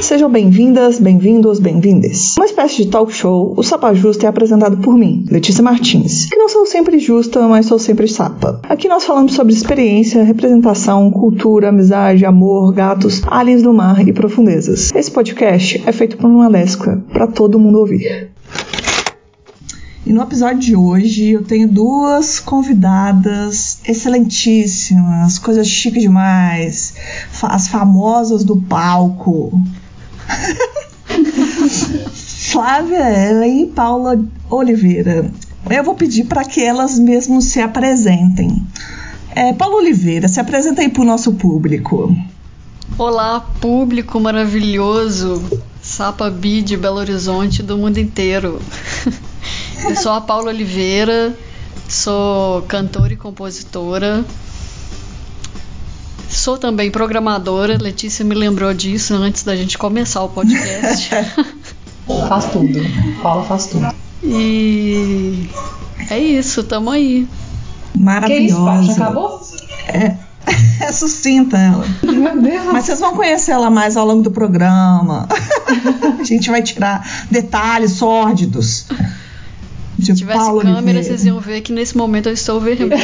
Sejam 0.00 0.30
bem-vindas, 0.30 0.98
bem-vindos, 0.98 1.60
bem-vindes. 1.60 2.34
Uma 2.38 2.46
espécie 2.46 2.76
de 2.84 2.86
talk 2.86 3.12
show, 3.12 3.52
o 3.54 3.62
Sapa 3.62 3.92
Justa 3.92 4.24
é 4.24 4.28
apresentado 4.30 4.78
por 4.78 4.94
mim, 4.96 5.26
Letícia 5.30 5.62
Martins, 5.62 6.24
que 6.24 6.36
não 6.36 6.48
sou 6.48 6.64
sempre 6.64 6.98
justa, 6.98 7.46
mas 7.46 7.66
sou 7.66 7.78
sempre 7.78 8.08
sapa. 8.08 8.60
Aqui 8.64 8.88
nós 8.88 9.04
falamos 9.04 9.34
sobre 9.34 9.52
experiência, 9.52 10.24
representação, 10.24 11.10
cultura, 11.10 11.68
amizade, 11.68 12.24
amor, 12.24 12.72
gatos, 12.72 13.22
aliens 13.26 13.62
do 13.62 13.74
mar 13.74 14.06
e 14.08 14.12
profundezas. 14.12 14.90
Esse 14.94 15.10
podcast 15.10 15.82
é 15.86 15.92
feito 15.92 16.16
por 16.16 16.30
uma 16.30 16.48
lesca, 16.48 17.04
para 17.12 17.26
todo 17.26 17.58
mundo 17.58 17.78
ouvir. 17.78 18.30
E 20.06 20.14
no 20.14 20.22
episódio 20.22 20.58
de 20.58 20.74
hoje 20.74 21.30
eu 21.30 21.44
tenho 21.44 21.68
duas 21.68 22.40
convidadas 22.40 23.78
excelentíssimas, 23.86 25.38
coisas 25.38 25.68
chique 25.68 26.00
demais, 26.00 26.94
as 27.42 27.68
famosas 27.68 28.42
do 28.42 28.56
palco. 28.56 29.52
Flávia 32.50 33.30
Ellen 33.30 33.62
e 33.62 33.66
Paula 33.66 34.18
Oliveira. 34.48 35.30
Eu 35.68 35.84
vou 35.84 35.94
pedir 35.94 36.24
para 36.24 36.44
que 36.44 36.62
elas 36.62 36.98
mesmas 36.98 37.44
se 37.44 37.60
apresentem. 37.60 38.66
É, 39.34 39.52
Paula 39.52 39.76
Oliveira, 39.76 40.26
se 40.28 40.40
apresenta 40.40 40.82
aí 40.82 40.88
para 40.88 41.02
o 41.02 41.04
nosso 41.04 41.32
público. 41.34 42.14
Olá, 42.98 43.40
público 43.60 44.18
maravilhoso, 44.18 45.42
Sapa 45.80 46.28
Bi 46.28 46.60
de 46.60 46.76
Belo 46.76 46.98
Horizonte 46.98 47.62
do 47.62 47.78
mundo 47.78 47.98
inteiro. 47.98 48.60
Eu 49.88 49.96
sou 49.96 50.12
a 50.12 50.20
Paula 50.20 50.50
Oliveira, 50.50 51.34
sou 51.88 52.62
cantora 52.62 53.12
e 53.12 53.16
compositora. 53.16 54.24
Sou 56.30 56.56
também 56.56 56.90
programadora. 56.90 57.76
Letícia 57.80 58.24
me 58.24 58.34
lembrou 58.34 58.72
disso 58.72 59.14
antes 59.14 59.42
da 59.42 59.56
gente 59.56 59.76
começar 59.76 60.22
o 60.22 60.28
podcast. 60.28 61.10
faz 62.28 62.44
tudo. 62.46 62.80
Paula 63.22 63.44
faz 63.44 63.66
tudo. 63.66 63.88
E 64.22 65.48
é 66.08 66.18
isso, 66.18 66.62
tamo 66.62 66.90
aí. 66.90 67.26
Maravilhosa. 67.98 68.78
Que 68.84 68.92
isso, 68.92 69.02
acabou? 69.02 69.40
É. 69.88 70.16
É 70.80 70.90
sucinta 70.92 71.58
ela. 71.58 71.84
Meu 72.02 72.40
Deus. 72.40 72.64
Mas 72.72 72.86
vocês 72.86 72.98
vão 72.98 73.14
conhecer 73.14 73.52
ela 73.52 73.68
mais 73.70 73.98
ao 73.98 74.06
longo 74.06 74.22
do 74.22 74.30
programa. 74.30 75.28
A 76.18 76.24
gente 76.24 76.50
vai 76.50 76.62
tirar 76.62 77.06
detalhes 77.30 77.92
sórdidos. 77.92 78.86
De 79.98 80.06
Se 80.06 80.14
tivesse 80.14 80.38
Paula 80.38 80.62
câmera, 80.62 80.78
Oliveira. 80.78 81.02
vocês 81.02 81.26
iam 81.26 81.38
ver 81.38 81.60
que 81.60 81.70
nesse 81.70 81.94
momento 81.96 82.30
eu 82.30 82.32
estou 82.32 82.58
vermelha. 82.58 82.96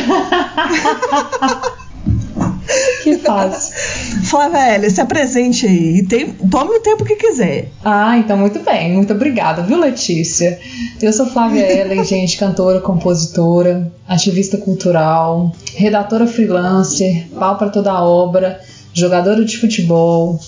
Que 3.03 3.19
fácil. 3.19 3.75
Flávia, 4.25 4.91
se 4.91 5.00
apresente 5.00 5.67
aí. 5.67 5.98
E 5.98 6.06
tem, 6.06 6.33
tome 6.33 6.77
o 6.77 6.81
tempo 6.81 7.05
que 7.05 7.17
quiser. 7.17 7.70
Ah, 7.84 8.19
então 8.19 8.36
muito 8.36 8.59
bem. 8.61 8.95
Muito 8.95 9.12
obrigada, 9.12 9.62
viu, 9.62 9.78
Letícia? 9.78 10.59
Eu 11.00 11.12
sou 11.12 11.27
Flávia 11.27 11.81
Ellen, 11.81 12.03
gente, 12.05 12.37
cantora, 12.37 12.81
compositora, 12.81 13.91
ativista 14.06 14.56
cultural, 14.59 15.53
redatora 15.75 16.27
freelancer, 16.27 17.28
pau 17.39 17.56
para 17.56 17.69
toda 17.69 17.92
a 17.92 18.05
obra, 18.05 18.61
jogadora 18.92 19.44
de 19.44 19.56
futebol, 19.59 20.41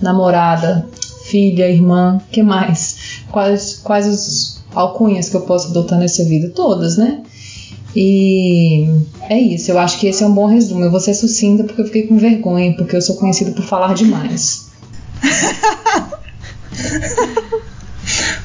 namorada, 0.00 0.86
filha, 1.24 1.68
irmã, 1.68 2.20
que 2.30 2.42
mais? 2.42 3.22
Quais, 3.30 3.80
quais 3.82 4.06
os 4.06 4.64
alcunhas 4.74 5.28
que 5.28 5.36
eu 5.36 5.42
posso 5.42 5.68
adotar 5.68 5.98
nessa 5.98 6.24
vida? 6.24 6.50
Todas, 6.54 6.96
né? 6.96 7.22
E 7.96 8.88
é 9.28 9.38
isso, 9.38 9.70
eu 9.70 9.78
acho 9.78 10.00
que 10.00 10.08
esse 10.08 10.24
é 10.24 10.26
um 10.26 10.34
bom 10.34 10.46
resumo. 10.46 10.84
Eu 10.84 10.90
vou 10.90 11.00
ser 11.00 11.14
sucinta 11.14 11.62
porque 11.64 11.80
eu 11.80 11.86
fiquei 11.86 12.06
com 12.06 12.16
vergonha, 12.18 12.74
porque 12.76 12.96
eu 12.96 13.02
sou 13.02 13.16
conhecida 13.16 13.52
por 13.52 13.64
falar 13.64 13.94
demais. 13.94 14.66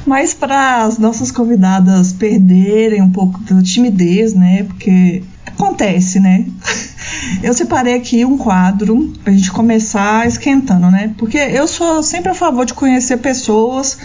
Mas 0.05 0.33
para 0.33 0.83
as 0.85 0.97
nossas 0.97 1.31
convidadas 1.31 2.13
perderem 2.13 3.01
um 3.01 3.11
pouco 3.11 3.39
da 3.41 3.61
timidez, 3.61 4.33
né? 4.33 4.63
Porque 4.63 5.23
acontece, 5.45 6.19
né? 6.19 6.45
Eu 7.43 7.53
separei 7.53 7.95
aqui 7.95 8.25
um 8.25 8.37
quadro 8.37 9.13
pra 9.23 9.33
gente 9.33 9.51
começar 9.51 10.27
esquentando, 10.27 10.89
né? 10.89 11.13
Porque 11.17 11.37
eu 11.37 11.67
sou 11.67 12.01
sempre 12.03 12.31
a 12.31 12.35
favor 12.35 12.65
de 12.65 12.73
conhecer 12.73 13.17
pessoas 13.17 13.97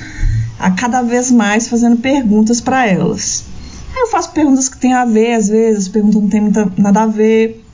a 0.58 0.70
cada 0.70 1.02
vez 1.02 1.30
mais 1.30 1.68
fazendo 1.68 1.96
perguntas 1.96 2.60
para 2.60 2.86
elas. 2.86 3.44
Aí 3.94 4.00
eu 4.00 4.08
faço 4.08 4.32
perguntas 4.32 4.68
que 4.68 4.76
tem 4.76 4.92
a 4.92 5.04
ver, 5.04 5.34
às 5.34 5.48
vezes, 5.48 5.86
perguntas 5.86 6.16
que 6.16 6.22
não 6.22 6.28
tem 6.28 6.40
muita, 6.40 6.72
nada 6.76 7.02
a 7.02 7.06
ver. 7.06 7.64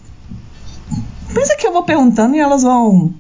Pensa 1.32 1.56
que 1.56 1.66
eu 1.66 1.72
vou 1.72 1.84
perguntando 1.84 2.36
e 2.36 2.38
elas 2.38 2.62
vão 2.62 3.14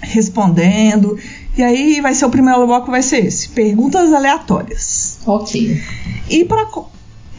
respondendo. 0.00 1.18
E 1.56 1.62
aí 1.62 2.00
vai 2.00 2.14
ser 2.14 2.24
o 2.24 2.30
primeiro 2.30 2.66
bloco, 2.66 2.90
vai 2.90 3.02
ser 3.02 3.26
esse: 3.26 3.50
perguntas 3.50 4.12
aleatórias. 4.12 5.18
Ok. 5.26 5.82
E 6.30 6.44
para 6.44 6.66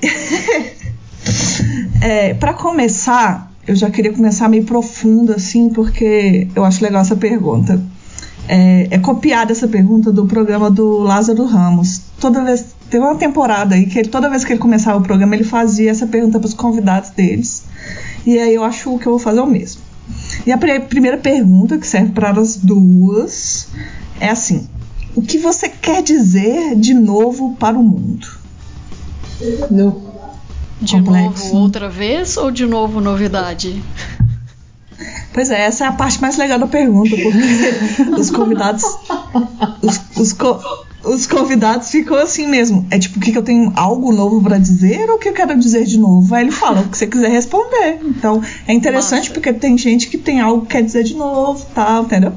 é, 2.02 2.34
para 2.36 2.54
começar, 2.54 3.52
eu 3.68 3.76
já 3.76 3.90
queria 3.90 4.14
começar 4.14 4.48
meio 4.48 4.64
profunda 4.64 5.36
assim, 5.36 5.70
porque 5.70 6.48
eu 6.56 6.64
acho 6.64 6.84
legal 6.84 7.02
essa 7.02 7.16
pergunta. 7.16 7.82
É, 8.48 8.88
é 8.92 8.98
copiada 8.98 9.52
essa 9.52 9.68
pergunta 9.68 10.12
do 10.12 10.26
programa 10.26 10.70
do 10.70 11.00
Lázaro 11.00 11.46
Ramos. 11.46 12.02
Toda 12.20 12.44
vez 12.44 12.76
teve 12.90 13.04
uma 13.04 13.16
temporada 13.16 13.76
aí 13.76 13.86
que 13.86 14.00
ele, 14.00 14.10
toda 14.10 14.30
vez 14.30 14.44
que 14.44 14.54
ele 14.54 14.60
começava 14.60 14.98
o 14.98 15.02
programa 15.04 15.36
ele 15.36 15.44
fazia 15.44 15.92
essa 15.92 16.08
pergunta 16.08 16.40
para 16.40 16.48
os 16.48 16.54
convidados 16.54 17.10
deles. 17.12 17.64
E 18.26 18.38
aí 18.38 18.54
eu 18.56 18.64
acho 18.64 18.98
que 18.98 19.06
eu 19.08 19.12
vou 19.14 19.20
fazer 19.20 19.40
o 19.40 19.46
mesmo. 19.46 19.82
E 20.46 20.52
a 20.52 20.58
pri- 20.58 20.80
primeira 20.82 21.18
pergunta 21.18 21.78
que 21.78 21.86
serve 21.88 22.12
para 22.12 22.32
as 22.32 22.56
duas 22.58 23.68
é 24.20 24.30
assim: 24.30 24.68
o 25.16 25.22
que 25.22 25.38
você 25.38 25.70
quer 25.70 26.02
dizer 26.04 26.76
de 26.76 26.94
novo 26.94 27.56
para 27.60 27.78
o 27.78 27.84
mundo? 27.84 28.28
No. 29.70 30.10
De 30.82 30.94
Complexo. 30.96 31.46
novo 31.46 31.58
outra 31.58 31.90
vez 31.90 32.38
ou 32.38 32.50
de 32.52 32.66
novo 32.66 33.00
novidade? 33.02 33.82
Pois 35.32 35.52
é, 35.52 35.62
essa 35.62 35.86
é 35.86 35.88
a 35.88 35.92
parte 35.94 36.20
mais 36.20 36.36
legal 36.38 36.58
da 36.60 36.68
pergunta, 36.68 37.12
porque 37.12 38.12
os 38.20 38.30
convidados. 38.32 38.84
Os, 39.82 40.02
os, 40.18 40.34
co- 40.34 40.60
os 41.04 41.26
convidados 41.26 41.90
ficam 41.90 42.18
assim 42.18 42.48
mesmo. 42.48 42.86
É 42.92 43.00
tipo, 43.00 43.18
o 43.18 43.22
que, 43.22 43.32
que 43.32 43.38
eu 43.38 43.44
tenho 43.44 43.72
algo 43.76 44.12
novo 44.12 44.42
pra 44.42 44.58
dizer 44.58 45.10
ou 45.10 45.16
o 45.16 45.20
que 45.20 45.30
eu 45.30 45.34
quero 45.34 45.58
dizer 45.58 45.86
de 45.86 45.98
novo? 45.98 46.34
Aí 46.36 46.44
ele 46.44 46.52
fala 46.52 46.82
o 46.82 46.90
que 46.90 46.98
você 46.98 47.08
quiser 47.08 47.30
responder. 47.30 48.00
Então 48.04 48.42
é 48.68 48.74
interessante 48.74 49.30
Massa. 49.30 49.34
porque 49.34 49.54
tem 49.54 49.78
gente 49.78 50.08
que 50.08 50.18
tem 50.18 50.42
algo 50.42 50.66
que 50.66 50.74
quer 50.74 50.84
dizer 50.84 51.04
de 51.04 51.16
novo 51.16 51.66
tal, 51.74 52.04
entendeu? 52.04 52.34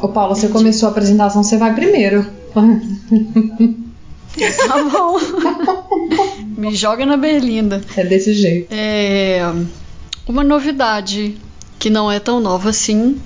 Ô, 0.00 0.08
Paula, 0.08 0.34
você 0.34 0.48
começou 0.48 0.88
a 0.88 0.92
apresentação, 0.92 1.42
você 1.42 1.56
vai 1.56 1.74
primeiro. 1.74 2.26
Tá 4.68 4.84
bom. 4.84 5.18
Me 6.60 6.74
joga 6.74 7.06
na 7.06 7.16
berlinda. 7.16 7.80
É 7.96 8.04
desse 8.04 8.34
jeito. 8.34 8.68
É 8.70 9.40
uma 10.28 10.44
novidade 10.44 11.36
que 11.78 11.88
não 11.88 12.12
é 12.12 12.20
tão 12.20 12.38
nova 12.38 12.68
assim. 12.68 13.18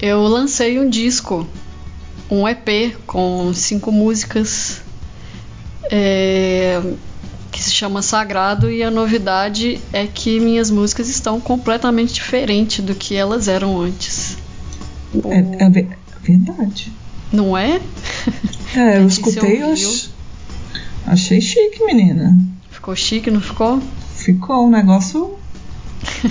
Eu 0.00 0.22
lancei 0.22 0.78
um 0.78 0.88
disco, 0.88 1.46
um 2.34 2.48
EP 2.48 2.96
com 3.06 3.52
cinco 3.54 3.90
músicas 3.92 4.80
é, 5.90 6.80
que 7.52 7.62
se 7.62 7.70
chama 7.70 8.02
Sagrado 8.02 8.70
e 8.70 8.82
a 8.82 8.90
novidade 8.90 9.80
é 9.92 10.06
que 10.06 10.40
minhas 10.40 10.70
músicas 10.70 11.08
estão 11.08 11.40
completamente 11.40 12.14
diferentes 12.14 12.84
do 12.84 12.94
que 12.94 13.14
elas 13.14 13.48
eram 13.48 13.80
antes. 13.80 14.36
O- 15.12 15.32
É, 15.32 15.64
é 15.64 15.70
ve- 15.70 15.88
verdade. 16.22 16.92
Não 17.32 17.56
é? 17.56 17.80
É, 18.74 18.98
eu 18.98 19.06
escutei 19.08 19.60
e 19.60 19.64
ouviu. 19.64 19.88
ach- 19.90 20.08
achei 21.06 21.40
chique, 21.40 21.84
menina. 21.84 22.36
Ficou 22.70 22.94
chique, 22.96 23.30
não 23.30 23.40
ficou? 23.40 23.80
Ficou 24.16 24.66
um 24.66 24.70
negócio 24.70 25.36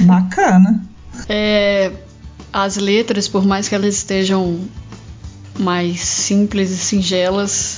bacana. 0.02 0.84
É, 1.30 1.91
as 2.52 2.76
letras, 2.76 3.28
por 3.28 3.46
mais 3.46 3.70
que 3.70 3.76
elas 3.76 3.94
estejam 3.94 4.59
mais 5.59 6.02
simples 6.02 6.72
e 6.72 6.78
singelas, 6.78 7.78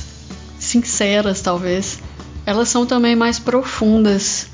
sinceras 0.60 1.42
talvez, 1.42 2.00
elas 2.46 2.70
são 2.70 2.86
também 2.86 3.16
mais 3.16 3.40
profundas 3.40 4.48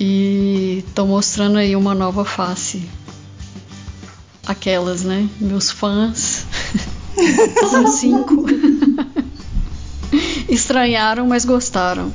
e 0.00 0.84
estão 0.86 1.06
mostrando 1.06 1.58
aí 1.58 1.76
uma 1.76 1.94
nova 1.94 2.24
face. 2.24 2.88
Aquelas, 4.46 5.02
né? 5.02 5.28
Meus 5.40 5.70
fãs, 5.70 6.46
são 7.70 7.86
cinco, 7.86 8.44
estranharam, 10.48 11.26
mas 11.28 11.44
gostaram. 11.44 12.12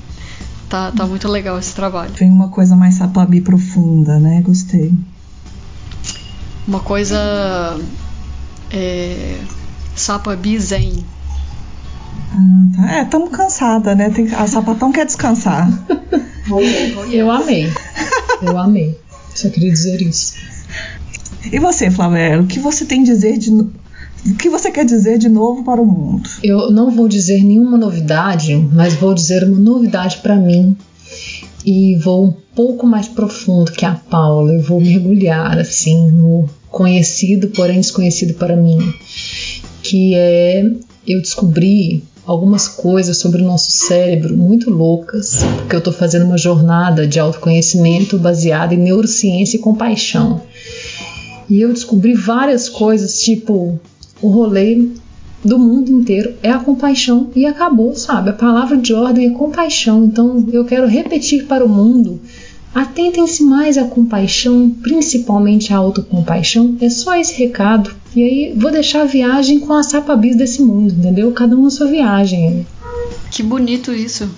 Tá, 0.70 0.92
tá 0.92 1.06
muito 1.06 1.30
legal 1.30 1.58
esse 1.58 1.74
trabalho. 1.74 2.14
Vem 2.14 2.30
uma 2.30 2.50
coisa 2.50 2.76
mais 2.76 2.96
sapabi 2.96 3.40
profunda, 3.40 4.20
né? 4.20 4.42
Gostei. 4.42 4.94
Uma 6.68 6.82
coisa 6.82 7.80
é, 8.70 9.40
sapabi 9.98 10.60
zen. 10.60 11.04
Ah, 12.32 12.76
tá. 12.76 12.98
É, 12.98 13.04
estamos 13.04 13.30
cansada, 13.30 13.96
né? 13.96 14.10
Tem, 14.10 14.34
a 14.34 14.48
sapatão 14.48 14.92
quer 14.92 15.06
descansar. 15.06 15.68
Eu 17.12 17.30
amei. 17.30 17.68
Eu 18.42 18.58
amei. 18.58 18.98
Só 19.36 19.50
queria 19.50 19.72
dizer 19.72 20.02
isso. 20.02 20.34
E 21.52 21.60
você, 21.60 21.92
Flávia, 21.92 22.42
o 22.42 22.48
que 22.48 22.60
você 22.60 22.86
tem 22.86 23.02
a 23.02 23.06
dizer 23.06 23.38
de 23.38 23.52
O 23.52 24.36
que 24.38 24.50
você 24.50 24.72
quer 24.72 24.86
dizer 24.86 25.18
de 25.18 25.30
novo 25.30 25.64
para 25.64 25.82
o 25.82 25.86
mundo? 25.86 26.30
Eu 26.42 26.72
não 26.72 26.90
vou 26.90 27.08
dizer 27.08 27.44
nenhuma 27.44 27.78
novidade, 27.78 28.56
mas 28.74 28.94
vou 28.94 29.14
dizer 29.14 29.44
uma 29.44 29.60
novidade 29.60 30.18
para 30.18 30.36
mim 30.36 30.76
e 31.66 31.96
vou 31.98 32.28
um 32.28 32.34
pouco 32.56 32.88
mais 32.88 33.08
profundo 33.08 33.72
que 33.72 33.86
a 33.86 33.94
Paula. 33.94 34.54
Eu 34.54 34.62
vou 34.62 34.80
mergulhar 34.80 35.60
assim 35.60 36.10
no 36.12 36.50
conhecido, 36.70 37.50
porém 37.50 37.80
desconhecido 37.80 38.34
para 38.36 38.56
mim, 38.56 38.78
que 39.88 40.14
é 40.16 40.70
eu 41.08 41.22
descobri 41.22 42.04
algumas 42.26 42.68
coisas 42.68 43.18
sobre 43.18 43.42
o 43.42 43.46
nosso 43.46 43.72
cérebro 43.72 44.36
muito 44.36 44.70
loucas, 44.70 45.40
porque 45.56 45.76
eu 45.76 45.80
estou 45.80 45.94
fazendo 45.94 46.26
uma 46.26 46.38
jornada 46.38 47.08
de 47.08 47.18
autoconhecimento 47.20 48.18
baseada 48.18 48.74
em 48.74 48.78
neurociência 48.78 49.56
e 49.56 49.62
compaixão. 49.62 50.42
E 51.50 51.62
eu 51.62 51.72
descobri 51.72 52.14
várias 52.14 52.68
coisas, 52.68 53.22
tipo 53.22 53.80
o 54.22 54.28
rolê 54.28 54.90
do 55.46 55.58
mundo 55.58 55.90
inteiro 55.90 56.34
é 56.44 56.52
a 56.52 56.60
compaixão 56.60 57.30
e 57.34 57.46
acabou, 57.46 57.96
sabe? 57.96 58.32
A 58.32 58.34
palavra 58.34 58.76
de 58.76 58.94
ordem 58.94 59.28
é 59.28 59.30
compaixão. 59.30 60.04
Então 60.04 60.46
eu 60.52 60.66
quero 60.66 60.88
repetir 60.88 61.46
para 61.46 61.64
o 61.64 61.70
mundo 61.70 62.20
Atentem-se 62.78 63.42
mais 63.42 63.76
à 63.76 63.86
compaixão, 63.86 64.70
principalmente 64.70 65.74
à 65.74 65.78
autocompaixão. 65.78 66.78
É 66.80 66.90
só 66.92 67.16
esse 67.16 67.34
recado. 67.34 67.90
E 68.18 68.24
aí 68.24 68.54
vou 68.58 68.72
deixar 68.72 69.02
a 69.02 69.06
viagem 69.06 69.60
com 69.60 69.72
a 69.74 69.84
sapabis 69.84 70.36
desse 70.36 70.60
mundo, 70.60 70.92
entendeu? 70.92 71.32
Cada 71.34 71.56
um 71.56 71.66
na 71.66 71.70
sua 71.70 71.86
viagem. 71.86 72.66
Que 73.30 73.44
bonito 73.44 73.94
isso. 73.94 74.28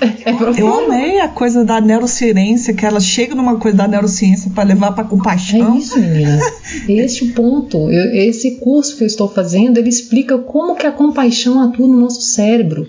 É, 0.00 0.30
é 0.30 0.60
eu 0.60 0.74
amei 0.74 1.20
a 1.20 1.28
coisa 1.28 1.64
da 1.64 1.80
neurociência, 1.80 2.74
que 2.74 2.84
ela 2.84 2.98
chega 2.98 3.32
numa 3.32 3.56
coisa 3.60 3.76
da 3.76 3.86
neurociência 3.86 4.50
para 4.50 4.64
levar 4.64 4.90
para 4.90 5.04
compaixão. 5.04 5.76
É 5.76 5.78
isso, 5.78 6.00
menina. 6.00 6.40
Este 6.88 7.26
ponto, 7.26 7.88
eu, 7.88 8.12
esse 8.12 8.56
curso 8.56 8.96
que 8.96 9.04
eu 9.04 9.06
estou 9.06 9.28
fazendo, 9.28 9.78
ele 9.78 9.88
explica 9.88 10.36
como 10.36 10.74
que 10.74 10.84
a 10.84 10.90
compaixão 10.90 11.62
atua 11.62 11.86
no 11.86 12.00
nosso 12.00 12.22
cérebro. 12.22 12.88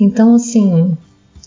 Então, 0.00 0.34
assim, 0.34 0.96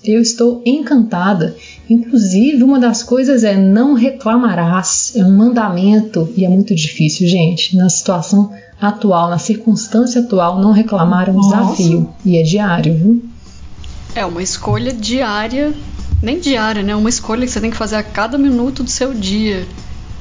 eu 0.04 0.22
estou 0.22 0.62
encantada. 0.66 1.56
Inclusive, 1.90 2.64
uma 2.64 2.80
das 2.80 3.04
coisas 3.04 3.44
é 3.44 3.56
não 3.56 3.94
reclamarás. 3.94 5.14
É 5.16 5.24
um 5.24 5.36
mandamento 5.36 6.32
e 6.36 6.46
é 6.46 6.50
muito 6.50 6.76
difícil, 6.76 7.28
gente. 7.28 7.76
Na 7.76 7.90
situação 7.90 8.52
atual, 8.80 9.30
na 9.30 9.38
circunstância 9.38 10.22
atual, 10.22 10.60
não 10.60 10.72
reclamar 10.72 11.30
é 11.30 11.32
um 11.32 11.36
Nossa. 11.36 11.58
desafio 11.58 12.10
e 12.26 12.38
é 12.38 12.44
diário, 12.44 12.94
viu? 12.96 13.26
É 14.16 14.26
uma 14.26 14.44
escolha 14.44 14.94
diária, 14.94 15.74
nem 16.22 16.40
diária, 16.40 16.84
né? 16.84 16.96
Uma 16.96 17.10
escolha 17.10 17.46
que 17.46 17.52
você 17.52 17.62
tem 17.62 17.72
que 17.72 17.78
fazer 17.78 17.96
a 17.96 18.04
cada 18.04 18.38
minuto 18.38 18.84
do 18.84 18.90
seu 18.90 19.14
dia 19.14 19.66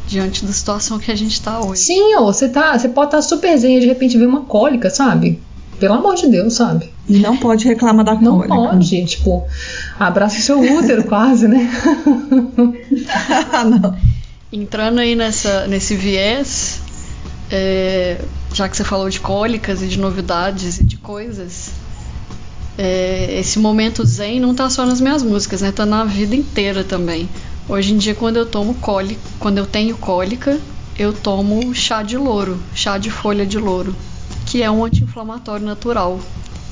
diante 0.06 0.44
da 0.44 0.52
situação 0.52 0.98
que 0.98 1.10
a 1.10 1.14
gente 1.14 1.32
está 1.32 1.60
hoje. 1.60 1.82
Sim, 1.82 2.14
ó, 2.16 2.24
você 2.24 2.48
tá, 2.48 2.78
você 2.78 2.88
pode 2.88 3.08
estar 3.08 3.18
tá 3.18 3.22
super 3.22 3.56
zen 3.56 3.78
e 3.78 3.80
de 3.80 3.86
repente 3.86 4.16
ver 4.18 4.26
uma 4.26 4.42
cólica, 4.42 4.90
sabe? 4.90 5.40
Pelo 5.82 5.94
amor 5.94 6.14
de 6.14 6.28
Deus, 6.28 6.54
sabe? 6.54 6.88
E 7.08 7.18
não 7.18 7.36
pode 7.36 7.66
reclamar 7.66 8.04
da 8.04 8.14
não 8.14 8.36
cólica. 8.36 8.54
Não 8.54 8.68
pode, 8.68 9.04
tipo, 9.04 9.44
abraça 9.98 10.38
o 10.38 10.40
seu 10.40 10.60
útero 10.60 11.02
quase, 11.02 11.48
né? 11.48 11.68
não. 13.68 13.98
Entrando 14.52 15.00
aí 15.00 15.16
nessa, 15.16 15.66
nesse 15.66 15.96
viés, 15.96 16.80
é, 17.50 18.16
já 18.54 18.68
que 18.68 18.76
você 18.76 18.84
falou 18.84 19.10
de 19.10 19.18
cólicas 19.18 19.82
e 19.82 19.88
de 19.88 19.98
novidades 19.98 20.78
e 20.78 20.84
de 20.84 20.96
coisas, 20.98 21.70
é, 22.78 23.36
esse 23.40 23.58
momento 23.58 24.04
zen 24.06 24.38
não 24.38 24.54
tá 24.54 24.70
só 24.70 24.86
nas 24.86 25.00
minhas 25.00 25.24
músicas, 25.24 25.62
né? 25.62 25.72
Tá 25.72 25.84
na 25.84 26.04
vida 26.04 26.36
inteira 26.36 26.84
também. 26.84 27.28
Hoje 27.68 27.92
em 27.92 27.98
dia, 27.98 28.14
quando 28.14 28.36
eu 28.36 28.46
tomo 28.46 28.74
cólica, 28.74 29.20
quando 29.40 29.58
eu 29.58 29.66
tenho 29.66 29.96
cólica, 29.96 30.60
eu 30.96 31.12
tomo 31.12 31.74
chá 31.74 32.04
de 32.04 32.16
louro, 32.16 32.62
chá 32.72 32.98
de 32.98 33.10
folha 33.10 33.44
de 33.44 33.58
louro 33.58 33.92
que 34.52 34.62
é 34.62 34.70
um 34.70 34.84
anti-inflamatório 34.84 35.64
natural 35.64 36.20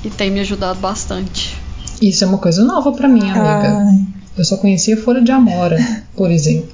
e 0.04 0.10
tem 0.10 0.30
me 0.30 0.38
ajudado 0.40 0.78
bastante. 0.80 1.56
Isso 2.02 2.22
é 2.22 2.26
uma 2.26 2.36
coisa 2.36 2.62
nova 2.62 2.92
para 2.92 3.08
mim, 3.08 3.22
amiga. 3.22 3.42
Ai. 3.42 4.04
Eu 4.36 4.44
só 4.44 4.58
conhecia 4.58 5.02
folha 5.02 5.22
de 5.22 5.32
amora, 5.32 5.78
por 6.14 6.30
exemplo. 6.30 6.68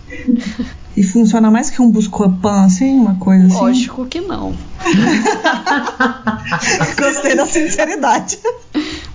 E 0.96 1.04
funciona 1.04 1.48
mais 1.48 1.70
que 1.70 1.80
um 1.80 1.92
Buscopan, 1.92 2.64
assim, 2.64 2.98
uma 2.98 3.14
coisa 3.14 3.46
assim? 3.46 3.54
Lógico 3.54 4.04
que 4.06 4.20
não. 4.20 4.52
Gostei 6.98 7.36
da 7.36 7.46
sinceridade. 7.46 8.40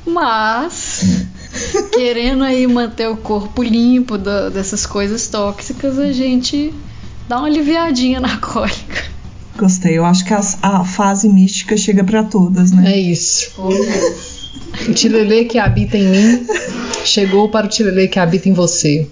Mas, 0.05 1.25
querendo 1.91 2.45
aí 2.45 2.65
manter 2.67 3.09
o 3.09 3.17
corpo 3.17 3.61
limpo 3.61 4.17
da, 4.17 4.47
dessas 4.47 4.85
coisas 4.85 5.27
tóxicas, 5.27 5.99
a 5.99 6.13
gente 6.13 6.73
dá 7.27 7.39
uma 7.39 7.47
aliviadinha 7.47 8.21
na 8.21 8.37
cólica. 8.37 9.11
Gostei. 9.57 9.97
Eu 9.97 10.05
acho 10.05 10.23
que 10.25 10.33
a, 10.33 10.41
a 10.61 10.85
fase 10.85 11.27
mística 11.29 11.75
chega 11.77 12.03
para 12.03 12.23
todas, 12.23 12.71
né? 12.71 12.93
É 12.93 12.99
isso. 12.99 13.51
O 13.57 14.93
tilelê 14.93 15.45
que 15.45 15.59
habita 15.59 15.97
em 15.97 16.07
mim 16.07 16.45
chegou 17.03 17.49
para 17.49 17.65
o 17.65 17.69
tilelê 17.69 18.07
que 18.07 18.19
habita 18.19 18.47
em 18.49 18.53
você. 18.53 19.09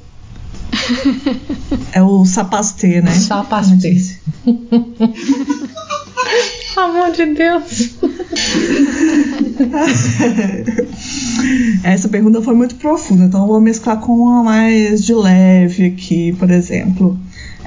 É 1.91 2.01
o 2.01 2.25
sapastê, 2.25 3.01
né? 3.01 3.11
Sapastê. 3.11 4.01
Amor 6.77 7.11
de 7.11 7.25
Deus. 7.33 7.95
Essa 11.83 12.07
pergunta 12.07 12.41
foi 12.41 12.55
muito 12.55 12.75
profunda, 12.75 13.25
então 13.25 13.41
eu 13.41 13.47
vou 13.47 13.59
mesclar 13.59 13.99
com 13.99 14.13
uma 14.13 14.41
mais 14.43 15.03
de 15.03 15.13
leve 15.13 15.87
aqui, 15.87 16.31
por 16.33 16.49
exemplo. 16.49 17.19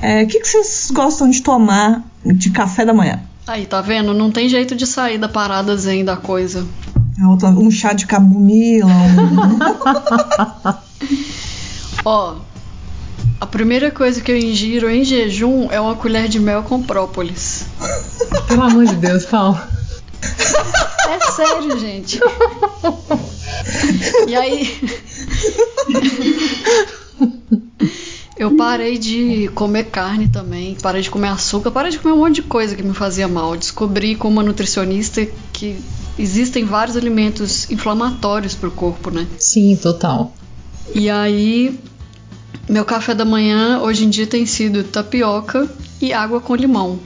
É, 0.03 0.25
o 0.25 0.27
que, 0.27 0.41
que 0.41 0.49
vocês 0.49 0.91
gostam 0.93 1.31
de 1.31 1.41
tomar 1.41 2.03
de 2.25 2.51
café 2.51 2.85
da 2.85 2.93
manhã? 2.93 3.23
Aí, 3.47 3.65
tá 3.67 3.81
vendo? 3.81 4.13
Não 4.13 4.33
tem 4.33 4.49
jeito 4.49 4.75
de 4.75 4.85
sair 4.85 5.17
da 5.17 5.29
parada 5.29 5.77
zen 5.77 6.05
da 6.05 6.17
coisa. 6.17 6.67
Um 7.57 7.71
chá 7.71 7.93
de 7.93 8.05
camomila. 8.07 8.91
Um... 8.91 9.59
Ó, 12.05 12.35
a 13.41 13.47
primeira 13.47 13.93
coisa 13.93 14.21
que 14.21 14.33
eu 14.33 14.37
ingiro 14.37 14.91
em 14.91 15.05
jejum 15.05 15.69
é 15.71 15.81
uma 15.81 15.95
colher 15.95 16.27
de 16.27 16.41
mel 16.41 16.65
com 16.65 16.83
própolis. 16.83 17.67
Pelo 18.49 18.63
amor 18.63 18.87
de 18.87 18.97
Deus, 18.97 19.25
Paulo. 19.25 19.61
É 21.09 21.21
sério, 21.31 21.79
gente. 21.79 22.21
E 24.27 24.35
aí. 24.35 24.81
Eu 28.43 28.57
parei 28.57 28.99
de 28.99 29.49
comer 29.55 29.85
carne 29.85 30.27
também, 30.27 30.77
parei 30.83 31.01
de 31.01 31.09
comer 31.09 31.29
açúcar, 31.29 31.71
parei 31.71 31.93
de 31.93 32.01
comer 32.01 32.13
um 32.13 32.19
monte 32.19 32.35
de 32.35 32.43
coisa 32.43 32.75
que 32.75 32.83
me 32.83 32.93
fazia 32.93 33.29
mal. 33.29 33.57
Descobri 33.57 34.17
com 34.17 34.27
uma 34.27 34.43
nutricionista 34.43 35.25
que 35.53 35.79
existem 36.19 36.65
vários 36.65 36.97
alimentos 36.97 37.71
inflamatórios 37.71 38.57
para 38.57 38.69
o 38.69 38.73
corpo, 38.73 39.13
né? 39.13 39.29
Sim, 39.39 39.77
total. 39.77 40.35
E 40.93 41.09
aí, 41.09 41.79
meu 42.69 42.85
café 42.85 43.15
da 43.15 43.25
manhã 43.25 43.79
hoje 43.79 44.05
em 44.05 44.11
dia 44.11 44.27
tem 44.27 44.45
sido 44.45 44.83
tapioca 44.83 45.71
e 46.01 46.13
água 46.13 46.41
com 46.41 46.57
limão. 46.57 46.99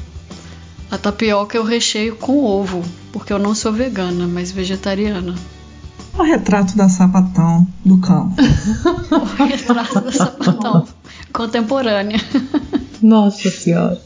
A 0.90 0.97
tapioca 0.97 1.55
eu 1.55 1.64
recheio 1.64 2.16
com 2.16 2.45
ovo, 2.45 2.83
porque 3.12 3.31
eu 3.31 3.38
não 3.38 3.55
sou 3.55 3.75
vegana, 3.75 4.26
mas 4.26 4.50
vegetariana. 4.50 5.35
O 6.19 6.23
retrato 6.23 6.75
da 6.78 6.88
sapatão 6.88 7.66
do 7.85 7.99
campo. 7.99 8.37
o 9.12 9.45
retrato 9.45 10.00
da 10.00 10.11
sapatão 10.11 10.87
contemporânea. 11.37 12.19
Nossa 13.02 13.50
Senhora. 13.50 14.00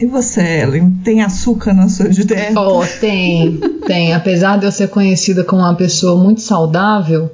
E 0.00 0.06
você, 0.06 0.60
Ellen, 0.60 0.92
tem 1.02 1.22
açúcar 1.22 1.72
na 1.72 1.88
sua 1.88 2.08
dieta? 2.08 2.60
Oh, 2.60 2.84
tem, 3.00 3.58
tem. 3.84 4.14
Apesar 4.14 4.58
de 4.58 4.66
eu 4.66 4.70
ser 4.70 4.88
conhecida 4.88 5.42
como 5.42 5.62
uma 5.62 5.74
pessoa 5.74 6.22
muito 6.22 6.40
saudável, 6.40 7.32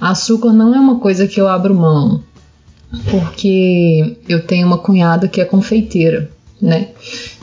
açúcar 0.00 0.52
não 0.52 0.74
é 0.74 0.80
uma 0.80 1.00
coisa 1.00 1.26
que 1.26 1.38
eu 1.38 1.46
abro 1.46 1.74
mão. 1.74 2.22
Porque 3.10 4.16
eu 4.26 4.46
tenho 4.46 4.66
uma 4.66 4.78
cunhada 4.78 5.28
que 5.28 5.40
é 5.40 5.44
confeiteira, 5.44 6.30
né? 6.62 6.88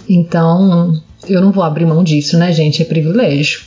Então, 0.10 1.00
eu 1.28 1.40
não 1.42 1.52
vou 1.52 1.64
abrir 1.64 1.86
mão 1.86 2.04
disso, 2.04 2.36
né, 2.36 2.52
gente? 2.52 2.82
É 2.82 2.86
privilégio. 2.86 3.62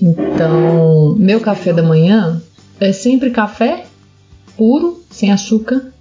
Então, 0.00 1.16
meu 1.18 1.40
café 1.40 1.72
da 1.72 1.82
manhã 1.82 2.40
é 2.78 2.92
sempre 2.92 3.30
café 3.30 3.84
puro, 4.56 5.02
sem 5.10 5.32
açúcar, 5.32 5.92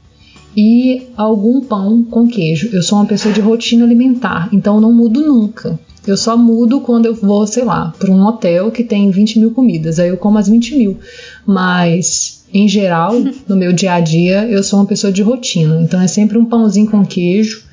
e 0.55 1.07
algum 1.15 1.61
pão 1.61 2.03
com 2.03 2.27
queijo. 2.27 2.69
Eu 2.73 2.81
sou 2.81 2.97
uma 2.97 3.05
pessoa 3.05 3.33
de 3.33 3.41
rotina 3.41 3.85
alimentar, 3.85 4.49
então 4.51 4.75
eu 4.75 4.81
não 4.81 4.93
mudo 4.93 5.21
nunca. 5.21 5.79
Eu 6.07 6.17
só 6.17 6.35
mudo 6.37 6.81
quando 6.81 7.05
eu 7.05 7.13
vou, 7.13 7.45
sei 7.45 7.63
lá, 7.63 7.93
para 7.99 8.09
um 8.09 8.25
hotel 8.25 8.71
que 8.71 8.83
tem 8.83 9.11
20 9.11 9.39
mil 9.39 9.51
comidas, 9.51 9.99
aí 9.99 10.09
eu 10.09 10.17
como 10.17 10.37
as 10.37 10.47
20 10.47 10.75
mil. 10.75 10.97
Mas, 11.45 12.45
em 12.53 12.67
geral, 12.67 13.13
no 13.47 13.55
meu 13.55 13.71
dia 13.71 13.93
a 13.93 13.99
dia, 13.99 14.45
eu 14.49 14.63
sou 14.63 14.79
uma 14.79 14.85
pessoa 14.85 15.13
de 15.13 15.21
rotina, 15.21 15.81
então 15.81 16.01
é 16.01 16.07
sempre 16.07 16.37
um 16.37 16.45
pãozinho 16.45 16.89
com 16.89 17.05
queijo. 17.05 17.63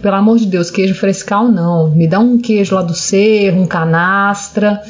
Pelo 0.00 0.16
amor 0.16 0.38
de 0.38 0.46
Deus, 0.46 0.70
queijo 0.70 0.94
frescal 0.94 1.48
não. 1.48 1.90
Me 1.90 2.08
dá 2.08 2.18
um 2.18 2.38
queijo 2.38 2.74
lá 2.74 2.82
do 2.82 2.94
cerro, 2.94 3.62
um 3.62 3.66
canastra. 3.66 4.82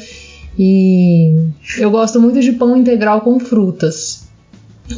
E 0.57 1.35
eu 1.77 1.91
gosto 1.91 2.19
muito 2.19 2.39
de 2.39 2.51
pão 2.53 2.77
integral 2.77 3.21
com 3.21 3.39
frutas 3.39 4.22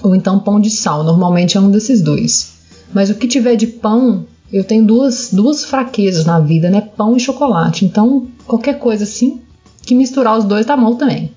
ou 0.04 0.16
então 0.16 0.40
pão 0.40 0.60
de 0.60 0.70
sal. 0.70 1.04
Normalmente 1.04 1.58
é 1.58 1.60
um 1.60 1.72
desses 1.72 2.02
dois. 2.02 2.54
Mas 2.94 3.10
o 3.10 3.16
que 3.16 3.28
tiver 3.28 3.56
de 3.56 3.68
pão 3.68 4.26
eu 4.52 4.64
tenho 4.64 4.86
duas, 4.86 5.30
duas 5.34 5.66
fraquezas 5.66 6.26
na 6.26 6.40
vida, 6.40 6.70
né? 6.70 6.82
Pão 6.82 7.18
e 7.18 7.20
chocolate. 7.20 7.84
Então, 7.84 8.28
qualquer 8.46 8.80
coisa 8.80 9.04
assim, 9.04 9.42
que 9.82 9.96
misturar 9.96 10.38
os 10.38 10.46
dois 10.46 10.66
tá 10.66 10.78
bom 10.78 10.96
também. 10.96 11.32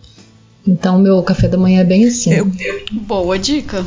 Então, 0.67 0.99
meu 0.99 1.23
café 1.23 1.49
da 1.49 1.57
manhã 1.57 1.81
é 1.81 1.85
bem 1.85 2.05
assim. 2.05 2.33
Eu, 2.33 2.51
Boa 2.93 3.39
dica. 3.39 3.85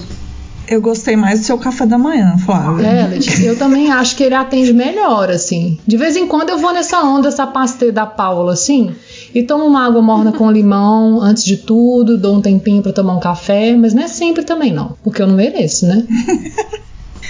Eu 0.71 0.81
gostei 0.81 1.17
mais 1.17 1.41
do 1.41 1.45
seu 1.45 1.57
café 1.57 1.85
da 1.85 1.97
manhã, 1.97 2.37
Flávia. 2.37 2.87
É, 2.87 3.07
Letícia, 3.07 3.45
eu 3.45 3.57
também 3.57 3.91
acho 3.91 4.15
que 4.15 4.23
ele 4.23 4.35
atende 4.35 4.71
melhor, 4.71 5.29
assim. 5.29 5.77
De 5.85 5.97
vez 5.97 6.15
em 6.15 6.25
quando 6.25 6.49
eu 6.49 6.57
vou 6.57 6.73
nessa 6.73 7.03
onda, 7.03 7.27
essa 7.27 7.45
pastel 7.45 7.91
da 7.91 8.05
Paula, 8.05 8.53
assim, 8.53 8.95
e 9.35 9.43
tomo 9.43 9.65
uma 9.65 9.85
água 9.85 10.01
morna 10.01 10.31
com 10.31 10.49
limão 10.49 11.21
antes 11.21 11.43
de 11.43 11.57
tudo, 11.57 12.17
dou 12.17 12.37
um 12.37 12.41
tempinho 12.41 12.81
pra 12.81 12.93
tomar 12.93 13.17
um 13.17 13.19
café, 13.19 13.75
mas 13.75 13.93
não 13.93 14.03
é 14.03 14.07
sempre 14.07 14.43
também, 14.43 14.71
não, 14.71 14.95
porque 15.03 15.21
eu 15.21 15.27
não 15.27 15.35
mereço, 15.35 15.85
né? 15.85 16.05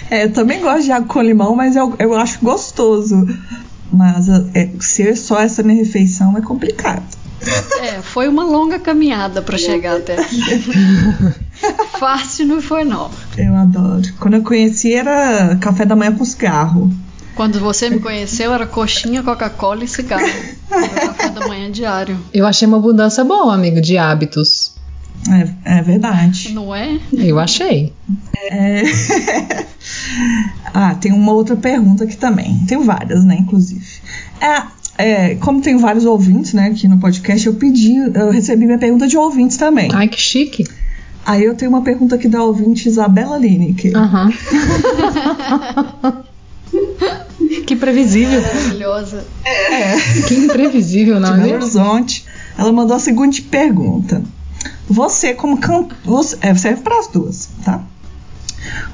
É, 0.10 0.26
eu 0.26 0.34
também 0.34 0.60
gosto 0.60 0.84
de 0.84 0.92
água 0.92 1.08
com 1.08 1.22
limão, 1.22 1.56
mas 1.56 1.78
eu, 1.78 1.96
eu 1.98 2.14
acho 2.16 2.40
gostoso. 2.42 3.16
Mas 3.90 4.28
é, 4.54 4.70
ser 4.82 5.16
só 5.16 5.40
essa 5.40 5.64
minha 5.64 5.78
refeição 5.78 6.38
é 6.38 6.42
complicado. 6.42 7.06
É, 7.82 8.02
foi 8.02 8.28
uma 8.28 8.44
longa 8.44 8.78
caminhada 8.78 9.42
pra 9.42 9.58
chegar 9.58 9.98
até 9.98 10.18
aqui. 10.20 10.42
Fácil 12.00 12.48
não 12.48 12.62
foi, 12.62 12.84
não. 12.84 13.10
Eu 13.38 13.56
adoro. 13.56 14.04
Quando 14.20 14.36
eu 14.36 14.44
conheci 14.44 14.94
era 14.94 15.56
café 15.58 15.86
da 15.86 15.96
manhã 15.96 16.12
com 16.16 16.26
cigarro. 16.26 16.92
Quando 17.36 17.60
você 17.60 17.90
me 17.90 18.00
conheceu, 18.00 18.54
era 18.54 18.68
coxinha, 18.68 19.24
Coca-Cola 19.24 19.84
e 19.84 19.88
cigarro. 19.88 20.26
Meu 20.70 20.90
café 20.90 21.30
da 21.30 21.48
manhã 21.48 21.72
diário. 21.72 22.20
Eu 22.34 22.46
achei 22.46 22.68
uma 22.68 22.80
mudança 22.80 23.24
boa, 23.24 23.54
amigo, 23.54 23.80
de 23.80 23.98
hábitos. 23.98 24.76
É, 25.30 25.78
é 25.78 25.82
verdade. 25.82 26.52
Não 26.54 26.74
é? 26.76 27.00
Eu 27.14 27.40
achei. 27.40 27.94
É... 28.50 28.84
ah, 30.74 30.96
tem 30.96 31.12
uma 31.12 31.32
outra 31.32 31.56
pergunta 31.56 32.04
aqui 32.04 32.18
também. 32.18 32.60
Tem 32.68 32.84
várias, 32.84 33.24
né, 33.24 33.38
inclusive. 33.40 33.86
É, 34.40 34.64
é, 34.98 35.36
como 35.36 35.62
tem 35.62 35.78
vários 35.78 36.06
ouvintes, 36.06 36.54
né, 36.54 36.68
aqui 36.68 36.88
no 36.88 37.00
podcast, 37.00 37.46
eu 37.46 37.54
pedi, 37.54 37.96
eu 37.96 38.32
recebi 38.32 38.66
minha 38.66 38.80
pergunta 38.80 39.08
de 39.08 39.18
ouvintes 39.18 39.58
também. 39.58 39.90
Ai, 39.94 40.08
que 40.08 40.20
chique. 40.20 40.66
Aí 41.26 41.44
eu 41.44 41.56
tenho 41.56 41.70
uma 41.70 41.84
pergunta 41.84 42.16
aqui 42.16 42.28
da 42.28 42.44
ouvinte 42.44 42.90
Isabela 42.90 43.38
Lineker. 43.38 43.96
Aham. 43.96 44.32
que 47.68 47.76
previsível. 47.76 48.42
Maravilhosa. 48.42 49.26
Que 50.28 50.36
imprevisível, 50.36 51.20
não 51.20 51.34
de 51.34 51.42
é? 51.42 51.44
Belo 51.44 51.56
Horizonte. 51.56 52.26
Ela 52.58 52.72
mandou 52.72 52.96
a 52.96 53.00
seguinte 53.00 53.42
pergunta: 53.42 54.24
Você, 54.90 55.34
como 55.34 55.58
cantora. 55.58 56.38
É, 56.42 56.56
serve 56.56 56.82
para 56.82 57.00
as 57.00 57.08
duas, 57.08 57.50
tá? 57.64 57.82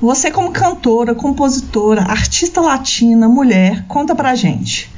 Você, 0.02 0.32
como 0.32 0.52
cantora, 0.52 1.16
compositora, 1.16 2.04
artista 2.04 2.62
latina, 2.62 3.28
mulher, 3.28 3.86
conta 3.88 4.16
pra 4.16 4.36
gente. 4.36 4.90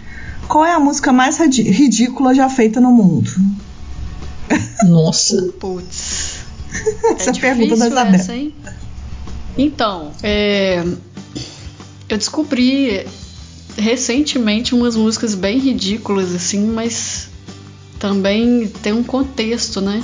Qual 0.48 0.66
é 0.66 0.74
a 0.74 0.80
música 0.80 1.14
mais 1.14 1.38
ridícula 1.38 2.34
já 2.34 2.50
feita 2.50 2.82
no 2.82 2.92
mundo? 2.92 3.32
Nossa. 4.84 5.54
Putz. 5.60 6.38
Essa 7.18 7.32
é 7.32 7.34
pergunta 7.34 7.76
da 7.76 7.88
Isabela. 7.88 8.16
essa, 8.16 8.36
hein? 8.36 8.54
Então, 9.58 10.12
é, 10.24 10.84
eu 12.08 12.18
descobri 12.18 13.06
recentemente 13.78 14.74
umas 14.74 14.96
músicas 14.96 15.36
bem 15.36 15.60
ridículas, 15.60 16.34
assim, 16.34 16.68
mas 16.68 17.30
também 18.00 18.68
tem 18.68 18.94
um 18.94 19.04
contexto, 19.04 19.82
né? 19.82 20.04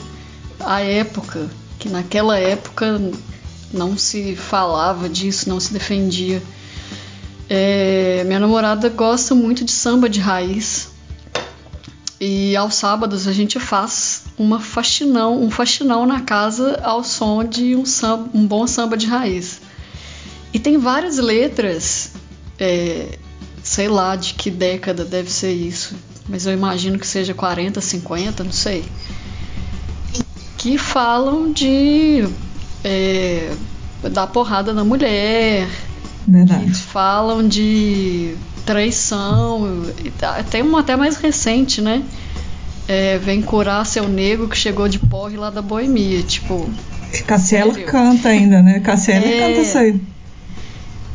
A 0.60 0.82
época, 0.82 1.50
que 1.80 1.90
naquela 1.90 2.38
época 2.38 3.00
não 3.72 3.98
se 3.98 4.36
falava 4.36 5.08
disso, 5.08 5.50
não 5.50 5.60
se 5.60 5.72
defendia. 5.74 6.42
É, 7.50 8.24
minha 8.26 8.40
namorada 8.40 8.90
gosta 8.90 9.36
muito 9.36 9.64
de 9.64 9.72
samba 9.72 10.10
de 10.10 10.20
raiz. 10.20 10.90
E 12.20 12.56
aos 12.56 12.76
sábados 12.76 13.28
a 13.28 13.34
gente 13.34 13.60
faz 13.60 14.24
uma 14.38 14.60
faxinão, 14.60 15.42
um 15.42 15.52
faxinão 15.52 16.06
na 16.06 16.22
casa 16.22 16.80
ao 16.84 17.04
som 17.04 17.44
de 17.44 17.76
um, 17.76 17.86
samba, 17.86 18.30
um 18.34 18.46
bom 18.48 18.66
samba 18.66 18.96
de 18.96 19.06
raiz. 19.06 19.60
E 20.54 20.60
tem 20.60 20.78
várias 20.78 21.18
letras, 21.18 22.14
é, 22.58 23.18
sei 23.62 23.90
lá 23.90 24.16
de 24.16 24.34
que 24.34 24.50
década 24.50 25.04
deve 25.04 25.30
ser 25.30 25.52
isso, 25.52 25.96
mas 26.30 26.46
eu 26.46 26.54
imagino 26.54 26.98
que 26.98 27.06
seja 27.06 27.34
40, 27.34 27.82
50, 27.82 28.44
não 28.44 28.52
sei. 28.54 28.86
Que 30.58 30.78
falam 30.78 31.52
de 31.52 32.26
é, 32.84 33.54
dar 34.12 34.28
porrada 34.28 34.72
na 34.72 34.86
mulher, 34.86 35.68
que 36.24 36.32
Verdade. 36.32 36.74
falam 36.74 37.46
de 37.46 38.38
traição, 38.66 39.86
tá- 40.18 40.44
tem 40.44 40.62
uma 40.62 40.80
até 40.80 40.96
mais 40.96 41.18
recente, 41.18 41.82
né? 41.82 42.04
É, 42.88 43.18
vem 43.18 43.42
curar 43.42 43.86
seu 43.86 44.08
nego 44.08 44.48
que 44.48 44.58
chegou 44.58 44.88
de 44.88 45.00
porre 45.00 45.38
lá 45.38 45.50
da 45.50 45.62
boemia, 45.62 46.22
tipo. 46.24 46.70
Cassiela 47.26 47.74
canta 47.74 48.30
ainda, 48.30 48.62
né? 48.62 48.80
Cassiela 48.80 49.26
É. 49.26 49.40
canta 49.40 49.62
isso 49.62 49.78
aí. 49.78 50.02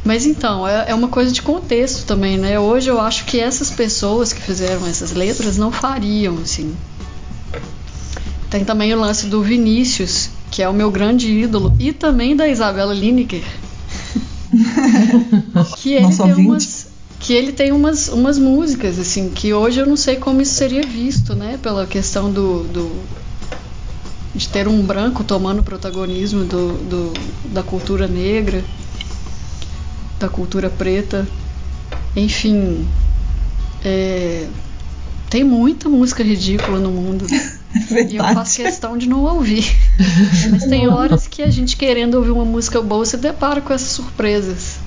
Mas 0.05 0.25
então, 0.25 0.67
é, 0.67 0.87
é 0.89 0.95
uma 0.95 1.09
coisa 1.09 1.31
de 1.31 1.43
contexto 1.43 2.07
também, 2.07 2.39
né? 2.39 2.59
Hoje 2.59 2.89
eu 2.89 3.01
acho 3.01 3.25
que 3.27 3.39
essas 3.39 3.71
pessoas 3.71 4.33
que 4.33 4.41
fizeram 4.41 4.87
essas 4.87 5.13
letras 5.13 5.57
não 5.57 5.71
fariam, 5.71 6.39
assim. 6.43 6.75
Tem 8.49 8.65
também 8.65 8.93
o 8.95 8.99
lance 8.99 9.27
do 9.27 9.43
Vinícius, 9.43 10.31
que 10.51 10.63
é 10.63 10.69
o 10.69 10.73
meu 10.73 10.91
grande 10.91 11.31
ídolo, 11.31 11.77
e 11.79 11.93
também 11.93 12.35
da 12.35 12.49
Isabela 12.49 12.95
Lineker. 12.95 13.45
que 15.77 15.93
ele 15.93 16.07
Nosso 16.07 16.23
tem 16.25 16.33
umas 16.35 16.80
que 17.21 17.35
ele 17.35 17.53
tem 17.53 17.71
umas, 17.71 18.09
umas 18.09 18.39
músicas 18.39 18.99
assim 18.99 19.31
que 19.31 19.53
hoje 19.53 19.79
eu 19.79 19.87
não 19.87 19.97
sei 19.97 20.17
como 20.17 20.41
isso 20.41 20.55
seria 20.55 20.83
visto, 20.83 21.35
né, 21.35 21.59
pela 21.63 21.87
questão 21.87 22.33
do, 22.33 22.65
do 22.65 22.91
de 24.35 24.49
ter 24.49 24.67
um 24.67 24.83
branco 24.83 25.23
tomando 25.23 25.63
protagonismo 25.63 26.45
do, 26.45 26.73
do, 26.79 27.13
da 27.53 27.63
cultura 27.63 28.09
negra, 28.09 28.65
da 30.19 30.29
cultura 30.29 30.71
preta, 30.71 31.29
enfim, 32.17 32.87
é, 33.85 34.47
tem 35.29 35.45
muita 35.45 35.89
música 35.89 36.23
ridícula 36.23 36.79
no 36.79 36.91
mundo 36.91 37.27
É 37.93 38.03
e 38.03 38.17
eu 38.17 38.25
faço 38.25 38.57
questão 38.57 38.99
de 38.99 39.09
não 39.09 39.23
ouvir. 39.23 39.65
Mas 40.51 40.65
tem 40.65 40.89
horas 40.89 41.29
que 41.29 41.41
a 41.41 41.51
gente 41.51 41.77
querendo 41.77 42.15
ouvir 42.15 42.33
uma 42.33 42.45
música 42.45 42.83
boa 42.83 43.07
se 43.07 43.17
depara 43.17 43.61
com 43.61 43.73
essas 43.73 43.91
surpresas. 43.91 44.80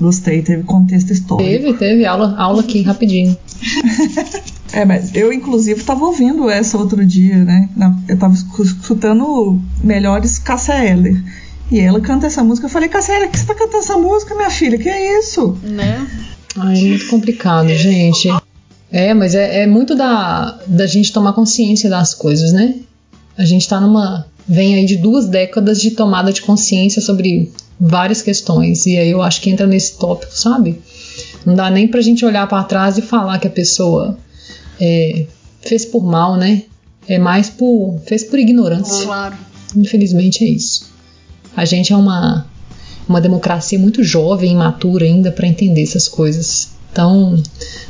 Gostei, 0.00 0.42
teve 0.42 0.62
contexto 0.62 1.12
histórico. 1.12 1.48
Teve, 1.48 1.74
teve 1.74 2.04
aula, 2.04 2.34
aula 2.36 2.60
aqui 2.60 2.82
rapidinho. 2.82 3.36
É, 4.72 4.84
mas 4.84 5.14
eu, 5.14 5.32
inclusive, 5.32 5.80
estava 5.80 6.04
ouvindo 6.04 6.50
essa 6.50 6.76
outro 6.76 7.02
dia, 7.06 7.36
né? 7.36 7.68
Eu 8.08 8.14
estava 8.14 8.34
escutando 8.34 9.58
Melhores 9.82 10.38
Cássia 10.38 10.84
Eller. 10.84 11.22
E 11.70 11.80
ela 11.80 12.00
canta 12.00 12.26
essa 12.26 12.44
música. 12.44 12.66
Eu 12.66 12.70
falei, 12.70 12.88
Cássia 12.88 13.14
Eller, 13.14 13.30
que 13.30 13.38
você 13.38 13.46
tá 13.46 13.54
cantando 13.54 13.78
essa 13.78 13.96
música, 13.96 14.34
minha 14.34 14.50
filha? 14.50 14.76
Que 14.76 14.88
é 14.88 15.18
isso? 15.18 15.56
Né? 15.62 16.06
Ai, 16.56 16.78
é 16.78 16.88
muito 16.88 17.08
complicado, 17.08 17.68
gente. 17.68 18.28
É, 18.90 19.14
mas 19.14 19.34
é, 19.34 19.62
é 19.62 19.66
muito 19.66 19.94
da, 19.94 20.58
da 20.66 20.86
gente 20.86 21.12
tomar 21.12 21.32
consciência 21.32 21.88
das 21.88 22.12
coisas, 22.12 22.52
né? 22.52 22.74
A 23.36 23.44
gente 23.44 23.68
tá 23.68 23.80
numa. 23.80 24.26
Vem 24.48 24.76
aí 24.76 24.84
de 24.86 24.96
duas 24.96 25.26
décadas 25.26 25.80
de 25.80 25.90
tomada 25.90 26.32
de 26.32 26.40
consciência 26.42 27.02
sobre 27.02 27.52
várias 27.78 28.22
questões. 28.22 28.86
E 28.86 28.96
aí 28.96 29.10
eu 29.10 29.22
acho 29.22 29.40
que 29.40 29.50
entra 29.50 29.66
nesse 29.66 29.98
tópico, 29.98 30.32
sabe? 30.36 30.80
Não 31.44 31.54
dá 31.54 31.70
nem 31.70 31.86
pra 31.86 32.00
gente 32.00 32.24
olhar 32.24 32.46
pra 32.48 32.64
trás 32.64 32.98
e 32.98 33.02
falar 33.02 33.38
que 33.38 33.46
a 33.46 33.50
pessoa 33.50 34.18
é, 34.80 35.26
fez 35.62 35.84
por 35.84 36.04
mal, 36.04 36.36
né? 36.36 36.62
É 37.08 37.18
mais 37.18 37.48
por. 37.48 38.00
fez 38.06 38.24
por 38.24 38.38
ignorância. 38.38 39.04
Claro. 39.04 39.36
Infelizmente 39.76 40.44
é 40.44 40.48
isso. 40.48 40.90
A 41.56 41.64
gente 41.64 41.92
é 41.92 41.96
uma, 41.96 42.46
uma 43.08 43.20
democracia 43.20 43.78
muito 43.78 44.02
jovem, 44.02 44.52
imatura 44.52 45.04
ainda 45.04 45.30
para 45.30 45.46
entender 45.46 45.82
essas 45.82 46.08
coisas. 46.08 46.70
Então, 46.90 47.40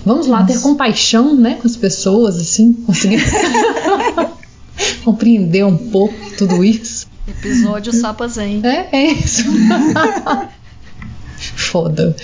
vamos 0.05 0.27
lá 0.27 0.43
ter 0.45 0.61
compaixão, 0.61 1.37
né, 1.37 1.55
com 1.61 1.67
as 1.67 1.77
pessoas, 1.77 2.37
assim, 2.37 2.73
conseguir 2.73 3.23
compreender 5.05 5.65
um 5.65 5.77
pouco 5.77 6.15
tudo 6.37 6.65
isso. 6.65 7.07
Episódio 7.29 7.93
Sapa 7.93 8.29
Zen. 8.29 8.63
É, 8.65 8.89
é 8.93 9.13
isso. 9.13 9.43
Foda. 11.57 12.15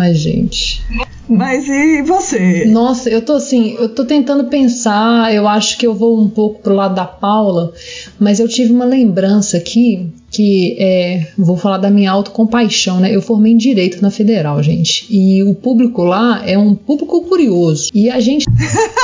Ai, 0.00 0.14
gente. 0.14 0.82
Mas 1.28 1.68
e 1.68 2.02
você? 2.02 2.64
Nossa, 2.66 3.08
eu 3.08 3.22
tô 3.22 3.34
assim, 3.34 3.74
eu 3.78 3.88
tô 3.88 4.04
tentando 4.04 4.44
pensar, 4.44 5.34
eu 5.34 5.48
acho 5.48 5.78
que 5.78 5.86
eu 5.86 5.94
vou 5.94 6.20
um 6.20 6.28
pouco 6.28 6.62
pro 6.62 6.74
lado 6.74 6.94
da 6.94 7.04
Paula, 7.04 7.72
mas 8.18 8.38
eu 8.38 8.48
tive 8.48 8.72
uma 8.72 8.84
lembrança 8.84 9.56
aqui 9.56 10.12
que 10.32 10.74
é, 10.78 11.26
vou 11.36 11.58
falar 11.58 11.76
da 11.76 11.90
minha 11.90 12.10
autocompaixão, 12.10 12.98
né? 12.98 13.14
Eu 13.14 13.20
formei 13.20 13.52
em 13.52 13.56
Direito 13.56 14.00
na 14.00 14.10
Federal, 14.10 14.62
gente, 14.62 15.06
e 15.10 15.42
o 15.42 15.54
público 15.54 16.02
lá 16.02 16.42
é 16.46 16.56
um 16.56 16.74
público 16.74 17.22
curioso, 17.24 17.90
e 17.94 18.08
a 18.08 18.18
gente 18.18 18.46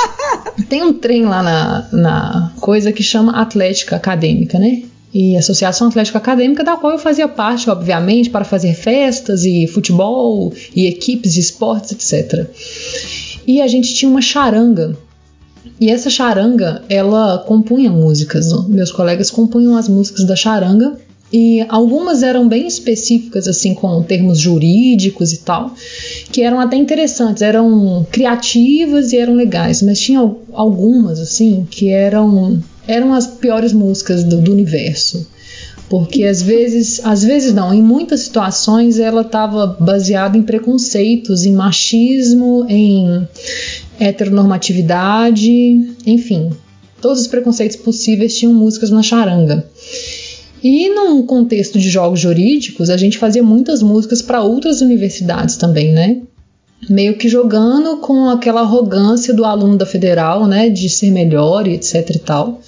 tem 0.67 0.83
um 0.83 0.91
trem 0.91 1.25
lá 1.25 1.43
na, 1.43 1.87
na 1.93 2.53
coisa 2.59 2.91
que 2.91 3.03
chama 3.03 3.39
Atlética 3.39 3.95
Acadêmica, 3.95 4.57
né? 4.57 4.81
e 5.13 5.35
Associação 5.35 5.87
Atlética 5.87 6.17
Acadêmica, 6.17 6.63
da 6.63 6.77
qual 6.77 6.93
eu 6.93 6.99
fazia 6.99 7.27
parte, 7.27 7.69
obviamente, 7.69 8.29
para 8.29 8.45
fazer 8.45 8.73
festas 8.73 9.43
e 9.43 9.67
futebol 9.67 10.53
e 10.75 10.85
equipes 10.85 11.33
de 11.33 11.39
esportes, 11.39 11.91
etc. 11.91 12.47
E 13.47 13.59
a 13.59 13.67
gente 13.67 13.93
tinha 13.95 14.09
uma 14.09 14.21
charanga. 14.21 14.95
E 15.81 15.89
essa 15.89 16.11
charanga, 16.11 16.83
ela 16.87 17.39
compunha 17.39 17.89
músicas. 17.89 18.51
Meus 18.67 18.91
colegas 18.91 19.31
compunham 19.31 19.75
as 19.75 19.87
músicas 19.87 20.25
da 20.25 20.35
charanga 20.35 20.99
e 21.31 21.63
algumas 21.69 22.23
eram 22.23 22.47
bem 22.47 22.65
específicas, 22.67 23.47
assim, 23.47 23.75
com 23.75 24.01
termos 24.01 24.39
jurídicos 24.39 25.31
e 25.31 25.37
tal, 25.37 25.73
que 26.31 26.41
eram 26.41 26.59
até 26.59 26.75
interessantes, 26.75 27.43
eram 27.43 28.05
criativas 28.11 29.13
e 29.13 29.17
eram 29.17 29.35
legais, 29.35 29.81
mas 29.83 29.99
tinha 29.99 30.19
algumas, 30.51 31.19
assim, 31.19 31.67
que 31.69 31.89
eram, 31.89 32.59
eram 32.87 33.13
as 33.13 33.27
piores 33.27 33.73
músicas 33.73 34.23
do, 34.23 34.41
do 34.41 34.51
universo. 34.51 35.27
Porque 35.87 36.23
às 36.23 36.41
vezes, 36.41 37.01
às 37.03 37.23
vezes 37.23 37.51
não, 37.53 37.73
em 37.73 37.81
muitas 37.81 38.21
situações 38.21 38.99
ela 38.99 39.21
estava 39.21 39.65
baseada 39.79 40.37
em 40.37 40.43
preconceitos, 40.43 41.45
em 41.45 41.53
machismo, 41.53 42.65
em 42.69 43.27
heteronormatividade, 43.99 45.51
enfim, 46.05 46.51
todos 47.01 47.21
os 47.21 47.27
preconceitos 47.27 47.75
possíveis 47.77 48.37
tinham 48.37 48.53
músicas 48.53 48.91
na 48.91 49.01
charanga. 49.01 49.65
E 50.63 50.89
num 50.89 51.25
contexto 51.25 51.79
de 51.79 51.89
jogos 51.89 52.19
jurídicos, 52.19 52.89
a 52.89 52.97
gente 52.97 53.17
fazia 53.17 53.41
muitas 53.41 53.81
músicas 53.81 54.21
para 54.21 54.43
outras 54.43 54.81
universidades 54.81 55.55
também, 55.55 55.91
né? 55.91 56.21
Meio 56.89 57.17
que 57.17 57.29
jogando 57.29 57.97
com 57.97 58.29
aquela 58.29 58.61
arrogância 58.61 59.33
do 59.33 59.45
aluno 59.45 59.77
da 59.77 59.85
federal, 59.85 60.47
né, 60.47 60.69
de 60.69 60.89
ser 60.89 61.11
melhor 61.11 61.67
e 61.67 61.73
etc 61.73 62.09
e 62.09 62.19
tal. 62.19 62.61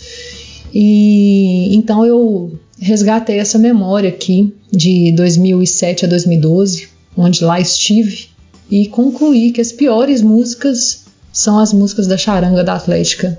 E 0.74 1.76
então 1.76 2.06
eu 2.06 2.58
resgatei 2.80 3.40
essa 3.40 3.58
memória 3.58 4.10
aqui 4.10 4.54
de 4.72 5.12
2007 5.14 6.06
a 6.06 6.08
2012, 6.08 6.90
onde 7.16 7.44
lá 7.44 7.60
estive 7.60 8.32
e 8.70 8.88
concluí 8.88 9.52
que 9.52 9.60
as 9.60 9.72
piores 9.72 10.22
músicas 10.22 11.04
são 11.32 11.60
as 11.60 11.74
músicas 11.74 12.08
da 12.08 12.18
charanga 12.18 12.64
da 12.64 12.76
Atlética 12.76 13.38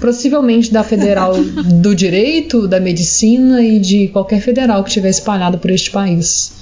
possivelmente 0.00 0.72
da 0.72 0.82
Federal 0.82 1.34
do 1.80 1.94
Direito, 1.94 2.66
da 2.66 2.80
Medicina 2.80 3.62
e 3.62 3.78
de 3.78 4.08
qualquer 4.08 4.40
federal 4.40 4.82
que 4.82 4.90
estiver 4.90 5.10
espalhada 5.10 5.58
por 5.58 5.70
este 5.70 5.90
país. 5.90 6.52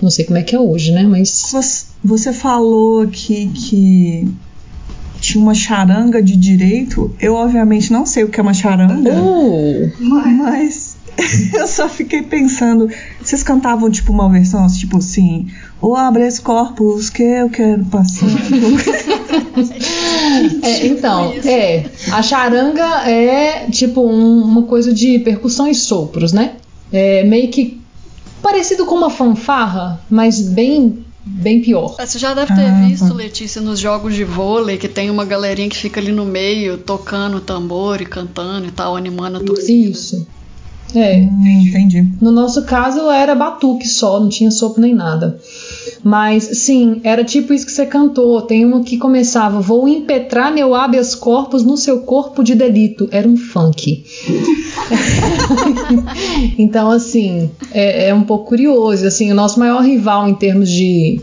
Não 0.00 0.10
sei 0.10 0.24
como 0.24 0.38
é 0.38 0.42
que 0.42 0.54
é 0.54 0.60
hoje, 0.60 0.92
né? 0.92 1.02
Mas. 1.02 1.86
Você 2.04 2.32
falou 2.32 3.02
aqui 3.02 3.50
que 3.52 4.28
tinha 5.20 5.42
uma 5.42 5.54
charanga 5.54 6.22
de 6.22 6.36
direito. 6.36 7.14
Eu, 7.20 7.34
obviamente, 7.34 7.92
não 7.92 8.06
sei 8.06 8.22
o 8.22 8.28
que 8.28 8.38
é 8.38 8.42
uma 8.42 8.54
charanga. 8.54 9.12
Uh. 9.12 9.92
Mas 9.98 10.87
eu 11.52 11.66
só 11.66 11.88
fiquei 11.88 12.22
pensando. 12.22 12.88
Vocês 13.20 13.42
cantavam, 13.42 13.90
tipo, 13.90 14.12
uma 14.12 14.28
versão, 14.30 14.66
tipo 14.68 14.98
assim. 14.98 15.48
O 15.80 15.94
habeas 15.94 16.38
corpus 16.38 17.10
que 17.10 17.22
eu 17.22 17.50
quero 17.50 17.84
passar. 17.86 18.26
É, 20.62 20.86
então, 20.86 21.32
é. 21.44 21.86
A 22.12 22.22
charanga 22.22 23.08
é 23.10 23.68
tipo 23.70 24.00
um, 24.02 24.42
uma 24.42 24.62
coisa 24.62 24.92
de 24.92 25.18
percussão 25.18 25.66
e 25.66 25.74
sopros, 25.74 26.32
né? 26.32 26.56
É 26.92 27.24
meio 27.24 27.48
que 27.50 27.80
parecido 28.40 28.86
com 28.86 28.94
uma 28.94 29.10
fanfarra, 29.10 30.00
mas 30.08 30.40
bem 30.40 31.04
bem 31.24 31.60
pior. 31.60 31.96
Você 31.98 32.18
já 32.18 32.34
deve 32.34 32.54
ter 32.54 32.66
ah, 32.66 32.86
visto, 32.86 33.12
Letícia, 33.12 33.60
nos 33.60 33.80
jogos 33.80 34.14
de 34.14 34.24
vôlei, 34.24 34.78
que 34.78 34.88
tem 34.88 35.10
uma 35.10 35.24
galerinha 35.24 35.68
que 35.68 35.76
fica 35.76 36.00
ali 36.00 36.12
no 36.12 36.24
meio, 36.24 36.78
tocando 36.78 37.40
tambor 37.40 38.00
e 38.00 38.06
cantando 38.06 38.66
e 38.66 38.70
tal, 38.70 38.96
animando 38.96 39.38
a 39.38 39.40
torcida. 39.40 39.90
Isso. 39.90 40.26
É. 40.94 41.18
Hum, 41.20 41.66
entendi. 41.66 42.06
No 42.20 42.30
nosso 42.30 42.64
caso 42.64 43.10
era 43.10 43.34
batuque 43.34 43.86
só, 43.86 44.18
não 44.18 44.28
tinha 44.28 44.50
sopro 44.50 44.80
nem 44.80 44.94
nada. 44.94 45.38
Mas 46.02 46.44
sim, 46.44 47.00
era 47.04 47.24
tipo 47.24 47.52
isso 47.52 47.66
que 47.66 47.72
você 47.72 47.84
cantou. 47.84 48.40
Tem 48.42 48.64
uma 48.64 48.82
que 48.82 48.96
começava: 48.96 49.60
Vou 49.60 49.88
impetrar 49.88 50.52
meu 50.52 50.74
habeas 50.74 51.14
corpus 51.14 51.62
no 51.62 51.76
seu 51.76 52.00
corpo 52.02 52.42
de 52.42 52.54
delito. 52.54 53.08
Era 53.10 53.28
um 53.28 53.36
funk. 53.36 54.04
então, 56.56 56.90
assim, 56.90 57.50
é, 57.72 58.08
é, 58.08 58.14
um 58.14 58.22
pouco 58.22 58.46
curioso. 58.46 59.06
Assim, 59.06 59.30
o 59.30 59.34
nosso 59.34 59.58
maior 59.58 59.82
rival 59.82 60.28
em 60.28 60.34
termos 60.34 60.70
de 60.70 61.20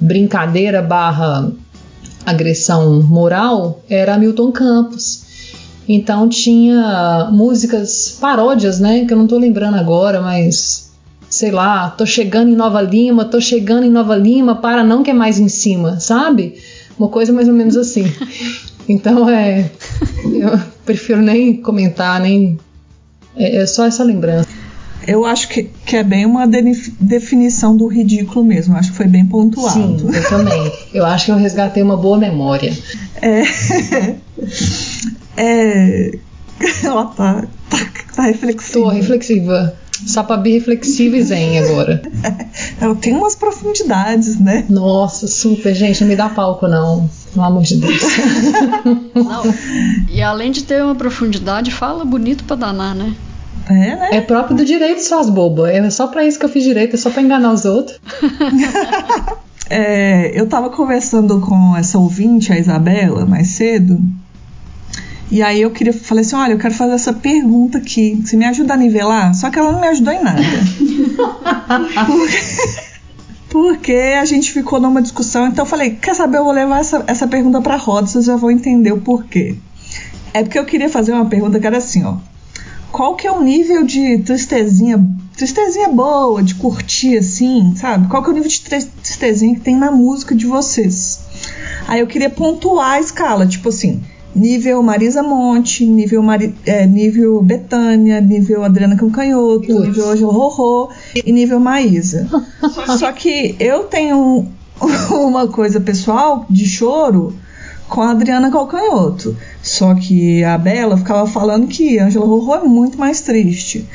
brincadeira 0.00 0.82
barra 0.82 1.50
agressão 2.26 3.02
moral 3.02 3.82
era 3.88 4.18
Milton 4.18 4.52
Campos. 4.52 5.31
Então 5.88 6.28
tinha 6.28 7.28
músicas 7.32 8.16
paródias, 8.20 8.78
né? 8.78 9.04
Que 9.04 9.12
eu 9.12 9.18
não 9.18 9.26
tô 9.26 9.38
lembrando 9.38 9.76
agora, 9.76 10.20
mas 10.20 10.92
sei 11.28 11.50
lá, 11.50 11.90
tô 11.90 12.04
chegando 12.04 12.50
em 12.50 12.54
Nova 12.54 12.80
Lima, 12.80 13.24
tô 13.24 13.40
chegando 13.40 13.84
em 13.84 13.90
Nova 13.90 14.14
Lima, 14.14 14.56
para 14.56 14.84
não 14.84 15.02
que 15.02 15.10
é 15.10 15.14
mais 15.14 15.38
em 15.38 15.48
cima, 15.48 15.98
sabe? 15.98 16.56
Uma 16.98 17.08
coisa 17.08 17.32
mais 17.32 17.48
ou 17.48 17.54
menos 17.54 17.76
assim. 17.76 18.04
Então 18.88 19.30
é. 19.30 19.70
Eu 20.24 20.60
prefiro 20.84 21.22
nem 21.22 21.56
comentar, 21.56 22.20
nem. 22.20 22.58
É, 23.36 23.58
é 23.58 23.66
só 23.66 23.86
essa 23.86 24.02
lembrança. 24.02 24.48
Eu 25.06 25.24
acho 25.24 25.48
que, 25.48 25.70
que 25.86 25.96
é 25.96 26.02
bem 26.02 26.26
uma 26.26 26.46
definição 26.46 27.76
do 27.76 27.86
ridículo 27.86 28.44
mesmo. 28.44 28.76
Acho 28.76 28.90
que 28.90 28.96
foi 28.96 29.06
bem 29.06 29.24
pontuado. 29.24 29.72
Sim, 29.72 30.10
eu 30.12 30.28
também. 30.28 30.72
Eu 30.92 31.06
acho 31.06 31.26
que 31.26 31.30
eu 31.30 31.36
resgatei 31.36 31.82
uma 31.82 31.96
boa 31.96 32.18
memória. 32.18 32.76
É. 33.20 33.42
é. 35.36 36.18
Ela 36.84 37.06
tá, 37.06 37.44
tá, 37.68 37.78
tá 38.14 38.22
reflexiva. 38.22 38.80
Tô 38.80 38.88
reflexiva. 38.88 39.74
Sapabi 40.06 40.54
reflexiva 40.54 41.16
e 41.16 41.22
zen 41.22 41.58
agora. 41.60 42.02
Ela 42.80 42.94
tem 42.96 43.14
umas 43.14 43.36
profundidades, 43.36 44.38
né? 44.38 44.64
Nossa, 44.68 45.28
super, 45.28 45.74
gente, 45.74 46.00
não 46.00 46.08
me 46.08 46.16
dá 46.16 46.28
palco 46.28 46.66
não. 46.66 47.08
Pelo 47.32 47.46
amor 47.46 47.62
de 47.62 47.76
Deus. 47.76 48.02
Não. 49.14 49.42
E 50.10 50.20
além 50.20 50.50
de 50.50 50.64
ter 50.64 50.84
uma 50.84 50.94
profundidade, 50.94 51.70
fala 51.70 52.04
bonito 52.04 52.44
pra 52.44 52.56
danar, 52.56 52.94
né? 52.94 53.14
É, 53.70 53.72
né? 53.74 54.08
É 54.12 54.20
próprio 54.20 54.54
do 54.54 54.64
direito, 54.64 55.00
suas 55.00 55.30
bobas. 55.30 55.70
É 55.70 55.90
só 55.90 56.08
pra 56.08 56.26
isso 56.26 56.38
que 56.38 56.44
eu 56.44 56.50
fiz 56.50 56.62
direito, 56.62 56.94
é 56.94 56.98
só 56.98 57.08
pra 57.08 57.22
enganar 57.22 57.52
os 57.52 57.64
outros. 57.64 57.98
é, 59.70 60.38
eu 60.38 60.46
tava 60.46 60.68
conversando 60.68 61.40
com 61.40 61.74
essa 61.74 61.98
ouvinte, 61.98 62.52
a 62.52 62.58
Isabela, 62.58 63.24
mais 63.24 63.48
cedo, 63.48 63.98
e 65.32 65.40
aí 65.42 65.62
eu 65.62 65.70
queria, 65.70 65.94
falei 65.94 66.20
assim, 66.20 66.36
olha, 66.36 66.52
eu 66.52 66.58
quero 66.58 66.74
fazer 66.74 66.92
essa 66.92 67.10
pergunta 67.10 67.78
aqui, 67.78 68.20
você 68.22 68.36
me 68.36 68.44
ajuda 68.44 68.74
a 68.74 68.76
nivelar? 68.76 69.34
Só 69.34 69.48
que 69.48 69.58
ela 69.58 69.72
não 69.72 69.80
me 69.80 69.88
ajudou 69.88 70.12
em 70.12 70.22
nada. 70.22 70.42
porque, 72.06 72.38
porque 73.48 73.92
a 74.20 74.26
gente 74.26 74.52
ficou 74.52 74.78
numa 74.78 75.00
discussão, 75.00 75.46
então 75.46 75.64
eu 75.64 75.68
falei, 75.70 75.92
quer 75.92 76.14
saber, 76.14 76.36
eu 76.36 76.44
vou 76.44 76.52
levar 76.52 76.80
essa, 76.80 77.02
essa 77.06 77.26
pergunta 77.26 77.62
pra 77.62 77.76
roda, 77.76 78.08
vocês 78.08 78.26
já 78.26 78.36
vão 78.36 78.50
entender 78.50 78.92
o 78.92 79.00
porquê. 79.00 79.56
É 80.34 80.42
porque 80.42 80.58
eu 80.58 80.66
queria 80.66 80.90
fazer 80.90 81.12
uma 81.12 81.24
pergunta 81.24 81.58
que 81.58 81.66
era 81.66 81.78
assim, 81.78 82.04
ó. 82.04 82.16
Qual 82.90 83.16
que 83.16 83.26
é 83.26 83.32
o 83.32 83.40
nível 83.40 83.84
de 83.84 84.18
tristezinha, 84.18 85.02
tristezinha 85.34 85.88
boa, 85.88 86.42
de 86.42 86.56
curtir 86.56 87.16
assim, 87.16 87.74
sabe? 87.74 88.06
Qual 88.08 88.22
que 88.22 88.28
é 88.28 88.32
o 88.32 88.34
nível 88.34 88.50
de 88.50 88.60
tristezinha 88.60 89.54
que 89.54 89.62
tem 89.62 89.76
na 89.76 89.90
música 89.90 90.34
de 90.34 90.44
vocês? 90.44 91.20
Aí 91.88 92.00
eu 92.00 92.06
queria 92.06 92.28
pontuar 92.28 92.92
a 92.92 93.00
escala, 93.00 93.46
tipo 93.46 93.70
assim, 93.70 94.02
nível 94.34 94.82
Marisa 94.82 95.22
Monte, 95.22 95.84
nível, 95.84 96.22
Mari, 96.22 96.54
é, 96.66 96.86
nível 96.86 97.42
Betânia, 97.42 98.20
nível 98.20 98.64
Adriana 98.64 98.96
Cancanhoto, 98.96 99.66
Putz. 99.66 99.86
nível 99.86 100.10
Angela 100.10 100.32
Rorô 100.32 100.90
e 101.24 101.32
nível 101.32 101.60
Maísa. 101.60 102.28
Só 102.98 103.12
que 103.12 103.56
eu 103.58 103.84
tenho 103.84 104.46
uma 105.10 105.48
coisa 105.48 105.80
pessoal 105.80 106.46
de 106.48 106.66
choro 106.66 107.34
com 107.88 108.00
a 108.00 108.10
Adriana 108.10 108.50
Calcanhoto. 108.50 109.36
Só 109.62 109.94
que 109.94 110.42
a 110.42 110.56
Bela 110.56 110.96
ficava 110.96 111.26
falando 111.26 111.66
que 111.66 111.98
Angela 111.98 112.26
Rorô 112.26 112.54
é 112.54 112.64
muito 112.64 112.98
mais 112.98 113.20
triste. 113.20 113.86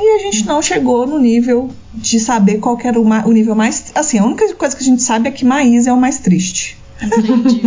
E 0.00 0.16
a 0.16 0.18
gente 0.18 0.46
não 0.46 0.62
chegou 0.62 1.06
no 1.06 1.18
nível 1.18 1.70
de 1.92 2.20
saber 2.20 2.58
qual 2.58 2.78
era 2.84 3.00
o, 3.00 3.04
o 3.04 3.32
nível 3.32 3.54
mais. 3.56 3.90
Assim, 3.94 4.18
a 4.18 4.24
única 4.24 4.54
coisa 4.54 4.76
que 4.76 4.82
a 4.82 4.86
gente 4.86 5.02
sabe 5.02 5.28
é 5.28 5.32
que 5.32 5.44
Maísa 5.44 5.90
é 5.90 5.92
o 5.92 5.96
mais 5.96 6.18
triste. 6.18 6.76
Entendi. 7.02 7.62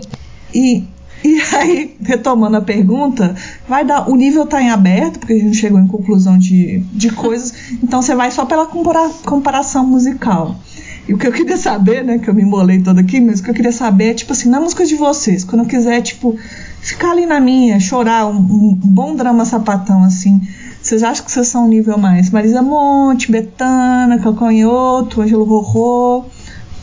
e 0.54 0.84
e 1.24 1.40
aí, 1.54 1.96
retomando 2.02 2.56
a 2.56 2.60
pergunta, 2.60 3.34
vai 3.68 3.84
dar. 3.84 4.08
O 4.08 4.16
nível 4.16 4.44
está 4.44 4.62
em 4.62 4.70
aberto, 4.70 5.18
porque 5.18 5.34
a 5.34 5.38
gente 5.38 5.56
chegou 5.56 5.80
em 5.80 5.86
conclusão 5.86 6.38
de, 6.38 6.80
de 6.92 7.10
coisas, 7.10 7.52
então 7.82 8.02
você 8.02 8.14
vai 8.14 8.30
só 8.30 8.44
pela 8.44 8.66
compara, 8.66 9.10
comparação 9.24 9.86
musical. 9.86 10.56
E 11.08 11.14
o 11.14 11.18
que 11.18 11.26
eu 11.26 11.32
queria 11.32 11.56
saber, 11.56 12.02
né, 12.04 12.18
que 12.18 12.28
eu 12.28 12.34
me 12.34 12.42
embolei 12.42 12.80
toda 12.80 13.00
aqui, 13.00 13.20
mas 13.20 13.38
o 13.38 13.44
que 13.44 13.50
eu 13.50 13.54
queria 13.54 13.70
saber 13.70 14.10
é, 14.10 14.14
tipo 14.14 14.32
assim, 14.32 14.48
na 14.48 14.58
música 14.58 14.84
de 14.84 14.96
vocês, 14.96 15.44
quando 15.44 15.62
eu 15.62 15.68
quiser, 15.68 16.00
tipo, 16.02 16.36
ficar 16.80 17.12
ali 17.12 17.26
na 17.26 17.38
minha, 17.38 17.78
chorar, 17.78 18.26
um, 18.26 18.36
um 18.36 18.74
bom 18.74 19.14
drama 19.14 19.44
sapatão, 19.44 20.02
assim, 20.02 20.40
vocês 20.82 21.02
acham 21.04 21.24
que 21.24 21.30
vocês 21.30 21.46
são 21.48 21.64
um 21.66 21.68
nível 21.68 21.96
mais 21.96 22.30
Marisa 22.30 22.60
Monte, 22.60 23.30
Betana, 23.30 24.18
Calcanhoto, 24.18 25.22
Ângelo 25.22 25.44
Rorô, 25.44 26.24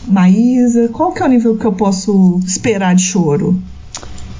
Maísa? 0.07 0.89
Qual 0.89 1.11
que 1.11 1.21
é 1.21 1.25
o 1.25 1.29
nível 1.29 1.57
que 1.57 1.65
eu 1.65 1.73
posso 1.73 2.39
esperar 2.45 2.95
de 2.95 3.01
choro? 3.01 3.61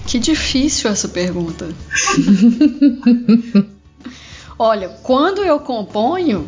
Que 0.05 0.19
difícil 0.19 0.89
essa 0.89 1.07
pergunta. 1.07 1.73
Olha, 4.59 4.89
quando 5.01 5.43
eu 5.43 5.59
componho, 5.59 6.47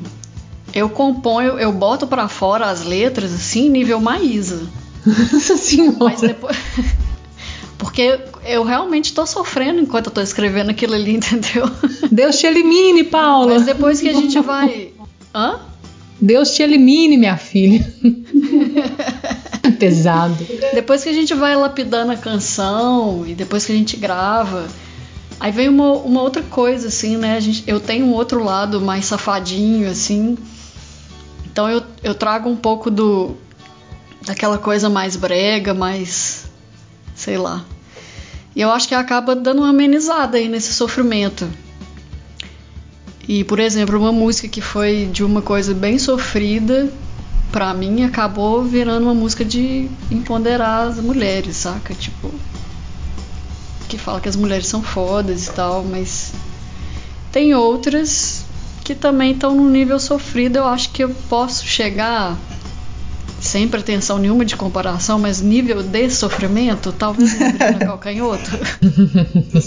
eu 0.73 0.89
componho, 0.89 1.59
eu 1.59 1.71
boto 1.71 2.05
para 2.05 2.27
fora 2.27 2.67
as 2.67 2.83
letras 2.83 3.33
assim, 3.33 3.69
nível 3.69 3.99
Maísa. 3.99 4.61
Nossa 5.05 5.57
senhora. 5.57 5.97
Mas 5.99 6.21
depois. 6.21 6.57
Porque 7.77 8.19
eu 8.45 8.63
realmente 8.63 9.13
tô 9.13 9.25
sofrendo 9.25 9.81
enquanto 9.81 10.07
eu 10.07 10.11
tô 10.11 10.21
escrevendo 10.21 10.69
aquilo 10.69 10.93
ali, 10.93 11.15
entendeu? 11.15 11.69
Deus 12.11 12.37
te 12.37 12.47
elimine, 12.47 13.03
Paula. 13.03 13.53
Mas 13.53 13.65
depois 13.65 13.99
que 13.99 14.09
a 14.09 14.13
gente 14.13 14.39
vai. 14.39 14.91
Hã? 15.33 15.59
Deus 16.19 16.51
te 16.51 16.63
elimine, 16.63 17.17
minha 17.17 17.37
filha. 17.37 17.85
Pesado. 19.79 20.45
Depois 20.73 21.03
que 21.03 21.09
a 21.09 21.13
gente 21.13 21.33
vai 21.33 21.55
lapidando 21.55 22.11
a 22.11 22.17
canção 22.17 23.25
e 23.25 23.33
depois 23.33 23.65
que 23.65 23.71
a 23.71 23.75
gente 23.75 23.97
grava, 23.97 24.67
aí 25.39 25.51
vem 25.51 25.69
uma, 25.69 25.93
uma 25.93 26.21
outra 26.21 26.43
coisa, 26.43 26.87
assim, 26.87 27.17
né? 27.17 27.39
Gente, 27.41 27.63
eu 27.67 27.79
tenho 27.79 28.05
um 28.05 28.13
outro 28.13 28.43
lado 28.43 28.81
mais 28.81 29.05
safadinho, 29.05 29.89
assim. 29.89 30.37
Então 31.45 31.69
eu, 31.69 31.83
eu 32.03 32.13
trago 32.13 32.49
um 32.49 32.55
pouco 32.55 32.89
do 32.91 33.35
daquela 34.25 34.57
coisa 34.57 34.89
mais 34.89 35.15
brega, 35.15 35.73
mais. 35.73 36.45
sei 37.15 37.37
lá. 37.37 37.63
E 38.55 38.61
eu 38.61 38.71
acho 38.71 38.87
que 38.87 38.95
acaba 38.95 39.35
dando 39.35 39.59
uma 39.59 39.69
amenizada 39.69 40.37
aí 40.37 40.47
nesse 40.47 40.73
sofrimento. 40.73 41.47
E, 43.27 43.43
por 43.43 43.59
exemplo, 43.59 43.99
uma 43.99 44.11
música 44.11 44.47
que 44.47 44.61
foi 44.61 45.09
de 45.11 45.23
uma 45.23 45.41
coisa 45.41 45.73
bem 45.73 45.97
sofrida, 45.97 46.91
pra 47.51 47.73
mim, 47.73 48.03
acabou 48.03 48.63
virando 48.63 49.03
uma 49.03 49.13
música 49.13 49.45
de 49.45 49.89
empoderar 50.11 50.87
as 50.87 50.97
mulheres, 50.99 51.57
saca? 51.57 51.93
Tipo. 51.93 52.31
Que 53.87 53.97
fala 53.97 54.19
que 54.19 54.29
as 54.29 54.35
mulheres 54.35 54.67
são 54.67 54.81
fodas 54.81 55.47
e 55.47 55.51
tal, 55.51 55.83
mas. 55.83 56.33
Tem 57.31 57.53
outras 57.53 58.45
que 58.83 58.95
também 58.95 59.31
estão 59.33 59.55
num 59.55 59.69
nível 59.69 59.99
sofrido. 59.99 60.57
Eu 60.57 60.67
acho 60.67 60.89
que 60.91 61.03
eu 61.03 61.09
posso 61.29 61.65
chegar 61.65 62.37
sem 63.41 63.67
pretensão 63.67 64.17
nenhuma 64.17 64.43
de 64.43 64.55
comparação, 64.55 65.19
mas 65.19 65.41
nível 65.41 65.83
de 65.83 66.09
sofrimento, 66.09 66.91
talvez 66.91 67.37
no 67.39 67.45
Adriana 67.45 67.79
Calcanhoto. 67.85 68.51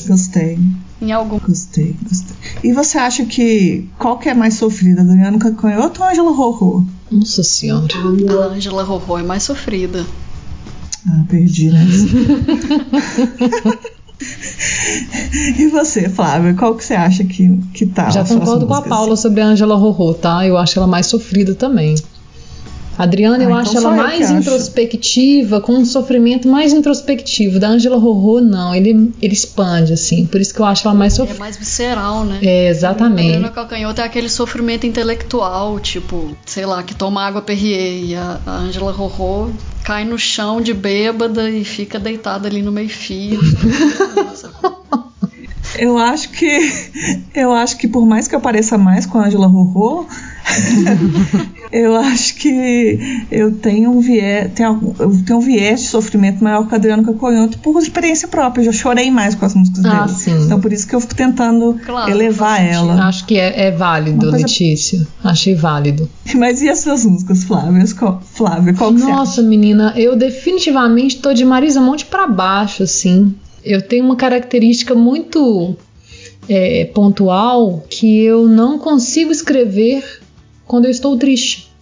Gostei. 0.08 0.58
em 1.00 1.12
algum. 1.12 1.38
Gostei, 1.38 1.94
gostei. 2.02 2.36
E 2.64 2.72
você 2.72 2.98
acha 2.98 3.24
que 3.24 3.88
qual 3.98 4.18
que 4.18 4.28
é 4.28 4.34
mais 4.34 4.54
sofrida, 4.54 5.02
Adriano 5.02 5.38
Calcanhoto 5.38 6.02
ou 6.02 6.08
Ângela 6.08 6.32
Rorô? 6.32 6.84
Nossa 7.10 7.42
senhora. 7.42 7.86
A 7.94 8.46
Angela 8.46 8.82
Rorô 8.82 9.18
é 9.18 9.22
mais 9.22 9.42
sofrida. 9.42 10.04
Ah, 11.06 11.24
perdi, 11.28 11.70
né? 11.70 11.86
e 15.58 15.68
você, 15.68 16.08
Flávia, 16.08 16.54
qual 16.54 16.74
que 16.74 16.84
você 16.84 16.94
acha 16.94 17.24
que, 17.24 17.56
que 17.72 17.86
tá? 17.86 18.10
Já 18.10 18.24
concordo 18.24 18.66
com 18.66 18.74
a? 18.74 18.82
Paula 18.82 19.16
sobre 19.16 19.40
a 19.40 19.46
Angela 19.46 19.76
Rorô, 19.76 20.12
tá? 20.12 20.44
Eu 20.46 20.58
acho 20.58 20.78
ela 20.78 20.88
mais 20.88 21.06
sofrida 21.06 21.54
também. 21.54 21.94
A 22.98 23.04
Adriana, 23.04 23.36
Ah, 23.38 23.42
eu 23.42 23.50
então 23.50 23.60
acho 23.60 23.76
ela 23.76 23.90
eu 23.90 23.96
mais 23.96 24.24
acho. 24.30 24.34
introspectiva, 24.40 25.60
com 25.60 25.72
um 25.74 25.84
sofrimento 25.84 26.48
mais 26.48 26.72
introspectivo. 26.72 27.60
Da 27.60 27.68
Angela 27.68 27.96
Rorô, 27.96 28.40
não. 28.40 28.74
Ele, 28.74 29.12
ele 29.22 29.32
expande, 29.32 29.92
assim. 29.92 30.26
Por 30.26 30.40
isso 30.40 30.52
que 30.52 30.60
eu 30.60 30.64
acho 30.66 30.86
ela 30.88 30.96
mais 30.96 31.12
É 31.12 31.16
sofrida. 31.16 31.38
mais 31.38 31.56
visceral, 31.56 32.24
né? 32.24 32.40
É, 32.42 32.66
A 32.66 32.70
exatamente. 32.70 33.28
Adriana 33.28 33.48
Calcanhoto 33.50 34.00
é 34.00 34.04
aquele 34.04 34.28
sofrimento 34.28 34.84
intelectual, 34.86 35.78
tipo, 35.78 36.36
sei 36.44 36.66
lá, 36.66 36.82
que 36.82 36.94
toma 36.94 37.22
água 37.22 37.40
Perrier. 37.40 38.04
E 38.04 38.14
a, 38.16 38.40
a 38.44 38.56
Angela 38.56 38.90
Rorô 38.90 39.50
cai 39.84 40.04
no 40.04 40.18
chão 40.18 40.60
de 40.60 40.74
bêbada 40.74 41.48
e 41.48 41.64
fica 41.64 41.98
deitada 42.00 42.48
ali 42.48 42.62
no 42.62 42.72
meio-fio. 42.72 43.38
Eu 45.78 45.96
acho 45.98 46.30
que 46.30 46.48
eu 47.34 47.52
acho 47.52 47.76
que 47.78 47.86
por 47.86 48.04
mais 48.06 48.26
que 48.26 48.34
eu 48.34 48.40
pareça 48.40 48.76
mais 48.78 49.06
com 49.06 49.18
a 49.18 49.26
Angela 49.26 49.46
Rorô, 49.46 50.06
eu 51.72 51.96
acho 51.96 52.34
que 52.36 53.26
eu 53.30 53.52
tenho 53.52 53.90
um 53.90 54.00
viés, 54.00 54.50
tenho, 54.54 54.94
eu 54.98 55.22
tenho 55.24 55.38
um 55.38 55.42
viés 55.42 55.80
de 55.82 55.86
sofrimento 55.88 56.42
maior 56.42 56.66
que 56.66 56.72
o 56.72 56.74
Adriano 56.76 57.04
Calcanhoto 57.04 57.58
por 57.58 57.80
experiência 57.80 58.26
própria. 58.28 58.62
Eu 58.62 58.66
já 58.66 58.72
chorei 58.72 59.10
mais 59.10 59.34
com 59.34 59.44
as 59.44 59.54
músicas 59.54 59.84
Ah, 59.84 60.04
dele. 60.06 60.18
sim. 60.18 60.44
Então 60.44 60.60
por 60.60 60.72
isso 60.72 60.86
que 60.86 60.94
eu 60.94 61.00
fico 61.00 61.14
tentando 61.14 61.78
Claro, 61.84 62.10
elevar 62.10 62.62
ela. 62.64 62.94
Acho 63.06 63.26
que 63.26 63.36
é, 63.38 63.66
é 63.66 63.70
válido, 63.70 64.20
coisa- 64.20 64.36
Letícia. 64.38 65.06
Achei 65.22 65.54
válido. 65.54 66.08
Mas 66.34 66.62
e 66.62 66.68
as 66.68 66.80
suas 66.80 67.04
músicas, 67.04 67.44
Flávia? 67.44 67.84
Flávia, 68.34 68.74
qual 68.74 68.92
que 68.92 69.00
você 69.00 69.04
acha? 69.06 69.12
Nossa, 69.16 69.42
menina, 69.42 69.92
eu 69.96 70.16
definitivamente 70.16 71.18
tô 71.18 71.32
de 71.32 71.44
Marisa 71.44 71.80
Monte 71.80 72.04
pra 72.06 72.26
baixo, 72.26 72.82
assim. 72.82 73.34
Eu 73.64 73.82
tenho 73.82 74.04
uma 74.04 74.16
característica 74.16 74.94
muito 74.94 75.76
é, 76.48 76.86
pontual 76.94 77.84
que 77.90 78.20
eu 78.22 78.48
não 78.48 78.78
consigo 78.78 79.30
escrever 79.30 80.02
quando 80.68 80.84
eu 80.84 80.90
estou 80.90 81.16
triste. 81.16 81.72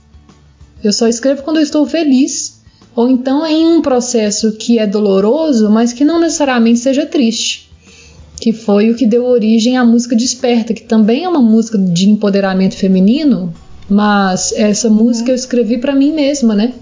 Eu 0.82 0.92
só 0.92 1.08
escrevo 1.08 1.42
quando 1.42 1.56
eu 1.56 1.62
estou 1.62 1.84
feliz. 1.84 2.62
Ou 2.94 3.10
então 3.10 3.44
em 3.44 3.66
um 3.66 3.82
processo 3.82 4.52
que 4.52 4.78
é 4.78 4.86
doloroso, 4.86 5.68
mas 5.68 5.92
que 5.92 6.04
não 6.04 6.18
necessariamente 6.18 6.78
seja 6.78 7.04
triste. 7.04 7.68
Que 8.40 8.52
foi 8.52 8.90
o 8.90 8.94
que 8.94 9.04
deu 9.04 9.26
origem 9.26 9.76
à 9.76 9.84
música 9.84 10.16
Desperta, 10.16 10.72
que 10.72 10.82
também 10.82 11.24
é 11.24 11.28
uma 11.28 11.42
música 11.42 11.76
de 11.76 12.08
empoderamento 12.08 12.74
feminino, 12.74 13.52
mas 13.88 14.52
essa 14.52 14.88
música 14.88 15.30
eu 15.30 15.34
escrevi 15.34 15.78
para 15.78 15.94
mim 15.94 16.12
mesma, 16.12 16.54
né? 16.54 16.72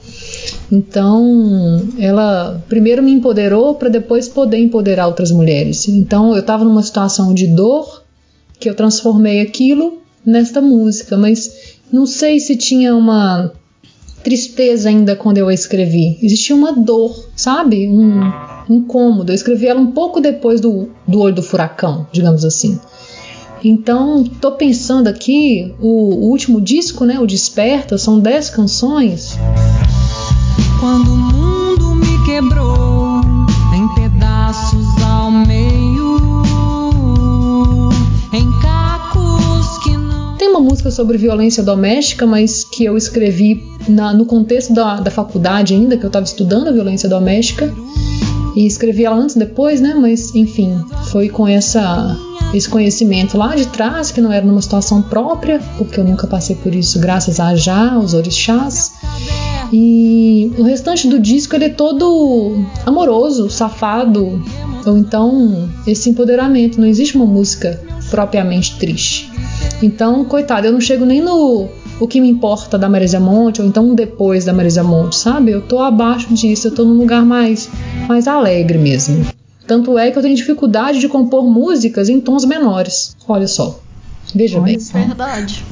Então, 0.70 1.82
ela 1.98 2.62
primeiro 2.68 3.02
me 3.02 3.12
empoderou 3.12 3.74
para 3.74 3.88
depois 3.88 4.28
poder 4.28 4.58
empoderar 4.58 5.06
outras 5.06 5.30
mulheres. 5.30 5.88
Então, 5.88 6.32
eu 6.32 6.40
estava 6.40 6.64
numa 6.64 6.82
situação 6.82 7.34
de 7.34 7.46
dor 7.46 8.04
que 8.58 8.68
eu 8.68 8.74
transformei 8.74 9.40
aquilo 9.40 9.98
nesta 10.24 10.60
música, 10.60 11.16
mas 11.16 11.73
não 11.94 12.06
sei 12.06 12.40
se 12.40 12.56
tinha 12.56 12.92
uma 12.92 13.52
tristeza 14.24 14.88
ainda 14.88 15.14
quando 15.14 15.38
eu 15.38 15.46
a 15.46 15.54
escrevi. 15.54 16.18
Existia 16.20 16.56
uma 16.56 16.72
dor, 16.72 17.28
sabe? 17.36 17.88
Um, 17.88 18.32
incômodo. 18.68 19.30
Eu 19.30 19.36
escrevi 19.36 19.68
ela 19.68 19.80
um 19.80 19.92
pouco 19.92 20.20
depois 20.20 20.60
do, 20.60 20.88
do 21.06 21.20
olho 21.20 21.36
do 21.36 21.42
furacão, 21.42 22.04
digamos 22.10 22.44
assim. 22.44 22.80
Então, 23.62 24.24
tô 24.40 24.52
pensando 24.52 25.06
aqui, 25.06 25.72
o, 25.80 25.86
o 25.86 26.30
último 26.30 26.60
disco, 26.60 27.04
né, 27.04 27.20
o 27.20 27.26
Desperta, 27.28 27.96
são 27.96 28.18
10 28.18 28.50
canções. 28.50 29.38
Quando 30.80 31.12
o 31.12 31.16
mundo 31.16 31.94
me 31.94 32.24
quebrou 32.26 33.20
em 33.72 33.94
pedaços 33.94 34.84
ao 35.00 35.30
meio, 35.30 35.93
Tem 40.44 40.50
uma 40.50 40.60
música 40.60 40.90
sobre 40.90 41.16
violência 41.16 41.62
doméstica, 41.62 42.26
mas 42.26 42.64
que 42.64 42.84
eu 42.84 42.98
escrevi 42.98 43.64
na- 43.88 44.12
no 44.12 44.26
contexto 44.26 44.74
da, 44.74 45.00
da 45.00 45.10
faculdade 45.10 45.72
ainda, 45.72 45.96
que 45.96 46.04
eu 46.04 46.08
estava 46.08 46.26
estudando 46.26 46.68
a 46.68 46.70
violência 46.70 47.08
doméstica. 47.08 47.72
E 48.54 48.66
escrevi 48.66 49.06
ela 49.06 49.16
antes, 49.16 49.36
depois, 49.36 49.80
né? 49.80 49.94
Mas, 49.98 50.34
enfim, 50.34 50.76
foi 51.10 51.30
com 51.30 51.48
essa, 51.48 52.14
esse 52.52 52.68
conhecimento 52.68 53.38
lá 53.38 53.56
de 53.56 53.66
trás, 53.68 54.10
que 54.10 54.20
não 54.20 54.30
era 54.30 54.44
numa 54.44 54.60
situação 54.60 55.00
própria, 55.00 55.62
porque 55.78 55.98
eu 55.98 56.04
nunca 56.04 56.26
passei 56.26 56.56
por 56.56 56.74
isso, 56.74 57.00
graças 57.00 57.40
a 57.40 57.56
Já, 57.56 57.98
os 57.98 58.12
orixás. 58.12 58.92
E 59.72 60.52
o 60.58 60.62
restante 60.62 61.08
do 61.08 61.18
disco 61.18 61.56
ele 61.56 61.64
é 61.64 61.68
todo 61.70 62.62
amoroso, 62.84 63.48
safado, 63.48 64.42
ou 64.84 64.98
então 64.98 65.70
esse 65.86 66.10
empoderamento. 66.10 66.78
Não 66.78 66.86
existe 66.86 67.16
uma 67.16 67.24
música 67.24 67.80
propriamente 68.10 68.78
triste. 68.78 69.30
Então, 69.82 70.24
coitado, 70.24 70.66
eu 70.66 70.72
não 70.72 70.80
chego 70.80 71.04
nem 71.04 71.20
no 71.20 71.68
o 72.00 72.08
que 72.08 72.20
me 72.20 72.28
importa 72.28 72.76
da 72.76 72.88
Marisa 72.88 73.20
Monte, 73.20 73.62
ou 73.62 73.68
então 73.68 73.90
um 73.90 73.94
depois 73.94 74.44
da 74.44 74.52
Marisa 74.52 74.82
Monte, 74.82 75.16
sabe? 75.16 75.52
Eu 75.52 75.62
tô 75.62 75.80
abaixo 75.80 76.34
disso, 76.34 76.68
eu 76.68 76.74
tô 76.74 76.84
num 76.84 76.94
lugar 76.94 77.24
mais, 77.24 77.68
mais 78.08 78.26
alegre 78.26 78.78
mesmo. 78.78 79.24
Tanto 79.66 79.96
é 79.98 80.10
que 80.10 80.18
eu 80.18 80.22
tenho 80.22 80.34
dificuldade 80.34 80.98
de 80.98 81.08
compor 81.08 81.44
músicas 81.44 82.08
em 82.08 82.20
tons 82.20 82.44
menores. 82.44 83.16
Olha 83.26 83.46
só. 83.46 83.80
Veja 84.34 84.58
Olha 84.58 84.64
bem. 84.66 84.80
só. 84.80 84.98
Verdade. 84.98 85.64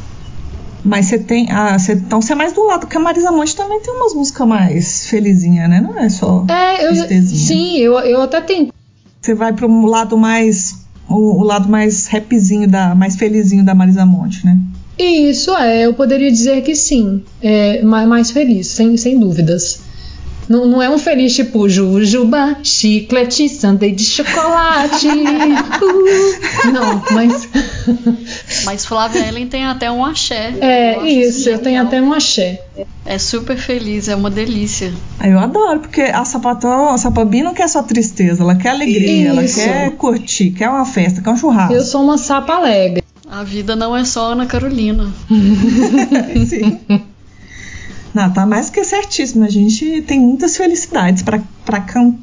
Mas 0.84 1.06
você 1.06 1.18
tem. 1.18 1.50
Ah, 1.50 1.78
você, 1.78 1.92
então 1.92 2.20
você 2.20 2.32
é 2.32 2.36
mais 2.36 2.52
do 2.52 2.64
lado, 2.64 2.80
porque 2.80 2.96
a 2.96 3.00
Marisa 3.00 3.30
Monte 3.30 3.54
também 3.54 3.80
tem 3.80 3.94
umas 3.94 4.14
músicas 4.14 4.46
mais 4.46 5.06
felizinha, 5.06 5.68
né? 5.68 5.80
Não 5.80 5.98
é 5.98 6.08
só. 6.08 6.44
É, 6.48 6.86
eu, 6.86 6.94
sim, 7.22 7.78
eu, 7.78 7.98
eu 8.00 8.22
até 8.22 8.40
tenho 8.40 8.72
Você 9.20 9.34
vai 9.34 9.52
pro 9.52 9.68
lado 9.86 10.16
mais. 10.16 10.81
O, 11.12 11.40
o 11.40 11.44
lado 11.44 11.68
mais 11.68 12.06
rapzinho, 12.06 12.68
da, 12.68 12.94
mais 12.94 13.16
felizinho 13.16 13.64
da 13.64 13.74
Marisa 13.74 14.06
Monte, 14.06 14.44
né? 14.44 14.58
Isso 14.98 15.54
é, 15.56 15.86
eu 15.86 15.94
poderia 15.94 16.30
dizer 16.30 16.62
que 16.62 16.74
sim, 16.74 17.22
é 17.40 17.82
mais, 17.82 18.30
feliz, 18.30 18.68
sem, 18.68 18.96
sem 18.96 19.18
dúvidas. 19.18 19.80
Não, 20.52 20.66
não 20.66 20.82
é 20.82 20.90
um 20.90 20.98
feliz 20.98 21.34
tipo 21.34 21.66
jujuba, 21.66 22.58
chiclete, 22.62 23.48
sundae 23.48 23.90
de 23.90 24.04
chocolate. 24.04 25.08
uh, 25.08 26.70
não, 26.70 27.02
mas 27.10 27.48
Mas 28.66 28.84
Flávia 28.84 29.26
Ellen 29.26 29.46
tem 29.46 29.64
até 29.64 29.90
um 29.90 30.04
axé. 30.04 30.52
É 30.60 31.02
isso, 31.08 31.48
eu 31.48 31.58
tenho 31.58 31.80
até 31.80 32.02
um 32.02 32.12
axé. 32.12 32.60
É 33.06 33.16
super 33.16 33.56
feliz, 33.56 34.08
é 34.08 34.14
uma 34.14 34.30
delícia. 34.30 34.92
Aí 35.18 35.30
Eu 35.30 35.38
adoro, 35.38 35.80
porque 35.80 36.02
a 36.02 36.22
sapatão, 36.26 36.90
a 36.90 36.98
Sapabi 36.98 37.42
não 37.42 37.54
quer 37.54 37.68
só 37.68 37.82
tristeza, 37.82 38.42
ela 38.42 38.54
quer 38.54 38.70
alegria, 38.72 39.30
ela 39.30 39.44
Isso. 39.44 39.56
quer 39.56 39.90
curtir, 39.92 40.50
quer 40.50 40.68
uma 40.68 40.84
festa, 40.84 41.22
quer 41.22 41.30
um 41.30 41.36
churrasco. 41.36 41.72
Eu 41.72 41.82
sou 41.82 42.02
uma 42.02 42.18
sapa 42.18 42.56
alegre. 42.56 43.02
A 43.26 43.42
vida 43.42 43.74
não 43.74 43.96
é 43.96 44.04
só 44.04 44.32
Ana 44.32 44.44
Carolina. 44.44 45.10
Sim. 46.46 46.78
Não, 48.14 48.30
tá 48.30 48.44
mais 48.44 48.68
que 48.68 48.84
certíssimo. 48.84 49.44
A 49.44 49.48
gente 49.48 50.02
tem 50.02 50.20
muitas 50.20 50.56
felicidades 50.56 51.22
para 51.22 51.40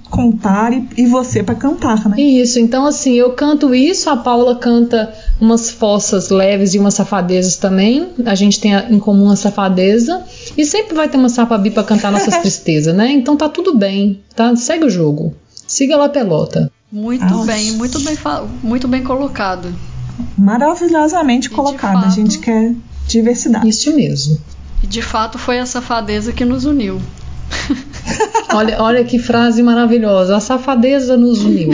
contar 0.10 0.72
e, 0.74 0.88
e 0.98 1.06
você 1.08 1.42
para 1.42 1.56
cantar, 1.56 2.08
né? 2.08 2.20
Isso, 2.22 2.60
então 2.60 2.86
assim, 2.86 3.14
eu 3.14 3.34
canto 3.34 3.74
isso, 3.74 4.10
a 4.10 4.18
Paula 4.18 4.56
canta 4.56 5.12
umas 5.42 5.72
fossas 5.72 6.30
leves 6.30 6.74
e 6.74 6.80
umas 6.80 6.94
safadezas 6.94 7.58
também. 7.58 8.10
A 8.26 8.36
gente 8.36 8.60
tem 8.60 8.74
em 8.74 9.00
comum 9.00 9.30
a 9.32 9.36
safadeza 9.36 10.24
e 10.58 10.64
sempre 10.66 10.94
vai 10.96 11.10
ter 11.10 11.18
uma 11.18 11.30
sapabi 11.30 11.72
para 11.72 11.84
cantar 11.84 12.12
nossas 12.12 12.38
tristezas, 12.42 12.96
né? 12.96 13.12
Então 13.12 13.36
tá 13.36 13.50
tudo 13.50 13.76
bem, 13.78 14.22
tá? 14.36 14.56
Segue 14.56 14.86
o 14.86 14.90
jogo. 14.90 15.34
Siga 15.68 15.98
lá 15.98 16.10
pelota. 16.10 16.72
Muito 16.92 17.24
Nossa. 17.26 17.46
bem, 17.52 17.72
muito 17.74 18.00
bem, 18.00 18.18
muito 18.64 18.88
bem 18.88 19.04
colocado. 19.04 19.74
Maravilhosamente 20.38 21.50
de 21.50 21.56
colocada. 21.56 22.00
A 22.00 22.02
fato- 22.04 22.16
gente 22.16 22.40
quer 22.40 22.74
diversidade. 23.08 23.68
Isso 23.68 23.96
mesmo. 23.96 24.38
E 24.84 24.88
de 24.88 25.02
fato 25.02 25.38
foi 25.38 25.60
a 25.60 25.66
safadeza 25.66 26.32
que 26.32 26.46
nos 26.46 26.66
uniu. 26.66 27.02
Olha, 28.52 28.82
olha 28.82 29.04
que 29.04 29.20
frase 29.20 29.62
maravilhosa. 29.62 30.36
A 30.36 30.40
safadeza 30.40 31.16
nos 31.16 31.44
uniu. 31.44 31.70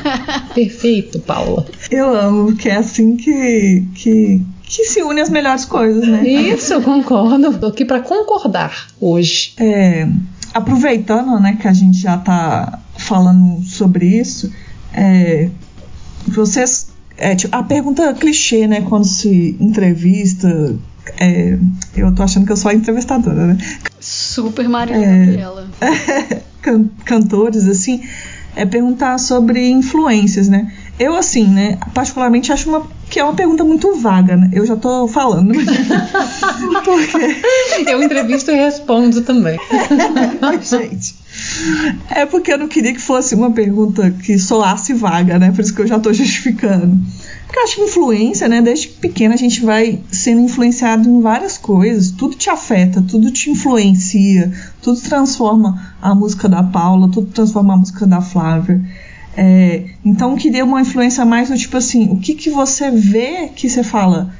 Perfeito, 0.54 1.20
Paula. 1.20 1.64
Eu 1.90 2.14
amo, 2.14 2.56
que 2.56 2.68
é 2.68 2.76
assim 2.76 3.16
que, 3.16 3.84
que, 3.94 4.42
que 4.64 4.84
se 4.84 5.02
une 5.02 5.20
as 5.20 5.30
melhores 5.30 5.64
coisas, 5.64 6.06
né? 6.06 6.26
Isso, 6.26 6.72
eu 6.74 6.82
concordo. 6.82 7.56
Tô 7.58 7.66
aqui 7.66 7.84
para 7.84 8.00
concordar 8.00 8.88
hoje. 9.00 9.52
É, 9.56 10.08
aproveitando 10.52 11.38
né, 11.38 11.56
que 11.60 11.68
a 11.68 11.72
gente 11.72 11.98
já 11.98 12.16
está 12.16 12.80
falando 12.96 13.62
sobre 13.64 14.06
isso, 14.06 14.52
é, 14.92 15.48
vocês. 16.26 16.88
é, 17.16 17.36
tipo, 17.36 17.54
a 17.54 17.62
pergunta 17.62 18.12
clichê, 18.14 18.66
né? 18.66 18.80
Quando 18.80 19.04
se 19.04 19.56
entrevista. 19.60 20.76
É, 21.18 21.58
eu 21.96 22.14
tô 22.14 22.22
achando 22.22 22.46
que 22.46 22.52
eu 22.52 22.56
sou 22.56 22.70
a 22.70 22.74
entrevistadora, 22.74 23.46
né? 23.46 23.58
Super 24.00 24.68
Marília 24.68 25.04
É. 25.04 25.24
Gabriela. 25.26 25.68
can- 26.62 26.88
cantores, 27.04 27.66
assim, 27.68 28.02
é 28.54 28.64
perguntar 28.64 29.18
sobre 29.18 29.68
influências, 29.68 30.48
né? 30.48 30.72
Eu, 30.98 31.14
assim, 31.14 31.46
né, 31.46 31.78
particularmente 31.92 32.50
acho 32.52 32.70
uma, 32.70 32.82
que 33.10 33.20
é 33.20 33.24
uma 33.24 33.34
pergunta 33.34 33.62
muito 33.62 33.94
vaga, 33.96 34.34
né? 34.34 34.48
Eu 34.52 34.64
já 34.64 34.76
tô 34.76 35.06
falando. 35.06 35.52
porque, 36.84 37.90
Eu 37.90 38.02
entrevisto 38.02 38.50
e 38.50 38.54
respondo 38.54 39.20
também. 39.22 39.58
gente, 40.62 41.14
é 42.10 42.24
porque 42.24 42.52
eu 42.52 42.58
não 42.58 42.68
queria 42.68 42.94
que 42.94 43.00
fosse 43.00 43.34
uma 43.34 43.50
pergunta 43.50 44.10
que 44.10 44.38
soasse 44.38 44.94
vaga, 44.94 45.38
né? 45.38 45.52
Por 45.52 45.60
isso 45.60 45.74
que 45.74 45.82
eu 45.82 45.86
já 45.86 45.98
tô 45.98 46.12
justificando. 46.14 46.98
Porque 47.46 47.58
eu 47.58 47.62
acho 47.64 47.76
que 47.76 47.82
influência, 47.82 48.48
né? 48.48 48.60
Desde 48.60 48.88
pequena 48.88 49.34
a 49.34 49.38
gente 49.38 49.62
vai 49.64 50.00
sendo 50.10 50.40
influenciado 50.40 51.08
em 51.08 51.20
várias 51.20 51.56
coisas. 51.56 52.10
Tudo 52.10 52.34
te 52.34 52.50
afeta, 52.50 53.00
tudo 53.02 53.30
te 53.30 53.50
influencia, 53.50 54.52
tudo 54.82 55.00
transforma 55.00 55.94
a 56.02 56.14
música 56.14 56.48
da 56.48 56.62
Paula, 56.62 57.08
tudo 57.10 57.28
transforma 57.28 57.74
a 57.74 57.76
música 57.76 58.06
da 58.06 58.20
Flávia. 58.20 58.80
É, 59.36 59.84
então 60.04 60.30
eu 60.32 60.36
queria 60.36 60.64
uma 60.64 60.80
influência 60.80 61.24
mais 61.24 61.48
do 61.48 61.56
tipo 61.56 61.76
assim, 61.76 62.08
o 62.10 62.16
que, 62.18 62.34
que 62.34 62.50
você 62.50 62.90
vê 62.90 63.48
que 63.54 63.68
você 63.68 63.82
fala. 63.82 64.32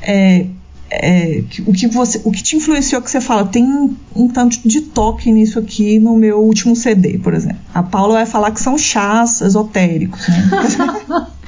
É, 0.00 0.46
é, 0.94 1.42
que- 1.48 1.62
o, 1.62 1.72
que 1.72 1.86
você, 1.88 2.20
o 2.22 2.30
que 2.30 2.42
te 2.42 2.54
influenciou 2.56 3.00
que 3.00 3.10
você 3.10 3.20
fala, 3.20 3.46
tem 3.46 3.64
um, 3.64 3.96
um 4.14 4.28
tanto 4.28 4.60
de 4.68 4.82
toque 4.82 5.32
nisso 5.32 5.58
aqui 5.58 5.98
no 5.98 6.14
meu 6.16 6.38
último 6.40 6.76
CD, 6.76 7.16
por 7.18 7.32
exemplo. 7.32 7.56
A 7.74 7.82
Paula 7.82 8.14
vai 8.14 8.26
falar 8.26 8.50
que 8.50 8.60
são 8.60 8.76
chás 8.76 9.40
esotéricos, 9.40 10.28
né? 10.28 11.26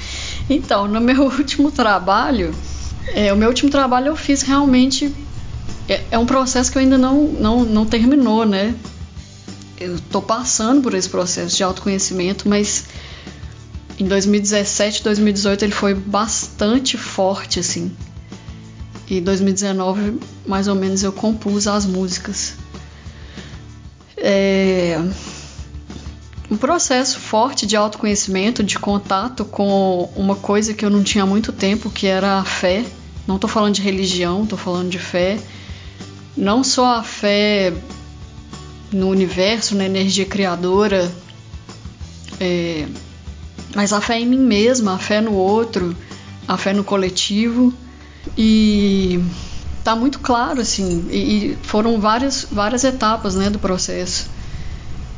Então, 0.51 0.87
no 0.87 1.01
meu 1.01 1.25
último 1.39 1.71
trabalho, 1.71 2.55
é, 3.15 3.33
o 3.33 3.37
meu 3.37 3.49
último 3.49 3.71
trabalho 3.71 4.09
eu 4.09 4.17
fiz 4.17 4.43
realmente. 4.43 5.15
É, 5.89 6.03
é 6.13 6.19
um 6.19 6.27
processo 6.27 6.73
que 6.73 6.79
eu 6.79 6.83
ainda 6.83 6.97
não, 6.97 7.25
não, 7.25 7.65
não 7.65 7.87
terminou, 7.87 8.47
né? 8.47 8.75
Eu 9.79 9.99
tô 10.11 10.23
passando 10.23 10.81
por 10.81 10.95
esse 10.95 11.09
processo 11.09 11.57
de 11.57 11.63
autoconhecimento, 11.63 12.49
mas 12.49 12.85
em 13.99 14.07
2017, 14.07 15.03
2018 15.03 15.65
ele 15.65 15.73
foi 15.73 15.95
bastante 15.95 16.97
forte, 16.97 17.61
assim. 17.61 17.95
E 19.09 19.21
2019, 19.21 20.19
mais 20.47 20.69
ou 20.69 20.75
menos, 20.75 21.03
eu 21.03 21.13
compus 21.13 21.67
as 21.67 21.85
músicas. 21.85 22.55
É, 24.17 24.99
um 26.51 26.57
processo 26.57 27.19
forte 27.19 27.67
de 27.67 27.77
autoconhecimento, 27.77 28.63
de 28.63 28.79
contato 28.79 29.45
com 29.45 30.11
uma 30.15 30.37
coisa 30.37 30.75
que 30.75 30.85
eu 30.85 30.91
não 30.91 31.03
tinha 31.03 31.25
há 31.25 31.27
muito 31.27 31.53
tempo, 31.53 31.91
que 31.91 32.07
era 32.07 32.39
a 32.39 32.45
fé. 32.45 32.85
Não 33.27 33.37
estou 33.37 33.49
falando 33.49 33.75
de 33.75 33.83
religião, 33.83 34.43
estou 34.43 34.59
falando 34.59 34.91
de 34.91 34.99
fé. 34.99 35.39
Não 36.37 36.63
só 36.63 36.97
a 36.97 37.03
fé 37.03 37.73
no 38.93 39.09
universo, 39.09 39.75
na 39.75 39.87
energia 39.87 40.27
criadora, 40.27 41.11
é, 42.39 42.87
mas 43.75 43.93
a 43.93 44.01
fé 44.01 44.21
em 44.21 44.27
mim 44.27 44.39
mesma, 44.39 44.95
a 44.95 44.99
fé 44.99 45.21
no 45.21 45.33
outro, 45.33 45.97
a 46.47 46.59
fé 46.59 46.73
no 46.73 46.85
coletivo. 46.85 47.73
E 48.37 49.21
tá 49.83 49.97
muito 49.97 50.19
claro, 50.19 50.61
assim, 50.61 51.09
e, 51.11 51.17
e 51.17 51.59
foram 51.63 52.01
várias, 52.01 52.47
várias 52.51 52.85
etapas 52.85 53.35
né, 53.35 53.49
do 53.49 53.59
processo. 53.59 54.31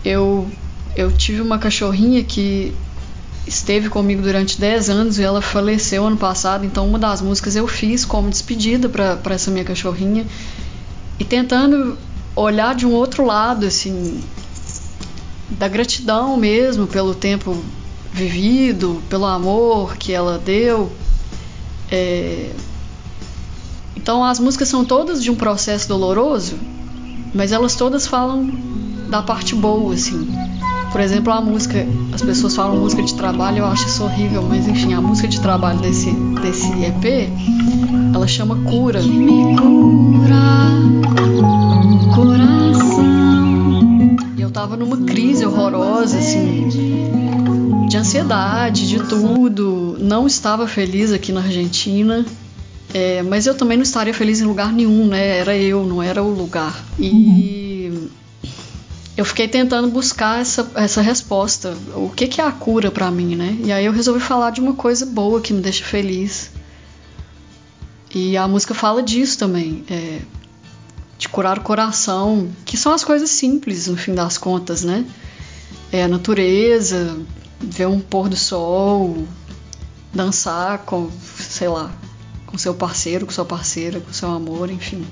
Eu 0.05 0.49
eu 0.97 1.13
tive 1.13 1.43
uma 1.43 1.59
cachorrinha 1.59 2.25
que 2.25 2.75
esteve 3.47 3.89
comigo 3.89 4.23
durante 4.23 4.59
10 4.59 4.91
anos 4.91 5.19
e 5.19 5.23
ela 5.23 5.41
faleceu 5.41 6.05
ano 6.07 6.17
passado, 6.17 6.65
então 6.65 6.89
uma 6.89 6.99
das 6.99 7.21
músicas 7.21 7.55
eu 7.55 7.69
fiz 7.69 8.05
como 8.05 8.29
despedida 8.29 8.89
para 8.89 9.35
essa 9.35 9.51
minha 9.51 9.65
cachorrinha 9.65 10.27
e 11.19 11.25
tentando 11.25 11.97
olhar 12.35 12.75
de 12.75 12.87
um 12.87 12.93
outro 12.93 13.25
lado, 13.25 13.67
assim, 13.67 14.21
da 15.51 15.69
gratidão 15.69 16.37
mesmo 16.37 16.87
pelo 16.87 17.15
tempo 17.15 17.57
vivido, 18.13 19.03
pelo 19.09 19.27
amor 19.27 19.97
que 19.97 20.13
ela 20.13 20.39
deu. 20.39 20.91
É... 21.91 22.51
Então 23.95 24.25
as 24.25 24.41
músicas 24.41 24.69
são 24.69 24.85
todas 24.85 25.23
de 25.23 25.31
um 25.31 25.35
processo 25.35 25.89
doloroso, 25.89 26.59
mas 27.35 27.53
elas 27.53 27.77
todas 27.77 28.07
falam 28.07 28.51
da 29.09 29.23
parte 29.23 29.55
boa, 29.55 29.95
assim. 29.95 30.29
Por 30.97 31.03
exemplo, 31.03 31.31
a 31.31 31.43
música, 31.43 31.87
as 32.15 32.23
pessoas 32.23 32.57
falam 32.57 32.79
música 32.79 33.03
de 33.03 33.13
trabalho, 33.13 33.59
eu 33.59 33.67
acho 33.67 33.87
isso 33.87 34.03
horrível, 34.03 34.41
mas 34.41 34.67
enfim, 34.67 34.95
a 34.95 35.01
música 35.03 35.29
de 35.29 35.39
trabalho 35.43 35.79
desse, 35.79 36.11
desse 36.41 36.73
EP, 36.85 37.29
ela 38.15 38.27
chama 38.27 38.57
Cura. 38.63 39.03
Me 39.03 39.55
cura 39.57 40.73
coração. 42.15 43.05
E 44.39 44.41
eu 44.41 44.51
tava 44.51 44.75
numa 44.79 44.97
crise 45.05 45.45
horrorosa, 45.45 46.17
assim, 46.17 46.67
de 47.87 47.95
ansiedade, 47.99 48.89
de 48.89 48.99
tudo. 49.01 49.99
Não 50.01 50.27
estava 50.27 50.67
feliz 50.67 51.13
aqui 51.13 51.31
na 51.31 51.43
Argentina. 51.43 52.25
É, 52.95 53.23
mas 53.23 53.47
eu 53.47 53.55
também 53.55 53.77
não 53.77 53.85
estaria 53.85 54.15
feliz 54.15 54.41
em 54.41 54.45
lugar 54.45 54.73
nenhum, 54.73 55.07
né? 55.07 55.41
Era 55.41 55.55
eu, 55.55 55.85
não 55.85 56.03
era 56.03 56.23
o 56.23 56.31
lugar. 56.31 56.83
E 56.99 57.66
eu 59.17 59.25
fiquei 59.25 59.49
tentando 59.49 59.89
buscar 59.89 60.41
essa, 60.41 60.71
essa 60.75 61.01
resposta. 61.01 61.77
O 61.95 62.11
que, 62.11 62.29
que 62.29 62.41
é 62.41 62.45
a 62.45 62.53
cura 62.53 62.91
pra 62.91 63.11
mim, 63.11 63.35
né? 63.35 63.57
E 63.65 63.73
aí 63.73 63.85
eu 63.85 63.93
resolvi 63.93 64.21
falar 64.21 64.51
de 64.51 64.61
uma 64.61 64.75
coisa 64.75 65.07
boa 65.07 65.41
que 65.41 65.53
me 65.53 65.61
deixa 65.61 65.85
feliz. 65.85 66.51
E 68.15 68.37
a 68.37 68.47
música 68.47 68.75
fala 68.75 69.03
disso 69.03 69.39
também. 69.39 69.85
é, 69.89 70.21
de 71.19 71.29
curar 71.29 71.59
o 71.59 71.63
coração, 71.63 72.51
que 72.65 72.77
são 72.77 72.93
as 72.93 73.03
coisas 73.03 73.31
simples, 73.31 73.87
no 73.87 73.97
fim 73.97 74.15
das 74.15 74.37
contas, 74.37 74.83
né? 74.83 75.07
É 75.91 76.03
a 76.03 76.09
natureza, 76.09 77.19
ver 77.61 77.87
um 77.87 78.01
pôr 78.01 78.29
do 78.29 78.37
sol, 78.37 79.27
dançar 80.13 80.79
com, 80.79 81.11
sei 81.39 81.69
lá, 81.69 81.91
com 82.45 82.59
seu 82.59 82.75
parceiro, 82.75 83.25
com 83.25 83.33
sua 83.33 83.45
parceira, 83.45 84.01
com 84.01 84.13
seu 84.13 84.31
amor, 84.31 84.71
enfim. 84.71 85.07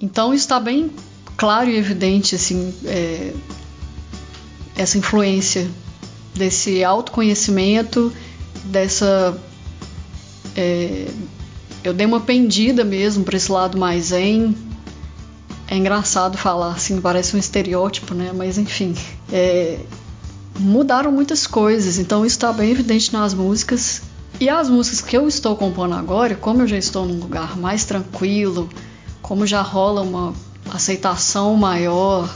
Então 0.00 0.34
está 0.34 0.60
bem 0.60 0.90
claro 1.36 1.70
e 1.70 1.76
evidente 1.76 2.34
assim 2.34 2.74
é, 2.84 3.32
essa 4.76 4.98
influência 4.98 5.68
desse 6.34 6.84
autoconhecimento, 6.84 8.12
dessa 8.64 9.40
é, 10.54 11.06
eu 11.82 11.94
dei 11.94 12.06
uma 12.06 12.20
pendida 12.20 12.84
mesmo 12.84 13.24
para 13.24 13.36
esse 13.36 13.50
lado 13.50 13.78
mais 13.78 14.06
zen. 14.06 14.56
É 15.68 15.76
engraçado 15.76 16.36
falar 16.36 16.72
assim, 16.72 17.00
parece 17.00 17.36
um 17.36 17.38
estereótipo, 17.38 18.14
né? 18.14 18.32
Mas 18.34 18.58
enfim, 18.58 18.94
é, 19.32 19.78
mudaram 20.58 21.12
muitas 21.12 21.46
coisas, 21.46 21.98
então 21.98 22.24
isso 22.24 22.36
está 22.36 22.52
bem 22.52 22.70
evidente 22.70 23.12
nas 23.12 23.34
músicas. 23.34 24.02
E 24.40 24.48
as 24.48 24.68
músicas 24.68 25.00
que 25.00 25.16
eu 25.16 25.26
estou 25.26 25.56
compondo 25.56 25.94
agora, 25.94 26.34
como 26.34 26.62
eu 26.62 26.66
já 26.66 26.76
estou 26.76 27.06
num 27.06 27.18
lugar 27.18 27.56
mais 27.56 27.84
tranquilo, 27.84 28.68
como 29.26 29.44
já 29.44 29.60
rola 29.60 30.02
uma 30.02 30.32
aceitação 30.70 31.56
maior, 31.56 32.32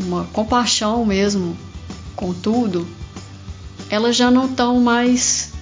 uma 0.00 0.24
compaixão 0.24 1.04
mesmo 1.04 1.54
com 2.16 2.32
tudo, 2.32 2.88
elas 3.90 4.16
já 4.16 4.30
não 4.30 4.46
estão 4.46 4.80
mais 4.80 5.52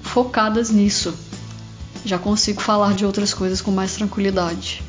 focadas 0.00 0.70
nisso. 0.70 1.12
Já 2.04 2.16
consigo 2.16 2.60
falar 2.60 2.94
de 2.94 3.04
outras 3.04 3.34
coisas 3.34 3.60
com 3.60 3.72
mais 3.72 3.94
tranquilidade. 3.94 4.82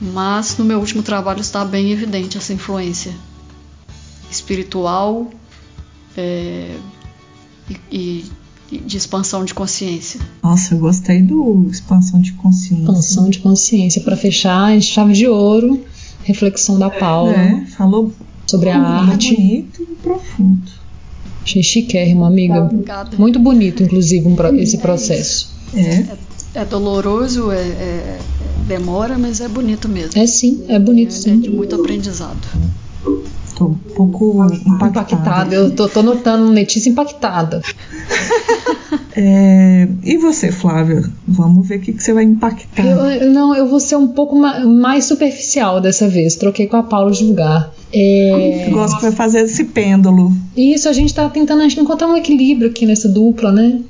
Mas 0.00 0.58
no 0.58 0.64
meu 0.64 0.80
último 0.80 1.02
trabalho 1.02 1.40
está 1.40 1.64
bem 1.64 1.92
evidente 1.92 2.36
essa 2.36 2.52
influência 2.52 3.14
espiritual 4.28 5.30
é, 6.16 6.76
e, 7.70 7.80
e 7.90 8.32
de 8.70 8.96
expansão 8.96 9.44
de 9.44 9.54
consciência. 9.54 10.20
Nossa, 10.42 10.74
eu 10.74 10.78
gostei 10.78 11.22
do 11.22 11.66
expansão 11.70 12.20
de 12.20 12.32
consciência. 12.32 12.82
Expansão 12.82 13.30
de 13.30 13.38
consciência. 13.38 14.02
Para 14.02 14.16
fechar, 14.16 14.76
em 14.76 14.80
chave 14.80 15.12
de 15.14 15.26
ouro, 15.26 15.82
reflexão 16.24 16.78
da 16.78 16.90
Paula 16.90 17.32
É, 17.32 17.64
falou 17.76 18.12
sobre 18.46 18.70
a 18.70 18.78
arte. 18.80 19.34
bonito 19.34 19.82
e 19.82 19.94
profundo. 19.96 20.70
Achei 21.42 21.62
chiquérrimo, 21.62 22.24
amiga. 22.24 22.62
Obrigada. 22.64 23.16
Muito 23.16 23.38
bonito, 23.38 23.82
inclusive, 23.82 24.26
um 24.28 24.36
pro- 24.36 24.54
esse 24.54 24.78
processo. 24.78 25.50
É, 25.74 26.04
É 26.54 26.64
doloroso, 26.64 27.50
é, 27.50 27.56
é- 27.60 28.18
demora, 28.66 29.16
mas 29.18 29.40
é 29.40 29.48
bonito 29.48 29.88
mesmo. 29.88 30.20
É 30.20 30.26
sim, 30.26 30.64
é 30.68 30.78
bonito 30.78 31.08
É 31.08 31.16
sim. 31.16 31.40
de 31.40 31.48
muito 31.50 31.74
aprendizado. 31.74 32.36
Tô 33.58 33.64
um 33.66 33.74
pouco 33.74 34.44
impactada. 34.44 35.14
Impactada. 35.14 35.54
Eu 35.54 35.70
tô, 35.74 35.88
tô 35.88 36.02
notando 36.02 36.50
Letícia 36.52 36.88
impactada. 36.90 37.60
É, 39.20 39.88
e 40.04 40.16
você, 40.16 40.52
Flávia? 40.52 41.02
Vamos 41.26 41.66
ver 41.66 41.78
o 41.78 41.80
que, 41.80 41.92
que 41.92 42.02
você 42.02 42.12
vai 42.12 42.22
impactar. 42.24 42.86
Eu, 42.86 43.30
não, 43.32 43.54
eu 43.54 43.66
vou 43.66 43.80
ser 43.80 43.96
um 43.96 44.06
pouco 44.08 44.36
ma- 44.38 44.60
mais 44.60 45.04
superficial 45.06 45.80
dessa 45.80 46.08
vez. 46.08 46.36
Troquei 46.36 46.66
com 46.68 46.76
a 46.76 46.82
Paula 46.84 47.10
de 47.10 47.24
lugar. 47.24 47.72
É, 47.92 48.66
Eu 48.68 48.72
gosto 48.72 49.00
vai 49.00 49.10
fazer 49.12 49.40
esse 49.40 49.64
pêndulo. 49.64 50.32
Isso 50.56 50.88
a 50.88 50.92
gente 50.92 51.12
tá 51.12 51.28
tentando 51.28 51.60
a 51.62 51.68
gente 51.68 51.80
encontrar 51.80 52.06
um 52.08 52.16
equilíbrio 52.16 52.70
aqui 52.70 52.86
nessa 52.86 53.08
dupla, 53.08 53.50
né? 53.50 53.80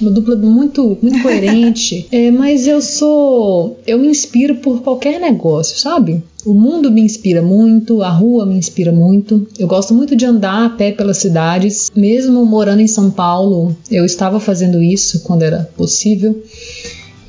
Uma 0.00 0.10
dupla 0.10 0.36
muito, 0.36 0.96
muito 1.02 1.20
coerente. 1.22 2.06
É, 2.10 2.30
mas 2.30 2.66
eu 2.66 2.80
sou. 2.80 3.78
Eu 3.86 3.98
me 3.98 4.08
inspiro 4.08 4.56
por 4.56 4.80
qualquer 4.80 5.20
negócio, 5.20 5.78
sabe? 5.78 6.22
O 6.48 6.54
mundo 6.54 6.90
me 6.90 7.02
inspira 7.02 7.42
muito, 7.42 8.02
a 8.02 8.08
rua 8.08 8.46
me 8.46 8.54
inspira 8.54 8.90
muito. 8.90 9.46
Eu 9.58 9.66
gosto 9.68 9.92
muito 9.92 10.16
de 10.16 10.24
andar 10.24 10.64
a 10.64 10.68
pé 10.70 10.92
pelas 10.92 11.18
cidades. 11.18 11.90
Mesmo 11.94 12.44
morando 12.46 12.80
em 12.80 12.86
São 12.86 13.10
Paulo, 13.10 13.76
eu 13.90 14.04
estava 14.04 14.40
fazendo 14.40 14.82
isso 14.82 15.20
quando 15.24 15.42
era 15.42 15.68
possível. 15.76 16.42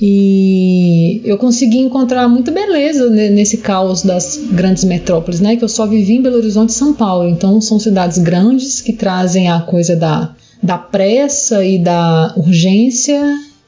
E 0.02 1.22
eu 1.26 1.38
consegui 1.38 1.80
encontrar 1.80 2.30
muita 2.30 2.52
beleza 2.52 3.10
ne- 3.10 3.30
nesse 3.30 3.58
caos 3.58 4.02
das 4.04 4.40
grandes 4.52 4.86
metrópoles, 4.86 5.42
né? 5.42 5.58
Que 5.58 5.64
eu 5.64 5.70
só 5.70 5.86
vivi 5.86 6.14
em 6.14 6.22
Belo 6.22 6.38
Horizonte 6.38 6.70
e 6.70 6.74
São 6.74 6.94
Paulo. 6.94 7.28
Então 7.28 7.60
são 7.60 7.78
cidades 7.78 8.18
grandes 8.20 8.80
que 8.80 8.94
trazem 8.94 9.50
a 9.50 9.60
coisa 9.60 9.96
da, 9.98 10.34
da 10.64 10.78
pressa 10.78 11.66
e 11.66 11.78
da 11.78 12.34
urgência. 12.38 13.22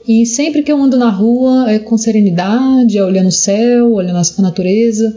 E 0.07 0.25
sempre 0.25 0.63
que 0.63 0.71
eu 0.71 0.81
ando 0.81 0.97
na 0.97 1.09
rua 1.09 1.69
é 1.71 1.77
com 1.77 1.97
serenidade, 1.97 2.97
é 2.97 3.03
olhando 3.03 3.27
o 3.27 3.31
céu, 3.31 3.91
olhando 3.91 4.17
a 4.17 4.41
natureza. 4.41 5.15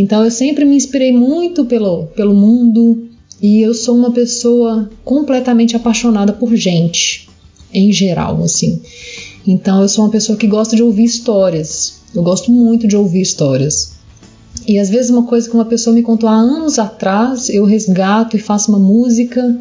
Então 0.00 0.22
eu 0.22 0.30
sempre 0.30 0.64
me 0.64 0.76
inspirei 0.76 1.10
muito 1.10 1.64
pelo, 1.64 2.06
pelo 2.14 2.32
mundo 2.32 3.08
e 3.42 3.60
eu 3.60 3.74
sou 3.74 3.96
uma 3.96 4.12
pessoa 4.12 4.88
completamente 5.04 5.74
apaixonada 5.74 6.32
por 6.32 6.54
gente, 6.54 7.28
em 7.74 7.92
geral, 7.92 8.40
assim. 8.44 8.80
Então 9.44 9.82
eu 9.82 9.88
sou 9.88 10.04
uma 10.04 10.10
pessoa 10.12 10.38
que 10.38 10.46
gosta 10.46 10.76
de 10.76 10.84
ouvir 10.84 11.02
histórias. 11.02 11.98
Eu 12.14 12.22
gosto 12.22 12.52
muito 12.52 12.86
de 12.86 12.96
ouvir 12.96 13.22
histórias. 13.22 13.98
E 14.68 14.78
às 14.78 14.88
vezes 14.88 15.10
uma 15.10 15.24
coisa 15.24 15.48
que 15.48 15.54
uma 15.56 15.64
pessoa 15.64 15.92
me 15.92 16.02
contou 16.02 16.28
há 16.28 16.36
anos 16.36 16.78
atrás, 16.78 17.48
eu 17.48 17.64
resgato 17.64 18.36
e 18.36 18.40
faço 18.40 18.70
uma 18.70 18.78
música. 18.78 19.58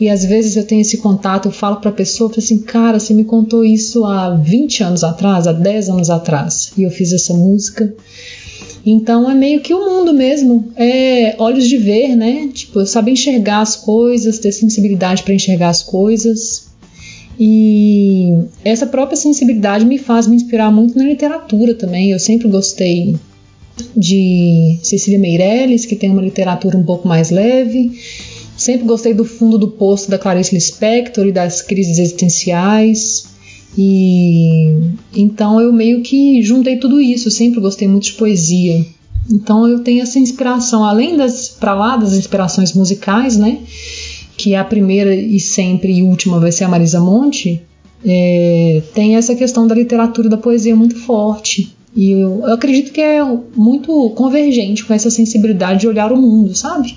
E 0.00 0.08
às 0.08 0.24
vezes 0.24 0.56
eu 0.56 0.64
tenho 0.64 0.80
esse 0.80 0.96
contato, 0.96 1.48
eu 1.48 1.52
falo 1.52 1.76
para 1.76 1.90
a 1.90 1.94
pessoa, 1.94 2.30
falo 2.30 2.42
assim, 2.42 2.62
cara, 2.62 2.98
você 2.98 3.12
me 3.12 3.24
contou 3.24 3.62
isso 3.62 4.06
há 4.06 4.30
20 4.34 4.82
anos 4.82 5.04
atrás, 5.04 5.46
há 5.46 5.52
10 5.52 5.90
anos 5.90 6.08
atrás, 6.08 6.72
e 6.74 6.84
eu 6.84 6.90
fiz 6.90 7.12
essa 7.12 7.34
música. 7.34 7.94
Então 8.86 9.30
é 9.30 9.34
meio 9.34 9.60
que 9.60 9.72
o 9.72 9.78
mundo 9.78 10.12
mesmo, 10.12 10.70
é 10.76 11.34
olhos 11.38 11.66
de 11.66 11.78
ver, 11.78 12.14
né? 12.14 12.50
Tipo, 12.52 12.84
saber 12.84 13.12
enxergar 13.12 13.60
as 13.60 13.76
coisas, 13.76 14.38
ter 14.38 14.52
sensibilidade 14.52 15.22
para 15.22 15.32
enxergar 15.32 15.70
as 15.70 15.82
coisas. 15.82 16.66
E 17.40 18.32
essa 18.64 18.86
própria 18.86 19.16
sensibilidade 19.16 19.84
me 19.84 19.98
faz 19.98 20.26
me 20.26 20.36
inspirar 20.36 20.70
muito 20.70 20.98
na 20.98 21.04
literatura 21.04 21.74
também. 21.74 22.10
Eu 22.10 22.18
sempre 22.18 22.46
gostei 22.48 23.16
de 23.96 24.78
Cecília 24.82 25.18
Meirelles, 25.18 25.86
que 25.86 25.96
tem 25.96 26.10
uma 26.10 26.22
literatura 26.22 26.76
um 26.76 26.84
pouco 26.84 27.08
mais 27.08 27.30
leve. 27.30 27.98
Sempre 28.56 28.86
gostei 28.86 29.12
do 29.14 29.24
fundo 29.24 29.58
do 29.58 29.68
poço 29.68 30.10
da 30.10 30.18
Clarice 30.18 30.54
Lispector 30.54 31.26
e 31.26 31.32
das 31.32 31.60
crises 31.60 31.98
existenciais. 31.98 33.33
E 33.76 34.78
então 35.14 35.60
eu 35.60 35.72
meio 35.72 36.02
que 36.02 36.42
juntei 36.42 36.76
tudo 36.76 37.00
isso. 37.00 37.28
Eu 37.28 37.32
sempre 37.32 37.60
gostei 37.60 37.88
muito 37.88 38.04
de 38.04 38.12
poesia. 38.12 38.84
Então 39.30 39.66
eu 39.66 39.80
tenho 39.80 40.02
essa 40.02 40.18
inspiração, 40.18 40.84
além 40.84 41.16
das 41.16 41.48
para 41.48 41.74
lá 41.74 41.96
das 41.96 42.14
inspirações 42.14 42.72
musicais, 42.72 43.36
né? 43.36 43.58
Que 44.36 44.54
a 44.54 44.64
primeira 44.64 45.14
e 45.14 45.40
sempre 45.40 45.92
e 45.92 46.02
última 46.02 46.38
vai 46.38 46.52
ser 46.52 46.64
a 46.64 46.68
Marisa 46.68 47.00
Monte. 47.00 47.62
É, 48.04 48.82
tem 48.94 49.16
essa 49.16 49.34
questão 49.34 49.66
da 49.66 49.74
literatura 49.74 50.26
e 50.26 50.30
da 50.30 50.36
poesia 50.36 50.76
muito 50.76 50.96
forte. 50.96 51.74
E 51.96 52.10
eu, 52.10 52.42
eu 52.44 52.52
acredito 52.52 52.92
que 52.92 53.00
é 53.00 53.20
muito 53.56 54.10
convergente 54.10 54.84
com 54.84 54.92
essa 54.92 55.10
sensibilidade 55.10 55.80
de 55.80 55.88
olhar 55.88 56.12
o 56.12 56.20
mundo, 56.20 56.54
sabe? 56.54 56.94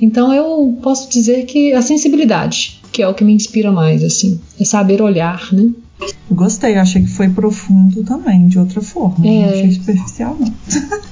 Então 0.00 0.32
eu 0.32 0.78
posso 0.80 1.10
dizer 1.10 1.44
que 1.44 1.72
a 1.72 1.82
sensibilidade, 1.82 2.80
que 2.92 3.02
é 3.02 3.08
o 3.08 3.12
que 3.12 3.24
me 3.24 3.34
inspira 3.34 3.72
mais, 3.72 4.02
assim, 4.04 4.40
é 4.58 4.64
saber 4.64 5.02
olhar, 5.02 5.52
né? 5.52 5.70
Gostei, 6.30 6.76
achei 6.76 7.02
que 7.02 7.08
foi 7.10 7.28
profundo 7.28 8.04
também, 8.04 8.46
de 8.46 8.58
outra 8.58 8.80
forma. 8.80 9.26
É. 9.26 9.42
Não 9.42 9.48
achei 9.48 9.72
superficial, 9.72 10.36
não. 10.38 10.52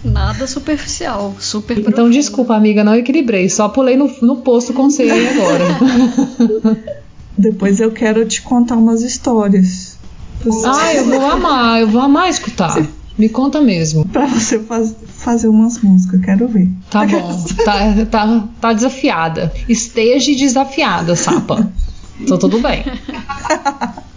Nada 0.12 0.46
superficial, 0.46 1.35
super 1.40 1.76
Então 1.78 1.90
profundo. 1.92 2.12
desculpa, 2.12 2.54
amiga, 2.54 2.85
não 2.85 2.94
equilibrei, 2.94 3.48
só 3.48 3.68
pulei 3.68 3.96
no, 3.96 4.09
no 4.22 4.37
posto 4.37 4.72
com 4.72 4.88
você 4.88 5.02
aí 5.02 5.28
agora. 5.28 5.64
Depois 7.37 7.81
eu 7.81 7.90
quero 7.92 8.24
te 8.26 8.42
contar 8.42 8.76
umas 8.76 9.02
histórias. 9.02 9.96
ah, 10.64 10.94
eu 10.94 11.04
vou 11.07 11.26
amar, 11.31 11.81
eu 11.81 11.88
vou 11.88 12.00
amar 12.00 12.28
escutar. 12.28 12.87
Me 13.18 13.28
conta 13.28 13.61
mesmo. 13.61 14.07
Pra 14.07 14.26
você 14.26 14.61
faz- 14.61 14.94
fazer 15.16 15.48
umas 15.48 15.81
músicas, 15.81 16.20
quero 16.24 16.46
ver. 16.46 16.68
Tá 16.90 17.04
bom, 17.04 17.44
tá, 17.64 18.07
tá, 18.07 18.48
tá 18.61 18.72
desafiada. 18.72 19.52
Esteja 19.68 20.33
desafiada, 20.33 21.16
sapa. 21.16 21.72
Tô 22.28 22.38
tudo 22.38 22.61
bem. 22.61 22.85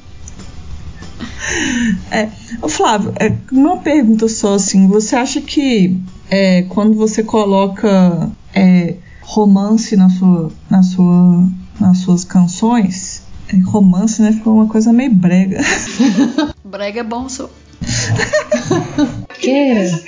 É, 2.11 2.27
Flávio, 2.67 3.13
é, 3.19 3.35
uma 3.51 3.77
pergunta 3.77 4.27
só 4.27 4.55
assim, 4.55 4.87
você 4.87 5.15
acha 5.15 5.41
que 5.41 5.99
é, 6.29 6.63
quando 6.63 6.93
você 6.95 7.23
coloca 7.23 8.29
é, 8.53 8.95
romance 9.21 9.95
na 9.95 10.09
sua, 10.09 10.51
na 10.69 10.83
sua, 10.83 11.47
nas 11.79 11.99
suas 11.99 12.23
canções, 12.23 13.23
é, 13.49 13.57
romance, 13.59 14.21
né, 14.21 14.31
ficou 14.31 14.53
uma 14.53 14.67
coisa 14.67 14.93
meio 14.93 15.13
brega. 15.13 15.59
Brega 16.63 17.01
é 17.01 17.03
bom, 17.03 17.27
sou. 17.27 17.49
Quer? 19.39 20.01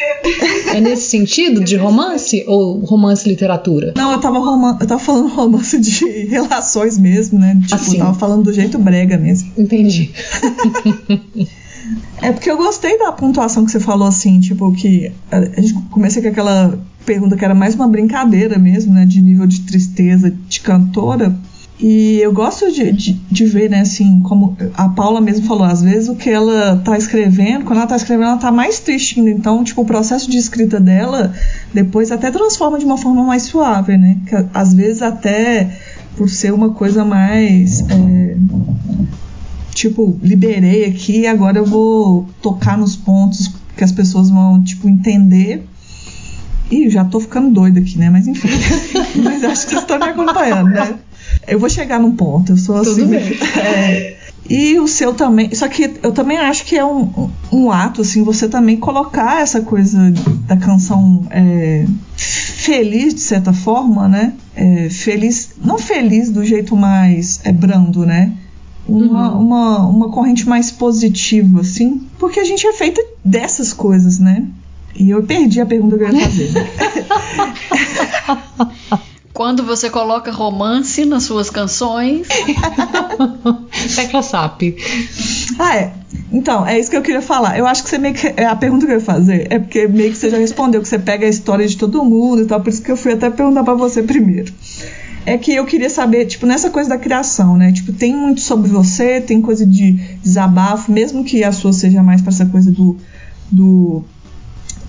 É 0.73 0.81
nesse 0.81 1.09
sentido 1.09 1.63
de 1.63 1.75
romance 1.75 2.43
ou 2.47 2.79
romance 2.79 3.27
literatura? 3.27 3.93
Não, 3.95 4.11
eu 4.11 4.19
tava, 4.19 4.39
roman 4.39 4.77
eu 4.79 4.87
tava 4.87 4.99
falando 4.99 5.27
romance 5.33 5.79
de 5.79 6.25
relações 6.25 6.97
mesmo, 6.97 7.39
né? 7.39 7.59
Tipo, 7.61 7.75
Assim. 7.75 7.97
eu 7.97 8.05
tava 8.05 8.17
falando 8.17 8.43
do 8.43 8.53
jeito 8.53 8.77
brega 8.77 9.17
mesmo. 9.17 9.51
Entendi. 9.57 10.11
É 12.21 12.31
porque 12.31 12.49
eu 12.49 12.55
gostei 12.57 12.97
da 12.97 13.11
pontuação 13.11 13.65
que 13.65 13.71
você 13.71 13.79
falou, 13.79 14.07
assim, 14.07 14.39
tipo, 14.39 14.71
que 14.73 15.11
a, 15.29 15.37
a 15.37 15.61
gente 15.61 15.73
comecei 15.91 16.21
com 16.21 16.29
aquela 16.29 16.79
pergunta 17.05 17.35
que 17.35 17.43
era 17.43 17.53
mais 17.53 17.75
uma 17.75 17.87
brincadeira 17.87 18.57
mesmo, 18.57 18.93
né? 18.93 19.05
De 19.05 19.21
nível 19.21 19.45
de 19.45 19.61
tristeza 19.61 20.33
de 20.47 20.61
cantora. 20.61 21.35
E 21.85 22.21
eu 22.21 22.31
gosto 22.31 22.71
de, 22.71 22.93
de, 22.93 23.11
de 23.29 23.45
ver, 23.45 23.69
né, 23.69 23.81
assim, 23.81 24.21
como 24.21 24.55
a 24.73 24.87
Paula 24.87 25.19
mesmo 25.19 25.45
falou, 25.45 25.65
às 25.65 25.81
vezes 25.81 26.07
o 26.07 26.15
que 26.15 26.29
ela 26.29 26.77
tá 26.77 26.97
escrevendo, 26.97 27.65
quando 27.65 27.79
ela 27.79 27.87
tá 27.87 27.97
escrevendo, 27.97 28.29
ela 28.29 28.37
tá 28.37 28.53
mais 28.53 28.79
triste 28.79 29.19
ainda. 29.19 29.31
Então, 29.31 29.61
tipo, 29.65 29.81
o 29.81 29.85
processo 29.85 30.31
de 30.31 30.37
escrita 30.37 30.79
dela 30.79 31.33
depois 31.73 32.09
até 32.09 32.31
transforma 32.31 32.79
de 32.79 32.85
uma 32.85 32.97
forma 32.97 33.25
mais 33.25 33.43
suave, 33.43 33.97
né? 33.97 34.17
Que, 34.25 34.33
às 34.53 34.73
vezes 34.73 35.01
até 35.01 35.77
por 36.15 36.29
ser 36.29 36.53
uma 36.53 36.69
coisa 36.69 37.03
mais. 37.03 37.81
é, 37.89 38.37
tipo, 39.75 40.17
liberei 40.23 40.85
aqui, 40.85 41.27
agora 41.27 41.57
eu 41.57 41.65
vou 41.65 42.29
tocar 42.41 42.77
nos 42.77 42.95
pontos 42.95 43.51
que 43.75 43.83
as 43.83 43.91
pessoas 43.91 44.29
vão, 44.29 44.63
tipo, 44.63 44.87
entender. 44.87 45.67
Ih, 46.71 46.89
já 46.89 47.03
tô 47.03 47.19
ficando 47.19 47.51
doida 47.51 47.81
aqui, 47.81 47.99
né? 47.99 48.09
Mas 48.09 48.25
enfim. 48.25 48.47
Mas 49.21 49.43
acho 49.43 49.65
que 49.65 49.71
vocês 49.71 49.81
estão 49.81 49.99
me 49.99 50.05
acompanhando, 50.05 50.69
né? 50.69 50.95
Eu 51.47 51.59
vou 51.59 51.69
chegar 51.69 51.99
num 51.99 52.15
ponto, 52.15 52.53
eu 52.53 52.57
sou 52.57 52.83
Tudo 52.83 52.91
assim. 52.91 53.07
bem. 53.07 53.19
é, 53.59 54.17
e 54.49 54.79
o 54.79 54.87
seu 54.87 55.13
também. 55.13 55.53
Só 55.53 55.67
que 55.67 55.91
eu 56.01 56.11
também 56.11 56.37
acho 56.37 56.65
que 56.65 56.77
é 56.77 56.85
um, 56.85 57.29
um 57.51 57.71
ato, 57.71 58.01
assim, 58.01 58.23
você 58.23 58.47
também 58.47 58.77
colocar 58.77 59.41
essa 59.41 59.61
coisa 59.61 60.11
da 60.47 60.57
canção 60.57 61.25
é, 61.29 61.85
feliz, 62.15 63.13
de 63.13 63.21
certa 63.21 63.53
forma, 63.53 64.07
né? 64.07 64.33
É, 64.55 64.89
feliz. 64.89 65.51
Não 65.63 65.77
feliz 65.77 66.29
do 66.29 66.43
jeito 66.43 66.75
mais 66.75 67.39
é, 67.43 67.51
brando, 67.51 68.05
né? 68.05 68.33
uma, 68.87 69.33
uhum. 69.33 69.41
uma, 69.41 69.87
uma 69.87 70.09
corrente 70.09 70.47
mais 70.47 70.69
positiva, 70.71 71.61
assim, 71.61 72.05
porque 72.19 72.39
a 72.39 72.43
gente 72.43 72.65
é 72.67 72.73
feita 72.73 73.01
dessas 73.23 73.73
coisas, 73.73 74.19
né? 74.19 74.45
E 74.95 75.09
eu 75.09 75.23
perdi 75.23 75.59
a 75.59 75.65
pergunta 75.65 75.97
que 75.97 76.03
eu 76.03 76.13
ia 76.13 76.21
fazer. 76.21 76.51
Quando 79.33 79.63
você 79.63 79.89
coloca 79.89 80.31
romance 80.31 81.05
nas 81.05 81.23
suas 81.23 81.49
canções. 81.49 82.27
Tecla 83.95 84.21
SAP. 84.21 84.75
Ah, 85.57 85.75
é. 85.75 85.93
Então, 86.31 86.65
é 86.65 86.79
isso 86.79 86.89
que 86.89 86.95
eu 86.95 87.01
queria 87.01 87.21
falar. 87.21 87.57
Eu 87.57 87.65
acho 87.65 87.83
que 87.83 87.89
você 87.89 87.97
meio 87.97 88.13
que. 88.13 88.27
É, 88.37 88.45
a 88.45 88.55
pergunta 88.55 88.85
que 88.85 88.91
eu 88.91 88.97
ia 88.97 89.03
fazer 89.03 89.47
é 89.49 89.57
porque 89.57 89.87
meio 89.87 90.11
que 90.11 90.17
você 90.17 90.29
já 90.29 90.37
respondeu, 90.37 90.81
que 90.81 90.87
você 90.87 90.99
pega 90.99 91.25
a 91.25 91.29
história 91.29 91.67
de 91.67 91.75
todo 91.75 92.03
mundo 92.05 92.43
e 92.43 92.45
tal, 92.45 92.61
por 92.61 92.69
isso 92.69 92.81
que 92.81 92.91
eu 92.91 92.97
fui 92.97 93.13
até 93.13 93.29
perguntar 93.31 93.63
para 93.63 93.73
você 93.73 94.03
primeiro. 94.03 94.53
É 95.25 95.37
que 95.37 95.53
eu 95.53 95.65
queria 95.65 95.89
saber, 95.89 96.25
tipo, 96.25 96.45
nessa 96.45 96.69
coisa 96.69 96.89
da 96.89 96.97
criação, 96.97 97.57
né? 97.57 97.71
Tipo, 97.71 97.91
tem 97.91 98.15
muito 98.15 98.41
sobre 98.41 98.69
você, 98.69 99.19
tem 99.19 99.41
coisa 99.41 99.65
de 99.65 99.93
desabafo, 100.21 100.91
mesmo 100.91 101.23
que 101.23 101.43
a 101.43 101.51
sua 101.51 101.73
seja 101.73 102.03
mais 102.03 102.21
para 102.21 102.31
essa 102.31 102.45
coisa 102.45 102.71
do, 102.71 102.97
do 103.49 104.03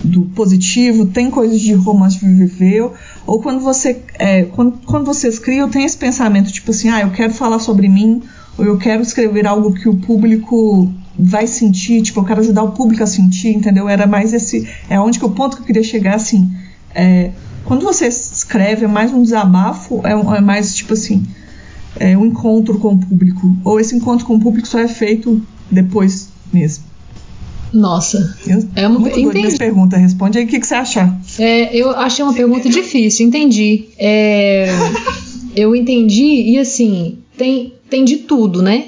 do 0.05 0.21
positivo, 0.21 1.05
tem 1.07 1.29
coisas 1.29 1.59
de 1.59 1.73
romance 1.73 2.19
que 2.19 2.25
viveu, 2.25 2.93
ou 3.25 3.41
quando 3.41 3.59
você 3.59 4.01
é, 4.19 4.43
quando, 4.43 4.77
quando 4.85 5.05
você 5.05 5.27
escreve, 5.27 5.59
eu 5.59 5.67
tenho 5.67 5.85
esse 5.85 5.97
pensamento 5.97 6.51
tipo 6.51 6.71
assim, 6.71 6.89
ah, 6.89 7.01
eu 7.01 7.11
quero 7.11 7.33
falar 7.33 7.59
sobre 7.59 7.87
mim, 7.87 8.21
ou 8.57 8.65
eu 8.65 8.77
quero 8.77 9.01
escrever 9.01 9.45
algo 9.47 9.73
que 9.73 9.89
o 9.89 9.95
público 9.95 10.91
vai 11.17 11.47
sentir, 11.47 12.01
tipo, 12.01 12.19
eu 12.19 12.25
quero 12.25 12.41
ajudar 12.41 12.63
o 12.63 12.71
público 12.71 13.03
a 13.03 13.07
sentir, 13.07 13.55
entendeu? 13.55 13.87
Era 13.87 14.05
mais 14.05 14.33
esse, 14.33 14.67
é 14.89 14.99
onde 14.99 15.17
que 15.17 15.25
o 15.25 15.29
ponto 15.29 15.57
que 15.57 15.63
eu 15.63 15.65
queria 15.65 15.83
chegar, 15.83 16.15
assim, 16.15 16.53
é, 16.93 17.31
quando 17.63 17.83
você 17.83 18.07
escreve 18.07 18.85
é 18.85 18.87
mais 18.87 19.11
um 19.11 19.23
desabafo, 19.23 20.01
é, 20.03 20.11
é 20.11 20.41
mais 20.41 20.75
tipo 20.75 20.93
assim, 20.93 21.25
é 21.97 22.17
um 22.17 22.25
encontro 22.25 22.77
com 22.79 22.93
o 22.93 22.97
público, 22.97 23.55
ou 23.63 23.79
esse 23.79 23.95
encontro 23.95 24.25
com 24.25 24.35
o 24.35 24.39
público 24.39 24.67
só 24.67 24.79
é 24.79 24.87
feito 24.87 25.41
depois 25.71 26.29
mesmo. 26.53 26.84
Nossa. 27.73 28.37
Eu, 28.47 28.63
é 28.75 28.87
uma 28.87 29.09
entendi. 29.09 29.57
pergunta. 29.57 29.97
Responde 29.97 30.37
aí 30.37 30.45
o 30.45 30.47
que, 30.47 30.59
que 30.59 30.67
você 30.67 30.75
achar. 30.75 31.19
É, 31.37 31.75
eu 31.75 31.89
achei 31.91 32.23
uma 32.23 32.33
pergunta 32.33 32.69
difícil, 32.69 33.27
entendi. 33.27 33.89
É, 33.97 34.67
eu 35.55 35.75
entendi, 35.75 36.51
e 36.51 36.57
assim, 36.57 37.17
tem, 37.37 37.73
tem 37.89 38.03
de 38.05 38.17
tudo, 38.17 38.61
né? 38.61 38.87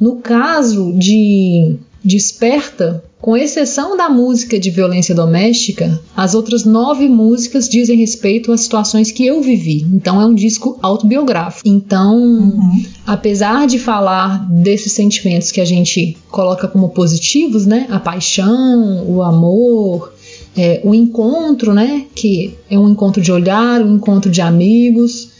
No 0.00 0.16
caso 0.16 0.92
de 0.92 1.76
Desperta, 2.02 3.02
com 3.24 3.34
exceção 3.34 3.96
da 3.96 4.10
música 4.10 4.60
de 4.60 4.68
violência 4.68 5.14
doméstica, 5.14 5.98
as 6.14 6.34
outras 6.34 6.62
nove 6.62 7.08
músicas 7.08 7.66
dizem 7.66 7.96
respeito 7.96 8.52
a 8.52 8.58
situações 8.58 9.10
que 9.10 9.24
eu 9.24 9.40
vivi. 9.40 9.80
Então 9.94 10.20
é 10.20 10.26
um 10.26 10.34
disco 10.34 10.78
autobiográfico. 10.82 11.66
Então, 11.66 12.18
uhum. 12.18 12.84
apesar 13.06 13.66
de 13.66 13.78
falar 13.78 14.46
desses 14.50 14.92
sentimentos 14.92 15.50
que 15.50 15.62
a 15.62 15.64
gente 15.64 16.18
coloca 16.30 16.68
como 16.68 16.90
positivos, 16.90 17.64
né? 17.64 17.86
A 17.88 17.98
paixão, 17.98 19.08
o 19.08 19.22
amor, 19.22 20.12
é, 20.54 20.82
o 20.84 20.94
encontro, 20.94 21.72
né? 21.72 22.04
Que 22.14 22.54
é 22.68 22.78
um 22.78 22.90
encontro 22.90 23.22
de 23.22 23.32
olhar, 23.32 23.80
um 23.80 23.96
encontro 23.96 24.30
de 24.30 24.42
amigos. 24.42 25.30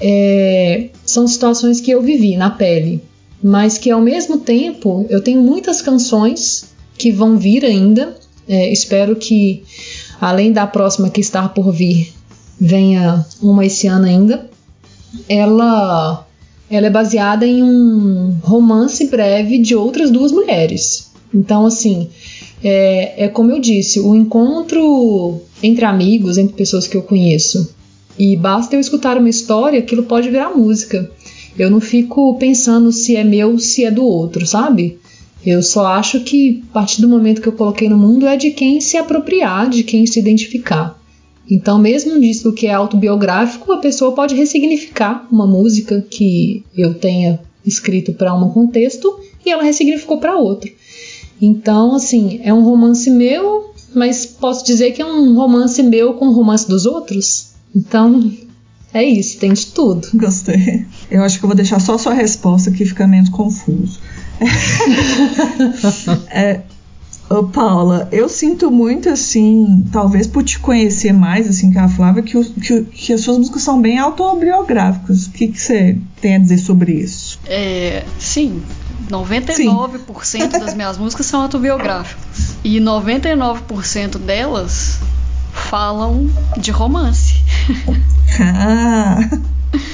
É, 0.00 0.88
são 1.06 1.28
situações 1.28 1.80
que 1.80 1.92
eu 1.92 2.02
vivi 2.02 2.36
na 2.36 2.50
pele, 2.50 3.00
mas 3.40 3.78
que 3.78 3.88
ao 3.88 4.00
mesmo 4.00 4.38
tempo 4.38 5.06
eu 5.08 5.20
tenho 5.20 5.40
muitas 5.40 5.80
canções 5.80 6.68
que 7.00 7.10
vão 7.10 7.38
vir 7.38 7.64
ainda. 7.64 8.14
É, 8.46 8.70
espero 8.70 9.16
que, 9.16 9.62
além 10.20 10.52
da 10.52 10.66
próxima 10.66 11.08
que 11.08 11.20
está 11.20 11.48
por 11.48 11.72
vir, 11.72 12.12
venha 12.60 13.24
uma 13.40 13.64
esse 13.64 13.86
ano 13.86 14.04
ainda. 14.04 14.50
Ela, 15.26 16.26
ela 16.70 16.86
é 16.86 16.90
baseada 16.90 17.46
em 17.46 17.62
um 17.62 18.36
romance 18.42 19.06
breve 19.06 19.58
de 19.58 19.74
outras 19.74 20.10
duas 20.10 20.30
mulheres. 20.30 21.10
Então, 21.32 21.64
assim, 21.64 22.10
é, 22.62 23.24
é 23.24 23.28
como 23.28 23.50
eu 23.50 23.60
disse, 23.60 23.98
o 23.98 24.14
encontro 24.14 25.40
entre 25.62 25.86
amigos, 25.86 26.36
entre 26.36 26.54
pessoas 26.54 26.86
que 26.86 26.96
eu 26.96 27.02
conheço, 27.02 27.74
e 28.18 28.36
basta 28.36 28.76
eu 28.76 28.80
escutar 28.80 29.16
uma 29.16 29.30
história, 29.30 29.78
aquilo 29.78 30.02
pode 30.02 30.28
virar 30.28 30.54
música. 30.54 31.10
Eu 31.58 31.70
não 31.70 31.80
fico 31.80 32.36
pensando 32.36 32.92
se 32.92 33.16
é 33.16 33.24
meu, 33.24 33.58
se 33.58 33.84
é 33.84 33.90
do 33.90 34.04
outro, 34.04 34.46
sabe? 34.46 34.99
Eu 35.44 35.62
só 35.62 35.86
acho 35.86 36.20
que 36.20 36.62
a 36.70 36.72
partir 36.74 37.00
do 37.00 37.08
momento 37.08 37.40
que 37.40 37.48
eu 37.48 37.52
coloquei 37.52 37.88
no 37.88 37.96
mundo 37.96 38.26
é 38.26 38.36
de 38.36 38.50
quem 38.50 38.80
se 38.80 38.96
apropriar, 38.96 39.68
de 39.70 39.82
quem 39.82 40.06
se 40.06 40.18
identificar. 40.18 40.98
Então, 41.50 41.78
mesmo 41.78 42.14
um 42.14 42.20
disco 42.20 42.52
que 42.52 42.66
é 42.66 42.72
autobiográfico, 42.72 43.72
a 43.72 43.78
pessoa 43.78 44.14
pode 44.14 44.34
ressignificar 44.34 45.26
uma 45.32 45.46
música 45.46 46.00
que 46.08 46.64
eu 46.76 46.94
tenha 46.94 47.40
escrito 47.66 48.12
para 48.12 48.34
um 48.34 48.50
contexto 48.50 49.18
e 49.44 49.50
ela 49.50 49.64
ressignificou 49.64 50.18
para 50.18 50.36
outro. 50.36 50.70
Então, 51.42 51.94
assim, 51.94 52.40
é 52.44 52.52
um 52.52 52.62
romance 52.62 53.10
meu, 53.10 53.74
mas 53.94 54.26
posso 54.26 54.64
dizer 54.64 54.92
que 54.92 55.02
é 55.02 55.06
um 55.06 55.34
romance 55.34 55.82
meu 55.82 56.14
com 56.14 56.28
o 56.28 56.32
romance 56.32 56.68
dos 56.68 56.86
outros. 56.86 57.50
Então, 57.74 58.30
é 58.92 59.04
isso, 59.04 59.38
tem 59.38 59.52
de 59.52 59.66
tudo. 59.66 60.08
Gostei. 60.14 60.86
Eu 61.10 61.22
acho 61.22 61.38
que 61.38 61.44
eu 61.44 61.48
vou 61.48 61.56
deixar 61.56 61.80
só 61.80 61.96
sua 61.96 62.12
resposta 62.12 62.70
que 62.70 62.84
fica 62.84 63.06
menos 63.06 63.30
confuso. 63.30 63.98
é, 66.30 66.60
Ô, 67.30 67.44
Paula, 67.44 68.08
eu 68.10 68.28
sinto 68.28 68.72
muito 68.72 69.08
assim, 69.08 69.84
talvez 69.92 70.26
por 70.26 70.42
te 70.42 70.58
conhecer 70.58 71.12
mais 71.12 71.48
assim 71.48 71.70
que 71.70 71.78
a 71.78 71.88
Flávia, 71.88 72.24
que, 72.24 72.44
que, 72.60 72.82
que 72.82 73.12
as 73.12 73.20
suas 73.20 73.38
músicas 73.38 73.62
são 73.62 73.80
bem 73.80 74.00
autobiográficas. 74.00 75.26
O 75.26 75.30
que, 75.30 75.46
que 75.46 75.60
você 75.60 75.96
tem 76.20 76.34
a 76.34 76.38
dizer 76.40 76.58
sobre 76.58 76.92
isso? 76.92 77.38
É, 77.46 78.02
sim, 78.18 78.60
99% 79.08 80.24
sim. 80.24 80.48
das 80.48 80.74
minhas 80.74 80.98
músicas 80.98 81.24
são 81.26 81.42
autobiográficas. 81.42 82.56
E 82.64 82.80
99% 82.80 84.18
delas 84.18 84.98
falam 85.52 86.28
de 86.56 86.72
romance. 86.72 87.36
Ah. 88.40 89.20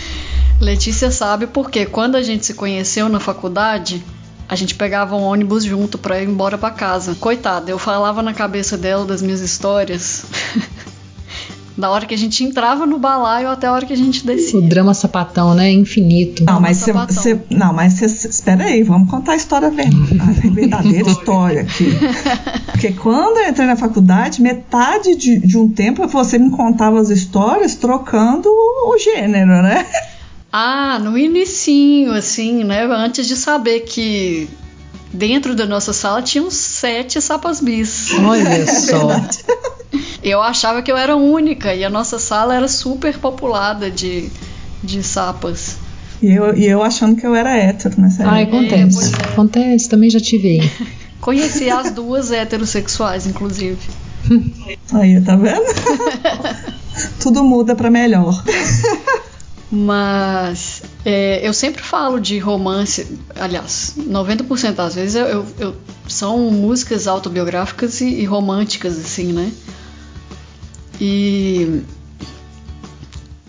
Letícia 0.59 1.11
sabe 1.11 1.47
porque 1.47 1.84
quando 1.84 2.16
a 2.16 2.22
gente 2.22 2.47
se 2.47 2.55
conheceu 2.55 3.11
na 3.11 3.20
faculdade, 3.20 4.03
a 4.49 4.55
gente 4.55 4.74
pegava 4.74 5.16
um 5.16 5.22
ônibus 5.22 5.64
junto 5.64 5.99
para 5.99 6.22
ir 6.22 6.28
embora 6.28 6.57
para 6.57 6.70
casa. 6.70 7.14
Coitada, 7.14 7.70
eu 7.70 7.78
falava 7.78 8.22
na 8.22 8.32
cabeça 8.32 8.76
dela 8.76 9.05
das 9.05 9.22
minhas 9.22 9.40
histórias. 9.40 10.24
da 11.76 11.90
hora 11.90 12.07
que 12.07 12.14
a 12.14 12.18
gente 12.18 12.42
entrava 12.42 12.86
no 12.86 12.99
balaio 12.99 13.49
até 13.49 13.66
a 13.66 13.72
hora 13.72 13.84
que 13.84 13.92
a 13.92 13.97
gente 13.97 14.26
descia. 14.26 14.59
O 14.59 14.62
drama 14.62 14.94
sapatão, 14.94 15.55
né? 15.55 15.70
Infinito. 15.70 16.44
Não, 16.44 16.61
mas 16.61 16.80
você. 16.86 17.38
Não, 17.51 17.72
mas 17.72 17.94
você. 17.94 18.28
Espera 18.28 18.64
aí, 18.64 18.82
vamos 18.82 19.11
contar 19.11 19.32
a 19.32 19.36
história 19.36 19.68
verdadeira. 19.68 20.22
a 20.22 20.51
verdadeira 20.51 21.11
história 21.11 21.62
aqui. 21.62 21.92
Porque 22.70 22.92
quando 22.92 23.38
eu 23.38 23.49
entrei 23.49 23.66
na 23.66 23.76
faculdade, 23.76 24.40
metade 24.40 25.16
de, 25.16 25.38
de 25.38 25.59
um 25.59 25.68
tempo 25.68 26.07
você 26.07 26.38
me 26.38 26.51
contava 26.51 27.01
as 27.01 27.11
histórias 27.11 27.74
trocando 27.74 28.49
o 28.49 28.97
gênero, 28.99 29.62
né? 29.62 29.86
Ah, 30.59 30.98
no 30.98 31.18
inicinho, 31.18 32.14
assim, 32.14 32.64
né? 32.64 32.84
Antes 32.86 33.26
de 33.26 33.36
saber 33.36 33.80
que 33.80 34.48
dentro 35.12 35.54
da 35.54 35.66
nossa 35.66 35.92
sala 35.92 36.22
tinham 36.22 36.50
sete 36.50 37.20
sapas 37.20 37.61
bis. 37.61 38.11
Olha 38.14 38.48
é 38.48 38.64
só. 38.64 39.20
eu 40.22 40.40
achava 40.40 40.80
que 40.80 40.90
eu 40.90 40.96
era 40.96 41.14
única 41.14 41.74
e 41.74 41.84
a 41.84 41.90
nossa 41.90 42.18
sala 42.18 42.54
era 42.54 42.68
super 42.68 43.18
populada 43.18 43.90
de, 43.90 44.30
de 44.82 45.02
sapas. 45.02 45.76
E 46.22 46.32
eu, 46.32 46.57
e 46.57 46.64
eu 46.64 46.82
achando 46.82 47.16
que 47.16 47.26
eu 47.26 47.34
era 47.34 47.54
hétero 47.54 48.00
nessa 48.00 48.22
época. 48.22 48.38
Ah, 48.38 48.40
acontece. 48.40 49.14
É, 49.14 49.26
é. 49.26 49.32
Acontece, 49.32 49.88
também 49.90 50.09
já 50.09 50.20
tive. 50.20 50.61
Conheci 51.20 51.68
as 51.68 51.90
duas 51.90 52.32
heterossexuais, 52.32 53.26
inclusive. 53.26 53.76
Aí, 54.94 55.20
tá 55.20 55.36
vendo? 55.36 55.66
Tudo 57.20 57.44
muda 57.44 57.74
para 57.74 57.90
melhor. 57.90 58.42
Mas 59.70 60.82
é, 61.04 61.46
eu 61.46 61.52
sempre 61.52 61.82
falo 61.82 62.20
de 62.20 62.38
romance, 62.38 63.18
aliás, 63.34 63.94
90% 63.98 64.74
das 64.74 64.94
vezes 64.94 65.16
eu, 65.16 65.26
eu, 65.26 65.46
eu, 65.58 65.76
são 66.08 66.50
músicas 66.52 67.08
autobiográficas 67.08 68.00
e, 68.00 68.06
e, 68.06 68.24
românticas, 68.24 68.96
assim, 68.96 69.32
né? 69.32 69.52
E 71.00 71.82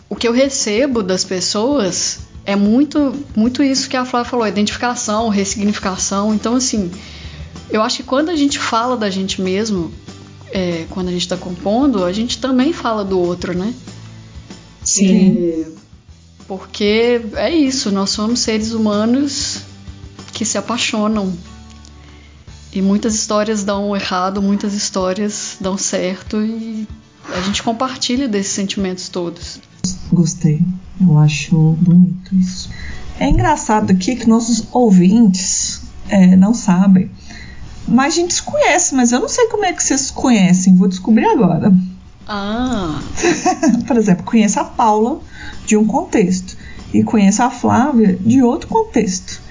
o 0.10 0.16
que 0.16 0.28
eu 0.28 0.34
recebo 0.34 1.04
das 1.04 1.24
pessoas 1.24 2.20
é 2.44 2.56
muito, 2.56 3.14
muito 3.36 3.62
isso 3.62 3.88
que 3.88 3.96
a 3.96 4.04
Flávia 4.04 4.30
falou: 4.30 4.48
identificação, 4.48 5.30
ressignificação. 5.30 6.34
Então, 6.34 6.56
assim, 6.56 6.90
eu 7.70 7.84
acho 7.84 7.98
que 7.98 8.04
quando 8.04 8.30
a 8.30 8.36
gente 8.36 8.58
fala 8.58 8.98
da 8.98 9.12
gente 9.12 9.40
mesmo, 9.40 9.92
é, 10.52 10.88
quando 10.90 11.10
a 11.10 11.12
gente 11.12 11.22
está 11.22 11.38
compondo, 11.38 12.04
a 12.04 12.12
gente 12.12 12.40
também 12.40 12.74
fala 12.74 13.06
do 13.06 13.20
outro, 13.20 13.56
né? 13.56 13.72
Sim. 14.84 15.06
E, 15.06 15.77
porque 16.48 17.22
é 17.36 17.54
isso, 17.54 17.92
nós 17.92 18.10
somos 18.12 18.40
seres 18.40 18.72
humanos 18.72 19.62
que 20.34 20.46
se 20.46 20.58
apaixonam. 20.58 21.34
E 22.72 22.82
muitas 22.82 23.16
histórias 23.16 23.64
dão 23.64 23.96
errado, 23.96 24.42
muitas 24.42 24.74
histórias 24.74 25.58
dão 25.60 25.78
certo 25.78 26.42
e 26.42 26.88
a 27.34 27.42
gente 27.42 27.64
compartilha 27.64 28.28
desses 28.28 28.54
sentimentos 28.54 29.10
todos. 29.10 29.60
Gostei, 30.12 30.62
eu 31.02 31.18
acho 31.18 31.56
bonito 31.82 32.36
isso. 32.36 32.70
É 33.20 33.28
engraçado 33.28 33.92
aqui 33.92 34.16
que 34.16 34.28
nossos 34.28 34.64
ouvintes 34.72 35.82
é, 36.08 36.36
não 36.36 36.54
sabem, 36.54 37.10
mas 37.88 38.14
a 38.14 38.16
gente 38.18 38.34
se 38.34 38.44
conhece, 38.44 38.94
mas 38.94 39.12
eu 39.12 39.20
não 39.20 39.30
sei 39.30 39.48
como 39.48 39.66
é 39.66 39.74
que 39.74 39.82
vocês 39.82 40.02
se 40.02 40.14
conhecem, 40.14 40.76
vou 40.76 40.88
descobrir 40.88 41.26
agora. 41.26 41.74
Ah, 42.28 43.00
Por 43.88 43.98
exemplo, 43.98 44.24
conheço 44.26 44.60
a 44.60 44.64
Paula 44.64 45.20
de 45.66 45.78
um 45.78 45.86
contexto 45.86 46.58
e 46.94 47.04
conheço 47.04 47.42
a 47.44 47.50
Flávia 47.50 48.18
de 48.20 48.42
outro 48.42 48.68
contexto. 48.68 49.46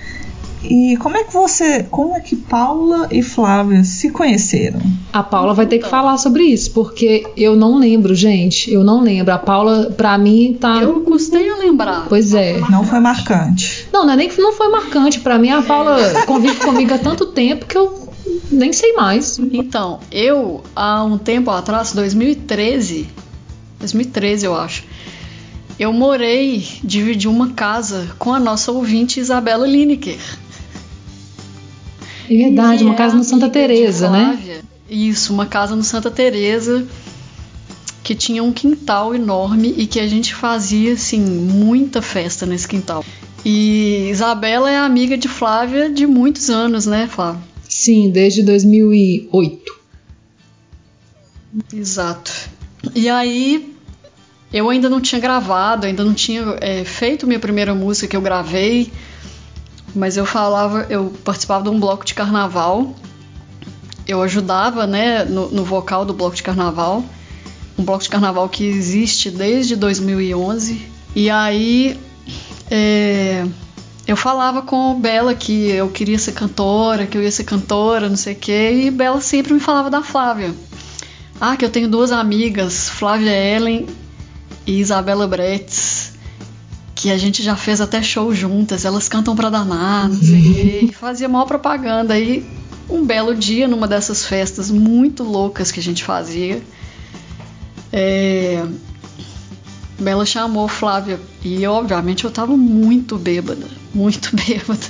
E 0.68 0.96
como 0.96 1.16
é 1.16 1.22
que 1.22 1.32
você, 1.32 1.84
como 1.84 2.16
é 2.16 2.20
que 2.20 2.34
Paula 2.34 3.06
e 3.12 3.22
Flávia 3.22 3.84
se 3.84 4.10
conheceram? 4.10 4.80
A 5.12 5.22
Paula 5.22 5.54
vai 5.54 5.64
ter 5.66 5.78
que 5.78 5.86
Então. 5.86 5.90
falar 5.90 6.16
sobre 6.18 6.42
isso, 6.42 6.72
porque 6.72 7.24
eu 7.36 7.54
não 7.54 7.78
lembro, 7.78 8.14
gente. 8.16 8.72
Eu 8.72 8.82
não 8.82 9.00
lembro. 9.00 9.32
A 9.32 9.38
Paula, 9.38 9.92
pra 9.96 10.18
mim, 10.18 10.56
tá. 10.60 10.78
eu 10.82 11.02
custei 11.02 11.48
a 11.50 11.56
lembrar. 11.56 12.06
Pois 12.08 12.34
é. 12.34 12.58
Não 12.68 12.82
foi 12.84 12.98
marcante. 12.98 13.86
Não, 13.92 14.04
não 14.04 14.14
é 14.14 14.16
nem 14.16 14.28
que 14.28 14.40
não 14.40 14.52
foi 14.54 14.68
marcante. 14.68 15.20
Pra 15.20 15.38
mim, 15.38 15.50
a 15.50 15.62
Paula 15.62 15.98
convive 16.26 16.56
comigo 16.56 16.92
há 16.94 16.98
tanto 16.98 17.26
tempo 17.26 17.64
que 17.66 17.76
eu 17.78 18.05
nem 18.50 18.72
sei 18.72 18.92
mais. 18.94 19.38
Então, 19.38 20.00
eu, 20.10 20.62
há 20.74 21.02
um 21.04 21.18
tempo 21.18 21.50
atrás, 21.50 21.92
2013, 21.92 23.08
2013 23.78 24.46
eu 24.46 24.54
acho, 24.54 24.84
eu 25.78 25.92
morei, 25.92 26.66
dividi 26.82 27.28
uma 27.28 27.50
casa 27.50 28.14
com 28.18 28.32
a 28.32 28.40
nossa 28.40 28.72
ouvinte 28.72 29.20
Isabela 29.20 29.66
Lineker. 29.66 30.18
É 32.28 32.36
verdade, 32.36 32.78
que 32.78 32.84
uma 32.84 32.94
é 32.94 32.96
casa 32.96 33.16
no 33.16 33.24
Santa 33.24 33.48
Teresa, 33.48 34.10
né? 34.10 34.62
Isso, 34.88 35.32
uma 35.32 35.46
casa 35.46 35.76
no 35.76 35.82
Santa 35.82 36.10
Teresa 36.10 36.86
que 38.02 38.14
tinha 38.14 38.42
um 38.42 38.52
quintal 38.52 39.14
enorme 39.16 39.74
e 39.76 39.84
que 39.84 39.98
a 39.98 40.06
gente 40.06 40.32
fazia 40.32 40.92
assim 40.92 41.20
muita 41.20 42.00
festa 42.00 42.46
nesse 42.46 42.68
quintal. 42.68 43.04
E 43.44 44.08
Isabela 44.10 44.70
é 44.70 44.78
amiga 44.78 45.18
de 45.18 45.28
Flávia 45.28 45.90
de 45.90 46.06
muitos 46.06 46.48
anos, 46.48 46.86
né, 46.86 47.08
Flávia? 47.08 47.40
Sim, 47.76 48.08
desde 48.08 48.42
2008. 48.42 49.76
Exato. 51.74 52.32
E 52.94 53.06
aí 53.06 53.76
eu 54.50 54.70
ainda 54.70 54.88
não 54.88 54.98
tinha 54.98 55.20
gravado, 55.20 55.84
ainda 55.84 56.02
não 56.02 56.14
tinha 56.14 56.56
é, 56.62 56.84
feito 56.84 57.26
minha 57.26 57.38
primeira 57.38 57.74
música 57.74 58.08
que 58.08 58.16
eu 58.16 58.22
gravei, 58.22 58.90
mas 59.94 60.16
eu 60.16 60.24
falava, 60.24 60.86
eu 60.88 61.12
participava 61.22 61.64
de 61.64 61.68
um 61.68 61.78
bloco 61.78 62.02
de 62.02 62.14
carnaval, 62.14 62.96
eu 64.08 64.22
ajudava, 64.22 64.86
né, 64.86 65.26
no, 65.26 65.50
no 65.50 65.62
vocal 65.62 66.06
do 66.06 66.14
bloco 66.14 66.34
de 66.34 66.42
carnaval, 66.42 67.04
um 67.78 67.84
bloco 67.84 68.02
de 68.02 68.08
carnaval 68.08 68.48
que 68.48 68.64
existe 68.64 69.30
desde 69.30 69.76
2011. 69.76 70.80
E 71.14 71.28
aí 71.28 72.00
é, 72.70 73.46
eu 74.06 74.16
falava 74.16 74.62
com 74.62 74.98
Bela 75.00 75.34
que 75.34 75.68
eu 75.70 75.88
queria 75.88 76.18
ser 76.18 76.32
cantora, 76.32 77.06
que 77.06 77.18
eu 77.18 77.22
ia 77.22 77.30
ser 77.30 77.44
cantora, 77.44 78.08
não 78.08 78.16
sei 78.16 78.34
o 78.34 78.36
quê, 78.36 78.84
e 78.84 78.90
Bela 78.90 79.20
sempre 79.20 79.52
me 79.52 79.60
falava 79.60 79.90
da 79.90 80.02
Flávia. 80.02 80.54
Ah, 81.40 81.56
que 81.56 81.64
eu 81.64 81.70
tenho 81.70 81.88
duas 81.88 82.12
amigas, 82.12 82.88
Flávia 82.88 83.30
Ellen 83.30 83.86
e 84.64 84.80
Isabela 84.80 85.26
Bretes, 85.26 86.12
que 86.94 87.10
a 87.10 87.18
gente 87.18 87.42
já 87.42 87.56
fez 87.56 87.80
até 87.80 88.00
show 88.02 88.32
juntas, 88.32 88.84
elas 88.84 89.08
cantam 89.08 89.34
pra 89.34 89.50
danar, 89.50 90.08
não 90.08 90.20
sei 90.20 90.38
o 90.38 90.54
quê, 90.54 90.80
e 90.84 90.92
fazia 90.92 91.28
maior 91.28 91.44
propaganda. 91.44 92.14
Aí, 92.14 92.46
um 92.88 93.04
belo 93.04 93.34
dia, 93.34 93.66
numa 93.66 93.88
dessas 93.88 94.24
festas 94.24 94.70
muito 94.70 95.24
loucas 95.24 95.72
que 95.72 95.80
a 95.80 95.82
gente 95.82 96.04
fazia, 96.04 96.62
é, 97.92 98.64
Bela 99.98 100.26
chamou 100.26 100.68
Flávia, 100.68 101.18
e 101.42 101.66
obviamente 101.66 102.24
eu 102.24 102.30
tava 102.30 102.56
muito 102.56 103.16
bêbada, 103.16 103.66
muito 103.94 104.30
bêbada. 104.36 104.86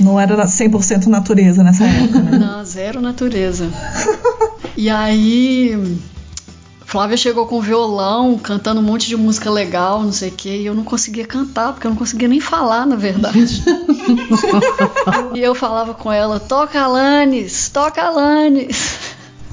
Não 0.00 0.18
era 0.18 0.36
100% 0.36 1.06
natureza 1.06 1.62
nessa 1.62 1.84
época, 1.84 2.20
né? 2.20 2.38
Não, 2.38 2.64
zero 2.64 3.00
natureza. 3.00 3.68
E 4.76 4.88
aí, 4.88 5.98
Flávia 6.84 7.16
chegou 7.16 7.46
com 7.46 7.60
violão, 7.60 8.38
cantando 8.38 8.80
um 8.80 8.84
monte 8.84 9.08
de 9.08 9.16
música 9.16 9.50
legal, 9.50 10.02
não 10.02 10.12
sei 10.12 10.28
o 10.28 10.32
quê, 10.32 10.58
e 10.58 10.66
eu 10.66 10.74
não 10.74 10.84
conseguia 10.84 11.26
cantar, 11.26 11.72
porque 11.72 11.86
eu 11.86 11.90
não 11.90 11.98
conseguia 11.98 12.28
nem 12.28 12.40
falar, 12.40 12.86
na 12.86 12.96
verdade. 12.96 13.62
e 15.34 15.40
eu 15.40 15.54
falava 15.54 15.92
com 15.92 16.12
ela: 16.12 16.38
toca 16.38 16.80
Alanis, 16.80 17.68
toca 17.68 18.02
Alanis. 18.02 18.94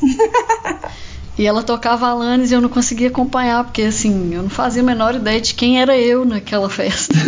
E 1.41 1.45
ela 1.47 1.63
tocava 1.63 2.07
Alanis 2.07 2.51
e 2.51 2.53
eu 2.53 2.61
não 2.61 2.69
conseguia 2.69 3.07
acompanhar, 3.07 3.63
porque 3.63 3.81
assim, 3.81 4.31
eu 4.31 4.43
não 4.43 4.49
fazia 4.49 4.83
a 4.83 4.85
menor 4.85 5.15
ideia 5.15 5.41
de 5.41 5.55
quem 5.55 5.81
era 5.81 5.97
eu 5.97 6.23
naquela 6.23 6.69
festa. 6.69 7.15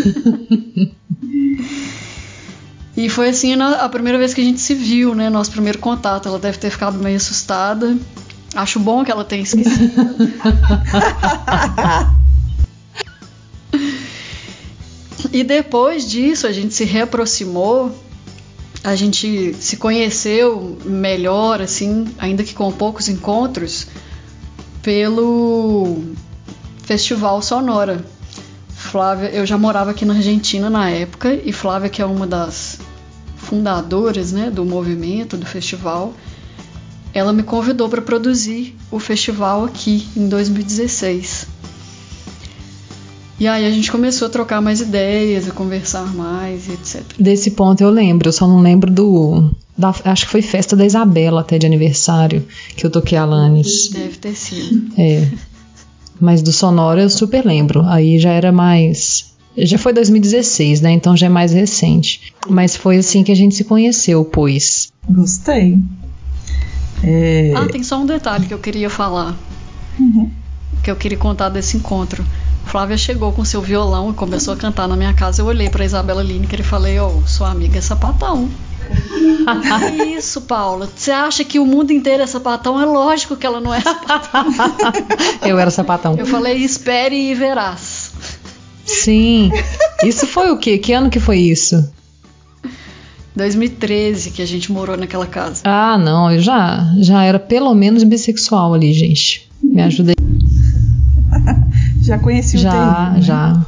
E 2.95 3.09
foi 3.09 3.30
assim 3.30 3.59
a 3.59 3.89
primeira 3.89 4.20
vez 4.20 4.36
que 4.36 4.41
a 4.41 4.43
gente 4.43 4.61
se 4.61 4.76
viu, 4.76 5.16
né? 5.16 5.28
Nosso 5.28 5.49
primeiro 5.49 5.80
contato. 5.80 6.28
Ela 6.28 6.38
deve 6.38 6.59
ter 6.59 6.70
ficado 6.70 6.99
meio 6.99 7.18
assustada. 7.18 7.97
Acho 8.53 8.80
bom 8.80 9.03
que 9.03 9.09
ela 9.09 9.26
tenha 9.26 9.41
esquecido. 9.41 9.91
e 15.34 15.43
depois 15.43 16.07
disso, 16.07 16.45
a 16.45 16.51
gente 16.51 16.76
se 16.76 16.84
reaproximou. 16.84 17.91
A 18.84 18.95
gente 18.95 19.55
se 19.55 19.78
conheceu 19.78 20.78
melhor, 20.86 21.64
assim, 21.64 22.05
ainda 22.20 22.43
que 22.43 22.53
com 22.53 22.72
poucos 22.72 23.09
encontros, 23.09 23.88
pelo 24.84 26.03
Festival 26.84 27.41
Sonora. 27.41 28.05
Flávia, 28.69 29.29
eu 29.29 29.45
já 29.45 29.57
morava 29.57 29.91
aqui 29.91 30.05
na 30.05 30.15
Argentina 30.15 30.69
na 30.69 30.89
época 30.89 31.34
e 31.34 31.51
Flávia, 31.51 31.89
que 31.89 32.01
é 32.01 32.05
uma 32.05 32.27
das 32.27 32.79
fundadoras, 33.38 34.31
né, 34.31 34.51
do 34.51 34.65
movimento, 34.65 35.38
do 35.38 35.45
festival, 35.45 36.13
ela 37.13 37.31
me 37.31 37.43
convidou 37.43 37.88
para 37.88 38.01
produzir 38.01 38.75
o 38.91 38.99
festival 38.99 39.65
aqui 39.65 40.07
em 40.15 40.27
2016. 40.27 41.47
E 43.39 43.47
aí 43.47 43.65
a 43.65 43.71
gente 43.71 43.91
começou 43.91 44.27
a 44.27 44.29
trocar 44.31 44.61
mais 44.61 44.79
ideias, 44.79 45.47
a 45.47 45.51
conversar 45.51 46.13
mais, 46.15 46.69
etc. 46.69 47.01
Desse 47.19 47.51
ponto 47.51 47.81
eu 47.81 47.89
lembro, 47.89 48.29
eu 48.29 48.34
só 48.34 48.47
não 48.47 48.61
lembro 48.61 48.91
do. 48.91 49.49
da- 49.77 49.93
acho 50.05 50.25
que 50.25 50.31
foi 50.31 50.41
festa 50.41 50.75
da 50.75 50.86
Isabela 50.86 51.41
até 51.41 51.57
de 51.57 51.65
aniversário 51.65 52.45
que 52.77 52.86
eu 52.86 52.89
toquei 52.91 53.17
Alanis. 53.17 53.89
Deve 53.89 54.17
ter 54.17 54.36
sido. 54.36 54.91
É. 54.99 55.27
Mas 56.21 56.41
do 56.41 56.53
Sonora 56.53 57.01
eu 57.01 57.09
super 57.09 57.43
lembro. 57.45 57.81
Aí 57.86 58.19
já 58.19 58.31
era 58.31 58.51
mais. 58.51 59.34
Já 59.57 59.77
foi 59.77 59.93
2016, 59.93 60.81
né? 60.81 60.91
Então 60.91 61.17
já 61.17 61.25
é 61.25 61.29
mais 61.29 61.51
recente. 61.53 62.34
Mas 62.47 62.75
foi 62.75 62.97
assim 62.97 63.23
que 63.23 63.31
a 63.31 63.36
gente 63.36 63.55
se 63.55 63.63
conheceu, 63.63 64.23
pois. 64.23 64.89
Gostei. 65.09 65.77
É, 67.03 67.51
Ah, 67.55 67.67
tem 67.67 67.84
só 67.84 67.99
um 68.01 68.05
detalhe 68.05 68.45
que 68.47 68.53
eu 68.53 68.59
queria 68.59 68.89
falar. 68.89 69.36
Uhum. 69.99 70.29
Que 70.84 70.89
eu 70.89 70.95
queria 70.95 71.17
contar 71.17 71.49
desse 71.49 71.75
encontro. 71.77 72.23
Flávia 72.66 72.97
chegou 72.97 73.32
com 73.32 73.45
seu 73.45 73.61
violão 73.61 74.09
e 74.09 74.14
começou 74.14 74.53
a 74.53 74.57
cantar 74.57 74.88
na 74.88 74.95
minha 74.95 75.14
casa. 75.14 75.41
Eu 75.41 75.45
olhei 75.45 75.70
pra 75.70 75.86
Isabela 75.86 76.24
Lineker 76.24 76.59
e 76.59 76.64
falei: 76.64 76.99
Ô, 76.99 77.22
sua 77.28 77.51
amiga 77.51 77.78
é 77.78 77.82
sapatão. 77.82 78.49
que 79.97 80.03
isso, 80.18 80.41
Paula? 80.41 80.89
Você 80.95 81.11
acha 81.11 81.43
que 81.43 81.59
o 81.59 81.66
mundo 81.66 81.91
inteiro 81.91 82.24
é 82.24 82.28
sapatão? 82.28 82.82
É 82.82 82.86
lógico 82.86 83.36
que 83.36 83.45
ela 83.45 83.61
não 83.61 83.74
é 83.74 83.82
sapatão. 83.82 84.45
Eu 85.45 85.59
era 85.59 85.70
sapatão. 85.70 86.16
Eu 86.18 86.26
falei: 86.26 86.57
espere 86.57 87.16
e 87.16 87.36
verás. 87.36 88.11
Sim. 88.86 89.51
Isso 90.03 90.28
foi 90.28 90.51
o 90.51 90.57
quê? 90.57 90.78
Que 90.78 90.93
ano 90.93 91.09
que 91.09 91.20
foi 91.20 91.38
isso? 91.38 91.91
2013 93.36 94.32
que 94.32 94.41
a 94.41 94.45
gente 94.45 94.72
morou 94.72 94.95
naquela 94.95 95.26
casa. 95.26 95.61
Ah, 95.64 95.97
não, 95.97 96.32
eu 96.32 96.39
já, 96.39 96.93
já 96.99 97.24
era 97.24 97.39
pelo 97.39 97.74
menos 97.74 98.03
bissexual 98.03 98.74
ali, 98.74 98.93
gente. 98.93 99.49
Me 99.61 99.82
ajuda 99.82 100.11
aí. 100.11 100.22
Já 102.03 102.19
conheci 102.19 102.57
o 102.57 102.59
Já, 102.59 102.71
terreno, 102.71 103.13
né? 103.15 103.21
já. 103.21 103.61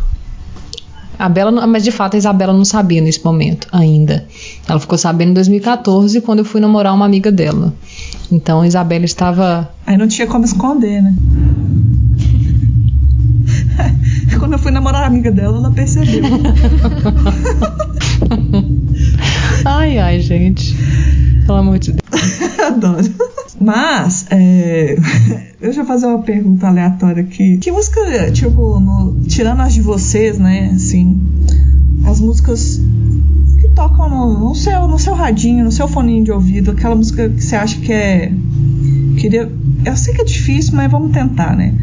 A 1.18 1.30
Bela, 1.30 1.66
mas 1.66 1.82
de 1.84 1.92
fato 1.92 2.16
a 2.16 2.18
Isabela 2.18 2.52
não 2.52 2.66
sabia 2.66 3.00
nesse 3.02 3.24
momento 3.24 3.68
ainda. 3.72 4.26
Ela 4.68 4.80
ficou 4.80 4.98
sabendo 4.98 5.32
em 5.32 5.34
2014 5.34 6.20
quando 6.20 6.40
eu 6.40 6.46
fui 6.46 6.60
namorar 6.60 6.94
uma 6.94 7.06
amiga 7.06 7.32
dela. 7.32 7.74
Então 8.30 8.60
a 8.62 8.68
Isabela 8.68 9.06
estava. 9.06 9.72
Aí 9.88 9.98
não 9.98 10.10
tinha 10.10 10.28
como 10.28 10.44
esconder, 10.44 11.02
né? 11.02 11.16
Quando 14.40 14.54
eu 14.54 14.60
fui 14.60 14.72
namorar 14.72 15.04
a 15.04 15.08
amiga 15.08 15.32
dela, 15.32 15.58
ela 15.58 15.72
percebeu. 15.72 16.22
Ai, 19.66 19.98
ai, 19.98 20.20
gente. 20.20 20.76
Pelo 21.46 21.58
amor 21.58 21.80
de 21.80 21.92
Deus. 21.94 22.60
Adoro. 22.60 23.14
Mas, 23.60 24.26
é, 24.32 24.98
eu 25.62 25.74
fazer 25.86 26.08
uma 26.08 26.22
pergunta 26.22 26.68
aleatória 26.68 27.24
aqui. 27.24 27.58
Que 27.58 27.72
música, 27.72 28.32
tipo, 28.32 28.80
no- 28.80 29.20
tirando 29.28 29.62
as 29.62 29.74
de 29.74 29.82
vocês, 29.82 30.38
né? 30.38 30.72
Assim, 30.76 31.18
as 32.06 32.20
músicas 32.20 32.82
que 33.62 33.68
tocam 33.70 34.10
no, 34.10 34.40
no 34.50 34.56
seu, 34.56 34.88
no 34.88 35.00
seu 35.00 35.14
radinho, 35.14 35.64
no 35.64 35.72
seu 35.72 35.88
foninho 35.88 36.24
de 36.24 36.32
ouvido, 36.32 36.72
aquela 36.72 36.96
música 36.96 37.30
que 37.30 37.42
você 37.44 37.56
acha 37.56 37.80
que 37.80 37.92
é. 37.94 38.32
Queria, 39.18 39.52
eu 39.86 39.96
sei 39.98 40.14
que 40.14 40.22
é 40.22 40.26
difícil, 40.26 40.74
mas 40.76 40.92
vamos 40.92 41.12
tentar, 41.12 41.56
né? 41.56 41.74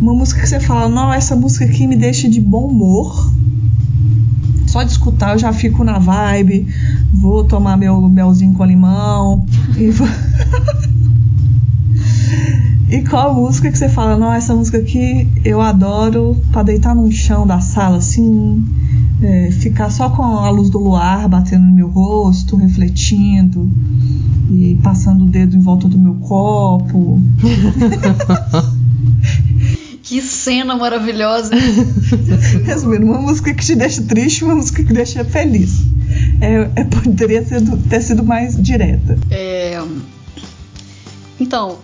Uma 0.00 0.12
música 0.12 0.40
que 0.40 0.48
você 0.48 0.60
fala, 0.60 0.88
não, 0.88 1.12
essa 1.12 1.34
música 1.34 1.64
aqui 1.64 1.86
me 1.86 1.96
deixa 1.96 2.28
de 2.28 2.40
bom 2.40 2.66
humor. 2.68 3.32
Só 4.74 4.82
de 4.82 4.90
escutar 4.90 5.34
eu 5.34 5.38
já 5.38 5.52
fico 5.52 5.84
na 5.84 6.00
vibe. 6.00 6.66
Vou 7.12 7.44
tomar 7.44 7.76
meu 7.76 8.08
melzinho 8.08 8.54
com 8.54 8.64
limão. 8.64 9.46
E, 9.76 9.92
vou... 9.92 10.08
e 12.90 13.02
qual 13.02 13.36
música 13.36 13.70
que 13.70 13.78
você 13.78 13.88
fala? 13.88 14.18
Não, 14.18 14.32
essa 14.32 14.52
música 14.52 14.78
aqui 14.78 15.28
eu 15.44 15.60
adoro 15.60 16.36
pra 16.50 16.64
deitar 16.64 16.92
no 16.92 17.08
chão 17.12 17.46
da 17.46 17.60
sala, 17.60 17.98
assim. 17.98 18.64
É, 19.22 19.52
ficar 19.52 19.90
só 19.90 20.10
com 20.10 20.24
a 20.24 20.50
luz 20.50 20.70
do 20.70 20.80
luar 20.80 21.28
batendo 21.28 21.66
no 21.66 21.72
meu 21.72 21.88
rosto, 21.88 22.56
refletindo 22.56 23.70
e 24.50 24.76
passando 24.82 25.24
o 25.24 25.28
dedo 25.28 25.56
em 25.56 25.60
volta 25.60 25.86
do 25.86 25.96
meu 25.96 26.16
copo. 26.16 27.22
Que 30.14 30.22
cena 30.22 30.76
maravilhosa. 30.76 31.50
Resumindo, 32.64 33.04
uma 33.04 33.20
música 33.20 33.52
que 33.52 33.64
te 33.64 33.74
deixa 33.74 34.00
triste, 34.00 34.44
uma 34.44 34.54
música 34.54 34.84
que 34.84 34.92
deixa 34.92 35.24
feliz. 35.24 35.72
É, 36.40 36.82
é, 36.82 36.84
poderia 36.84 37.42
ter, 37.44 37.60
ter 37.90 38.00
sido 38.00 38.22
mais 38.22 38.54
direta. 38.56 39.18
É... 39.28 39.82
Então, 41.40 41.78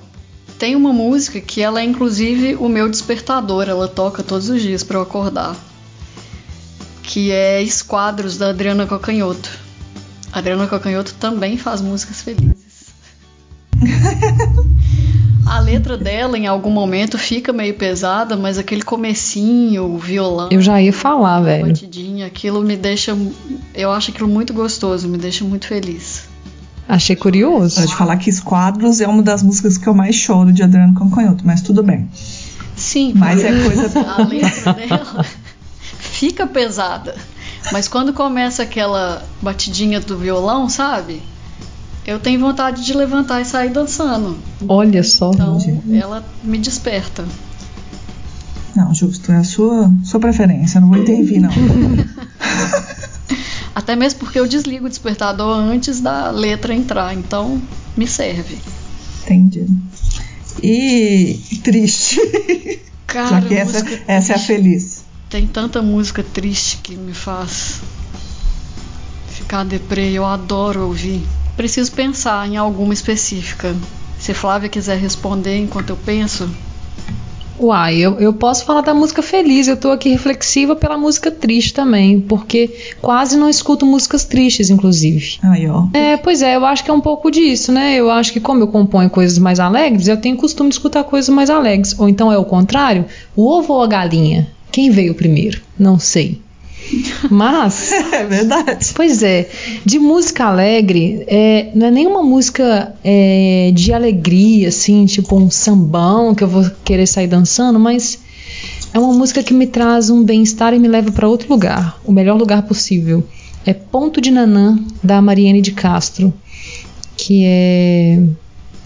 tem 0.61 0.77
uma 0.77 0.93
música 0.93 1.41
que 1.41 1.61
ela 1.61 1.81
é 1.81 1.85
inclusive 1.85 2.55
o 2.55 2.69
meu 2.69 2.89
despertador, 2.89 3.69
ela 3.69 3.89
toca 3.89 4.23
todos 4.23 4.49
os 4.49 4.63
dias 4.63 4.85
para 4.85 4.99
eu 4.99 5.03
acordar. 5.03 5.57
Que 7.03 7.33
é 7.33 7.61
Esquadros 7.61 8.39
da 8.39 8.51
Adriana 8.51 8.87
Cocanhoto. 8.87 9.51
A 10.33 10.39
Adriana 10.39 10.69
Cocanhoto 10.69 11.15
também 11.15 11.59
faz 11.59 11.81
músicas 11.81 12.23
felizes. 12.23 12.95
A 15.47 15.59
letra 15.59 15.97
dela, 15.97 16.39
em 16.39 16.47
algum 16.47 16.71
momento, 16.71 17.19
fica 17.19 17.53
meio 17.53 17.75
pesada, 17.75 18.37
mas 18.37 18.59
aquele 18.59 18.83
comecinho, 18.83 19.85
o 19.85 19.99
violão. 19.99 20.49
Eu 20.51 20.61
já 20.61 20.81
ia 20.81 20.93
falar, 20.93 21.41
velho. 21.41 21.67
Batidinha, 21.67 22.27
aquilo 22.27 22.63
me 22.63 22.77
deixa. 22.77 23.17
Eu 23.75 23.91
acho 23.91 24.11
aquilo 24.11 24.29
muito 24.29 24.53
gostoso, 24.53 25.09
me 25.09 25.19
deixa 25.19 25.45
muito 25.45 25.67
feliz. 25.67 26.29
Achei 26.89 27.15
curioso. 27.15 27.77
Pode 27.77 27.95
falar 27.95 28.17
que 28.17 28.29
Esquadros 28.29 29.01
é 29.01 29.07
uma 29.07 29.23
das 29.23 29.43
músicas 29.43 29.79
que 29.79 29.87
eu 29.87 29.95
mais 29.95 30.15
choro 30.17 30.53
de 30.53 30.63
Adriano 30.63 30.95
Concanhoto, 30.95 31.47
mas 31.47 31.63
tudo 31.63 31.83
bem. 31.83 32.09
Sim, 32.75 33.13
mas 33.15 33.45
é 33.45 33.53
coisa. 33.63 33.91
A 34.11 34.23
letra 34.25 34.73
dela 34.73 35.25
fica 35.99 36.47
pesada. 36.47 37.15
Mas 37.73 37.87
quando 37.87 38.13
começa 38.13 38.63
aquela 38.63 39.23
batidinha 39.41 40.01
do 40.01 40.17
violão, 40.17 40.69
sabe? 40.69 41.23
Eu 42.11 42.19
tenho 42.19 42.41
vontade 42.41 42.85
de 42.85 42.93
levantar 42.93 43.41
e 43.41 43.45
sair 43.45 43.71
dançando. 43.71 44.37
Olha 44.67 45.05
só. 45.05 45.31
Então, 45.33 45.59
ela 45.93 46.25
me 46.43 46.59
desperta. 46.59 47.25
Não, 48.75 48.93
justo, 48.95 49.31
é 49.31 49.37
a 49.37 49.45
sua, 49.45 49.93
sua 50.05 50.19
preferência, 50.19 50.81
não 50.81 50.89
vou 50.89 50.99
intervir, 50.99 51.41
não. 51.41 51.51
Até 53.75 53.95
mesmo 53.95 54.21
porque 54.21 54.39
eu 54.39 54.47
desligo 54.47 54.87
o 54.87 54.89
despertador 54.89 55.57
antes 55.57 56.01
da 56.01 56.31
letra 56.31 56.75
entrar, 56.75 57.15
então 57.15 57.61
me 57.97 58.07
serve. 58.07 58.59
Entendi. 59.23 59.67
E 60.63 61.41
triste. 61.63 62.21
Cara, 63.07 63.41
Já 63.41 63.43
que 63.43 63.55
essa, 63.55 63.85
essa 64.07 64.33
é 64.33 64.37
a 64.37 64.39
feliz. 64.39 65.05
Tem 65.29 65.47
tanta 65.47 65.81
música 65.81 66.25
triste 66.25 66.79
que 66.83 66.97
me 66.97 67.15
faz 67.15 67.81
ficar 69.29 69.65
deprê, 69.65 70.13
eu 70.13 70.25
adoro 70.25 70.87
ouvir. 70.87 71.25
Preciso 71.61 71.93
pensar 71.93 72.49
em 72.49 72.57
alguma 72.57 72.95
específica. 72.95 73.77
Se 74.19 74.33
Flávia 74.33 74.71
quiser 74.71 74.97
responder 74.97 75.59
enquanto 75.59 75.91
eu 75.91 75.97
penso. 75.97 76.49
Uai, 77.61 77.99
eu, 77.99 78.19
eu 78.19 78.33
posso 78.33 78.65
falar 78.65 78.81
da 78.81 78.95
música 78.95 79.21
feliz, 79.21 79.69
eu 79.69 79.77
tô 79.77 79.91
aqui 79.91 80.09
reflexiva 80.09 80.75
pela 80.75 80.97
música 80.97 81.31
triste 81.31 81.75
também, 81.75 82.19
porque 82.19 82.95
quase 83.03 83.37
não 83.37 83.47
escuto 83.47 83.85
músicas 83.85 84.25
tristes, 84.25 84.71
inclusive. 84.71 85.39
Aí, 85.43 85.69
ó. 85.69 85.87
É, 85.93 86.17
pois 86.17 86.41
é, 86.41 86.57
eu 86.57 86.65
acho 86.65 86.83
que 86.83 86.91
é 86.91 86.95
um 86.95 87.01
pouco 87.03 87.31
disso, 87.31 87.71
né? 87.71 87.95
Eu 87.95 88.11
acho 88.11 88.33
que 88.33 88.41
como 88.41 88.63
eu 88.63 88.69
componho 88.69 89.11
coisas 89.11 89.37
mais 89.37 89.61
alegres, 89.61 90.09
eu 90.09 90.17
tenho 90.17 90.39
costume 90.39 90.71
de 90.71 90.77
escutar 90.77 91.05
coisas 91.05 91.29
mais 91.29 91.51
alegres. 91.51 91.95
Ou 91.99 92.09
então 92.09 92.33
é 92.33 92.39
o 92.39 92.45
contrário, 92.47 93.05
o 93.37 93.47
ovo 93.47 93.75
ou 93.75 93.83
a 93.83 93.87
galinha? 93.87 94.49
Quem 94.73 94.89
veio 94.89 95.15
primeiro? 95.15 95.61
Não 95.79 95.99
sei. 95.99 96.41
Mas. 97.31 97.93
É 98.13 98.25
verdade. 98.25 98.93
Pois 98.95 99.23
é. 99.23 99.49
De 99.85 99.99
música 99.99 100.45
alegre, 100.45 101.25
é, 101.27 101.71
não 101.75 101.87
é 101.87 101.91
nenhuma 101.91 102.23
música 102.23 102.95
é, 103.05 103.71
de 103.75 103.93
alegria, 103.93 104.69
assim, 104.69 105.07
tipo 105.07 105.37
um 105.37 105.51
sambão 105.51 106.35
que 106.35 106.45
eu 106.45 106.49
vou 106.49 106.69
querer 106.85 107.07
sair 107.07 107.27
dançando, 107.27 107.79
mas 107.79 108.19
é 108.93 108.99
uma 108.99 109.13
música 109.13 109.43
que 109.43 109.55
me 109.55 109.67
traz 109.67 110.11
um 110.11 110.25
bem-estar 110.25 110.75
e 110.75 110.79
me 110.79 110.89
leva 110.89 111.13
para 111.13 111.29
outro 111.29 111.49
lugar, 111.49 111.99
o 112.05 112.13
melhor 112.13 112.37
lugar 112.37 112.63
possível. 112.63 113.25
É 113.65 113.73
Ponto 113.73 114.21
de 114.21 114.31
Nanã, 114.31 114.79
da 115.03 115.21
Mariane 115.21 115.61
de 115.61 115.73
Castro, 115.73 116.33
que 117.17 117.45
é. 117.45 118.23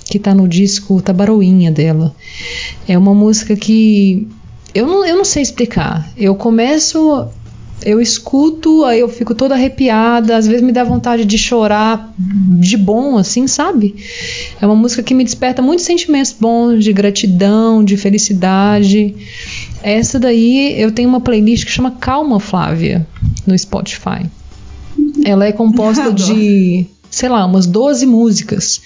que 0.04 0.18
tá 0.18 0.34
no 0.34 0.46
disco 0.46 1.00
Tabaroinha 1.00 1.70
dela. 1.70 2.14
É 2.86 2.98
uma 2.98 3.14
música 3.14 3.56
que. 3.56 4.28
Eu 4.74 4.86
não, 4.86 5.06
eu 5.06 5.16
não 5.16 5.24
sei 5.24 5.42
explicar. 5.42 6.12
Eu 6.16 6.34
começo 6.34 7.28
eu 7.82 8.00
escuto, 8.00 8.84
aí 8.84 9.00
eu 9.00 9.08
fico 9.08 9.34
toda 9.34 9.54
arrepiada, 9.54 10.36
às 10.36 10.46
vezes 10.46 10.62
me 10.62 10.72
dá 10.72 10.84
vontade 10.84 11.24
de 11.24 11.36
chorar 11.36 12.12
de 12.18 12.76
bom, 12.76 13.18
assim, 13.18 13.46
sabe? 13.46 13.94
É 14.60 14.66
uma 14.66 14.74
música 14.74 15.02
que 15.02 15.14
me 15.14 15.24
desperta 15.24 15.60
muitos 15.60 15.84
sentimentos 15.84 16.32
bons, 16.38 16.82
de 16.82 16.92
gratidão, 16.92 17.84
de 17.84 17.96
felicidade. 17.96 19.14
Essa 19.82 20.18
daí 20.18 20.80
eu 20.80 20.92
tenho 20.92 21.08
uma 21.08 21.20
playlist 21.20 21.64
que 21.64 21.70
chama 21.70 21.90
Calma 21.90 22.40
Flávia 22.40 23.06
no 23.46 23.58
Spotify. 23.58 24.26
Ela 25.24 25.46
é 25.46 25.52
composta 25.52 26.12
de 26.12 26.86
sei 27.14 27.28
lá, 27.28 27.46
umas 27.46 27.66
12 27.66 28.06
músicas. 28.06 28.80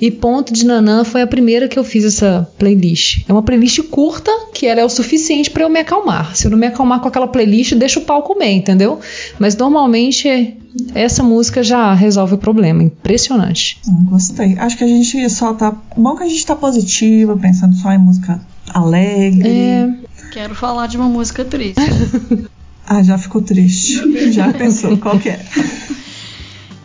E 0.00 0.10
Ponto 0.10 0.52
de 0.52 0.64
Nanã 0.64 1.04
foi 1.04 1.22
a 1.22 1.26
primeira 1.26 1.68
que 1.68 1.78
eu 1.78 1.84
fiz 1.84 2.04
essa 2.04 2.48
playlist. 2.58 3.24
É 3.28 3.32
uma 3.32 3.42
playlist 3.42 3.80
curta, 3.82 4.30
que 4.54 4.66
ela 4.66 4.80
é 4.80 4.84
o 4.84 4.88
suficiente 4.88 5.50
para 5.50 5.64
eu 5.64 5.68
me 5.68 5.78
acalmar. 5.78 6.34
Se 6.34 6.46
eu 6.46 6.50
não 6.50 6.58
me 6.58 6.66
acalmar 6.66 7.00
com 7.00 7.08
aquela 7.08 7.28
playlist, 7.28 7.74
deixa 7.74 8.00
o 8.00 8.04
pau 8.04 8.22
comer, 8.22 8.52
entendeu? 8.52 8.98
Mas 9.38 9.56
normalmente 9.56 10.56
essa 10.94 11.22
música 11.22 11.62
já 11.62 11.92
resolve 11.92 12.34
o 12.34 12.38
problema. 12.38 12.82
Impressionante. 12.82 13.78
Hum, 13.86 14.06
gostei. 14.10 14.56
Acho 14.58 14.76
que 14.76 14.84
a 14.84 14.88
gente 14.88 15.28
só 15.30 15.52
tá. 15.52 15.76
Bom 15.96 16.16
que 16.16 16.22
a 16.22 16.28
gente 16.28 16.44
tá 16.46 16.56
positiva, 16.56 17.36
pensando 17.36 17.74
só 17.76 17.92
em 17.92 17.98
música 17.98 18.40
alegre. 18.72 19.48
É. 19.48 19.88
Quero 20.32 20.54
falar 20.54 20.86
de 20.86 20.96
uma 20.96 21.08
música 21.08 21.44
triste. 21.44 21.80
ah, 22.86 23.02
já 23.02 23.18
ficou 23.18 23.42
triste. 23.42 24.32
Já 24.32 24.52
pensou 24.52 24.96
qual 24.98 25.18
que 25.18 25.30
é? 25.30 25.44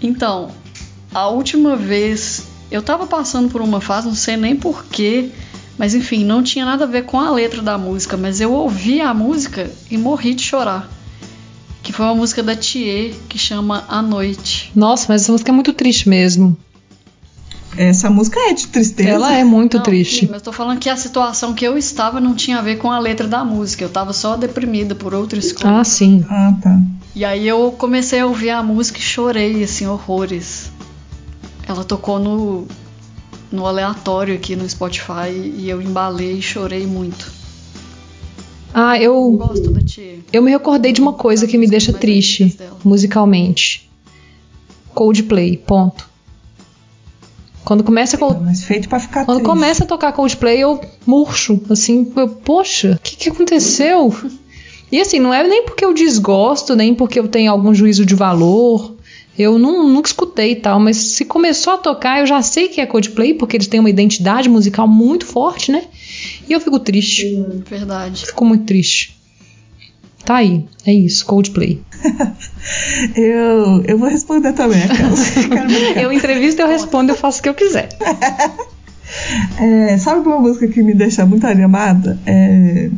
Então, 0.01 0.49
a 1.13 1.27
última 1.27 1.75
vez 1.75 2.47
eu 2.71 2.81
tava 2.81 3.05
passando 3.05 3.49
por 3.49 3.61
uma 3.61 3.79
fase, 3.79 4.07
não 4.07 4.15
sei 4.15 4.35
nem 4.35 4.55
porquê, 4.55 5.29
mas 5.77 5.93
enfim, 5.93 6.23
não 6.23 6.41
tinha 6.41 6.65
nada 6.65 6.85
a 6.85 6.87
ver 6.87 7.03
com 7.03 7.19
a 7.19 7.31
letra 7.31 7.61
da 7.61 7.77
música, 7.77 8.17
mas 8.17 8.41
eu 8.41 8.51
ouvi 8.51 8.99
a 8.99 9.13
música 9.13 9.69
e 9.89 9.97
morri 9.97 10.33
de 10.33 10.43
chorar. 10.43 10.89
Que 11.81 11.91
foi 11.91 12.05
uma 12.05 12.15
música 12.15 12.41
da 12.41 12.55
Thier 12.55 13.13
que 13.27 13.37
chama 13.37 13.83
A 13.89 14.01
Noite. 14.01 14.71
Nossa, 14.73 15.05
mas 15.09 15.23
essa 15.23 15.31
música 15.31 15.51
é 15.51 15.53
muito 15.53 15.73
triste 15.73 16.07
mesmo. 16.07 16.57
Essa 17.75 18.09
música 18.09 18.39
é 18.39 18.53
de 18.53 18.67
tristeza. 18.67 19.09
Ela 19.09 19.33
é 19.33 19.43
muito 19.43 19.77
não, 19.77 19.83
triste. 19.83 20.21
Sim, 20.21 20.31
mas 20.31 20.41
tô 20.41 20.51
falando 20.51 20.79
que 20.79 20.89
a 20.89 20.95
situação 20.95 21.53
que 21.53 21.65
eu 21.65 21.77
estava 21.77 22.21
não 22.21 22.35
tinha 22.35 22.59
a 22.59 22.61
ver 22.61 22.77
com 22.77 22.91
a 22.91 22.99
letra 22.99 23.27
da 23.27 23.43
música. 23.43 23.83
Eu 23.83 23.89
tava 23.89 24.13
só 24.13 24.37
deprimida 24.37 24.95
por 24.95 25.13
outras 25.13 25.51
coisas. 25.51 25.65
Ah, 25.65 25.83
sim. 25.83 26.25
Ah, 26.29 26.53
tá. 26.61 26.79
E 27.15 27.25
aí 27.25 27.47
eu 27.47 27.73
comecei 27.77 28.19
a 28.19 28.25
ouvir 28.25 28.51
a 28.51 28.63
música 28.63 28.99
e 28.99 29.01
chorei, 29.01 29.63
assim, 29.63 29.85
horrores. 29.85 30.71
Ela 31.67 31.83
tocou 31.83 32.19
no, 32.19 32.67
no 33.51 33.65
aleatório 33.65 34.35
aqui 34.35 34.55
no 34.55 34.67
Spotify 34.67 35.29
e 35.31 35.69
eu 35.69 35.81
embalei 35.81 36.33
e 36.33 36.41
chorei 36.41 36.85
muito. 36.85 37.31
Ah, 38.73 38.97
eu. 38.97 39.13
Eu 39.13 39.31
gosto 39.31 39.71
da 39.71 39.81
tia. 39.81 40.19
Eu 40.31 40.41
me 40.41 40.49
recordei 40.49 40.91
de 40.91 40.99
uma 40.99 41.13
coisa 41.13 41.45
que 41.45 41.57
me 41.57 41.67
deixa 41.67 41.93
triste 41.93 42.57
musicalmente. 42.83 43.89
Coldplay, 44.93 45.57
ponto. 45.57 46.09
Quando 47.63 47.83
começa 47.83 48.17
Cold... 48.17 48.41
Mas 48.43 48.63
feito 48.63 48.89
para 48.89 48.99
ficar 48.99 49.25
Quando 49.25 49.37
triste. 49.37 49.49
começa 49.49 49.83
a 49.83 49.87
tocar 49.87 50.11
Coldplay, 50.11 50.59
eu 50.59 50.81
murcho, 51.05 51.61
assim, 51.69 52.11
eu, 52.15 52.27
poxa, 52.27 52.97
o 52.99 52.99
que, 52.99 53.15
que 53.15 53.29
aconteceu? 53.29 54.13
E 54.91 54.99
assim, 54.99 55.19
não 55.19 55.33
é 55.33 55.47
nem 55.47 55.63
porque 55.63 55.85
eu 55.85 55.93
desgosto, 55.93 56.75
nem 56.75 56.93
porque 56.93 57.19
eu 57.19 57.27
tenho 57.27 57.51
algum 57.51 57.73
juízo 57.73 58.05
de 58.05 58.13
valor. 58.15 58.95
Eu 59.37 59.57
não, 59.57 59.89
nunca 59.89 60.07
escutei 60.07 60.51
e 60.51 60.55
tal, 60.55 60.79
mas 60.79 60.97
se 60.97 61.25
começou 61.25 61.73
a 61.73 61.77
tocar, 61.77 62.19
eu 62.19 62.25
já 62.27 62.41
sei 62.41 62.67
que 62.67 62.79
é 62.79 62.85
Coldplay, 62.85 63.33
porque 63.33 63.57
eles 63.57 63.67
têm 63.67 63.79
uma 63.79 63.89
identidade 63.89 64.47
musical 64.47 64.87
muito 64.87 65.25
forte, 65.25 65.71
né? 65.71 65.83
E 66.47 66.53
eu 66.53 66.61
fico 66.61 66.79
triste. 66.79 67.43
Verdade. 67.67 68.27
Fico 68.27 68.45
muito 68.45 68.65
triste. 68.65 69.17
Tá 70.23 70.35
aí, 70.35 70.65
é 70.85 70.93
isso, 70.93 71.25
Coldplay. 71.25 71.81
eu, 73.15 73.83
eu 73.85 73.97
vou 73.97 74.07
responder 74.07 74.53
também, 74.53 74.81
Eu 75.99 76.13
entrevisto, 76.13 76.61
eu 76.61 76.67
respondo, 76.67 77.11
eu 77.11 77.15
faço 77.15 77.39
o 77.39 77.43
que 77.43 77.49
eu 77.49 77.53
quiser. 77.53 77.89
É, 79.59 79.97
sabe 79.99 80.27
uma 80.27 80.39
música 80.39 80.67
que 80.67 80.81
me 80.81 80.93
deixa 80.93 81.23
muito 81.23 81.45
animada? 81.45 82.17
É, 82.25 82.89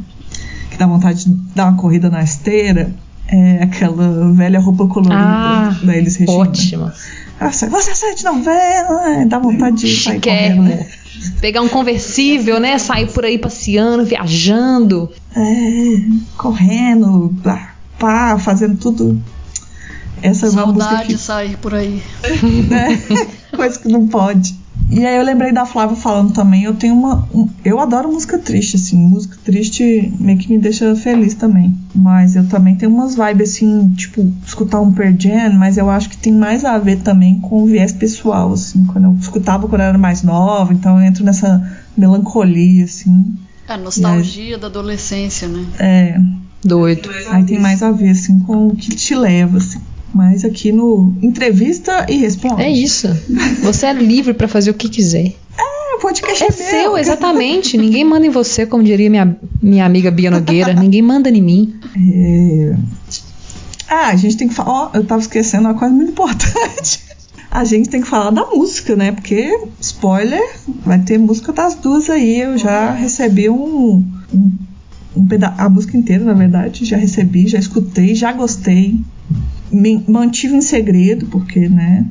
que 0.71 0.77
dá 0.77 0.87
vontade 0.87 1.25
de 1.25 1.31
dar 1.53 1.65
uma 1.65 1.77
corrida 1.77 2.09
na 2.09 2.23
esteira? 2.23 2.89
É 3.27 3.63
aquela 3.63 4.31
velha 4.33 4.59
roupa 4.59 4.87
colorida 4.87 5.15
Ah, 5.17 5.79
da 5.83 5.97
Elis 5.97 6.15
Regina. 6.15 6.37
Ótima. 6.39 6.93
Nossa, 7.41 7.67
você 7.69 7.91
assiste 7.91 8.23
novela, 8.23 9.01
né? 9.09 9.25
dá 9.27 9.39
vontade 9.39 9.77
de 9.77 9.87
sair 10.01 10.15
Chiquérrimo. 10.15 10.69
correndo. 10.69 10.85
Pegar 11.41 11.61
um 11.61 11.67
conversível, 11.69 12.59
né? 12.59 12.77
Sair 12.77 13.11
por 13.11 13.25
aí 13.25 13.37
passeando, 13.37 14.05
viajando. 14.05 15.09
É, 15.35 15.97
correndo, 16.37 17.33
pá, 17.43 17.73
pá, 17.97 18.37
fazendo 18.37 18.77
tudo. 18.77 19.19
Essa 20.21 20.47
é 20.47 20.49
uma 20.51 20.67
música 20.67 20.83
Saudade 20.85 21.07
que 21.07 21.13
de 21.15 21.19
sair 21.19 21.57
por 21.57 21.73
aí. 21.73 22.01
né? 22.69 23.01
Coisa 23.55 23.79
que 23.79 23.87
não 23.87 24.07
pode. 24.07 24.55
E 24.89 25.03
aí 25.05 25.17
eu 25.17 25.23
lembrei 25.23 25.51
da 25.51 25.65
Flávia 25.65 25.95
falando 25.95 26.31
também, 26.31 26.63
eu 26.63 26.75
tenho 26.75 26.93
uma. 26.93 27.27
um- 27.33 27.49
eu 27.63 27.79
adoro 27.79 28.11
música 28.11 28.37
triste, 28.37 28.75
assim. 28.75 28.97
Música 28.97 29.35
triste 29.43 30.13
meio 30.19 30.37
que 30.37 30.47
me 30.47 30.59
deixa 30.59 30.95
feliz 30.95 31.33
também. 31.33 31.75
Mas 31.93 32.35
eu 32.35 32.47
também 32.47 32.75
tenho 32.75 32.93
umas 32.93 33.15
vibes 33.15 33.49
assim, 33.55 33.89
tipo, 33.95 34.31
escutar 34.45 34.79
um 34.81 34.91
Pearl 34.93 35.15
Jam, 35.17 35.53
mas 35.57 35.77
eu 35.77 35.89
acho 35.89 36.09
que 36.09 36.17
tem 36.17 36.31
mais 36.33 36.63
a 36.63 36.77
ver 36.77 36.97
também 37.01 37.39
com 37.39 37.63
o 37.63 37.65
viés 37.65 37.91
pessoal, 37.91 38.53
assim. 38.53 38.85
Quando 38.85 39.05
eu 39.05 39.17
escutava 39.19 39.67
quando 39.67 39.81
eu 39.81 39.87
era 39.87 39.97
mais 39.97 40.21
nova, 40.21 40.71
então 40.71 40.99
eu 40.99 41.05
entro 41.05 41.23
nessa 41.25 41.67
melancolia, 41.97 42.85
assim. 42.85 43.35
É 43.67 43.75
nostalgia 43.77 44.57
da 44.59 44.67
adolescência, 44.67 45.47
né? 45.47 45.65
É. 45.79 46.19
Doido. 46.63 47.09
Aí 47.29 47.43
tem 47.43 47.59
mais 47.59 47.81
a 47.83 47.91
ver, 47.91 48.09
assim, 48.09 48.39
com 48.39 48.67
o 48.67 48.75
que 48.75 48.89
te 48.95 49.13
leva, 49.15 49.57
assim. 49.57 49.79
Mas 50.15 50.45
aqui 50.45 50.71
no 50.71 51.13
Entrevista 51.21 52.05
e 52.07 52.15
Responde. 52.15 52.61
É 52.61 52.71
isso. 52.71 53.09
Você 53.61 53.85
é 53.85 53.91
livre 53.91 54.33
pra 54.33 54.47
fazer 54.47 54.71
o 54.71 54.73
que 54.73 54.87
quiser. 54.87 55.33
É, 55.57 55.95
o 55.97 55.99
podcast 55.99 56.41
É 56.41 56.47
meu. 56.47 56.69
seu, 56.69 56.97
exatamente. 56.97 57.77
Ninguém 57.77 58.05
manda 58.05 58.25
em 58.25 58.29
você, 58.29 58.65
como 58.65 58.81
diria 58.81 59.09
minha, 59.09 59.37
minha 59.61 59.85
amiga 59.85 60.09
Bia 60.09 60.31
Nogueira. 60.31 60.73
Ninguém 60.73 61.01
manda 61.01 61.29
em 61.29 61.41
mim. 61.41 61.75
É... 61.97 62.77
Ah, 63.89 64.07
a 64.07 64.15
gente 64.15 64.37
tem 64.37 64.47
que 64.47 64.53
falar. 64.53 64.71
Ó, 64.71 64.91
eu 64.93 65.03
tava 65.03 65.19
esquecendo 65.19 65.65
uma 65.67 65.73
coisa 65.73 65.93
muito 65.93 66.11
importante. 66.11 67.03
A 67.51 67.65
gente 67.65 67.89
tem 67.89 68.01
que 68.01 68.07
falar 68.07 68.31
da 68.31 68.45
música, 68.45 68.95
né? 68.95 69.11
Porque, 69.11 69.67
spoiler, 69.81 70.41
vai 70.85 70.99
ter 70.99 71.17
música 71.17 71.51
das 71.51 71.75
duas 71.75 72.09
aí. 72.09 72.39
Eu 72.39 72.57
já 72.57 72.91
recebi 72.91 73.49
um. 73.49 74.01
um, 74.33 74.51
um 75.15 75.25
peda 75.27 75.53
a 75.57 75.67
música 75.67 75.97
inteira, 75.97 76.23
na 76.23 76.33
verdade. 76.33 76.85
Já 76.85 76.95
recebi, 76.95 77.47
já 77.47 77.59
escutei, 77.59 78.15
já 78.15 78.31
gostei. 78.31 78.97
Me 79.71 80.03
mantive 80.07 80.55
em 80.55 80.61
segredo, 80.61 81.25
porque, 81.27 81.67
né? 81.67 82.05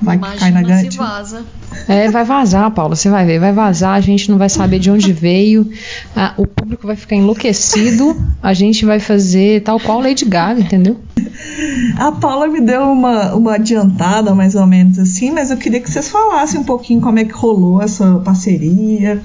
Vai 0.00 0.16
que 0.16 0.38
cai 0.38 0.50
na 0.52 0.60
Imagina 0.60 0.78
se 0.78 0.84
gatinha. 0.84 1.02
vaza. 1.02 1.44
É, 1.88 2.10
vai 2.10 2.24
vazar, 2.24 2.70
Paula. 2.70 2.94
Você 2.94 3.10
vai 3.10 3.26
ver. 3.26 3.40
Vai 3.40 3.52
vazar, 3.52 3.94
a 3.94 4.00
gente 4.00 4.30
não 4.30 4.38
vai 4.38 4.48
saber 4.48 4.78
de 4.78 4.90
onde 4.90 5.12
veio. 5.12 5.68
ah, 6.14 6.34
o 6.36 6.46
público 6.46 6.86
vai 6.86 6.94
ficar 6.94 7.16
enlouquecido. 7.16 8.16
A 8.42 8.54
gente 8.54 8.84
vai 8.84 9.00
fazer 9.00 9.62
tal 9.62 9.80
qual 9.80 10.00
Lady 10.00 10.24
Gaga, 10.24 10.60
entendeu? 10.60 10.98
A 11.96 12.12
Paula 12.12 12.46
me 12.48 12.60
deu 12.60 12.82
uma, 12.82 13.34
uma 13.34 13.54
adiantada, 13.56 14.34
mais 14.34 14.54
ou 14.54 14.66
menos 14.66 14.98
assim, 14.98 15.30
mas 15.30 15.50
eu 15.50 15.56
queria 15.56 15.80
que 15.80 15.90
vocês 15.90 16.08
falassem 16.08 16.60
um 16.60 16.64
pouquinho 16.64 17.00
como 17.00 17.18
é 17.18 17.24
que 17.24 17.32
rolou 17.32 17.82
essa 17.82 18.18
parceria, 18.24 19.20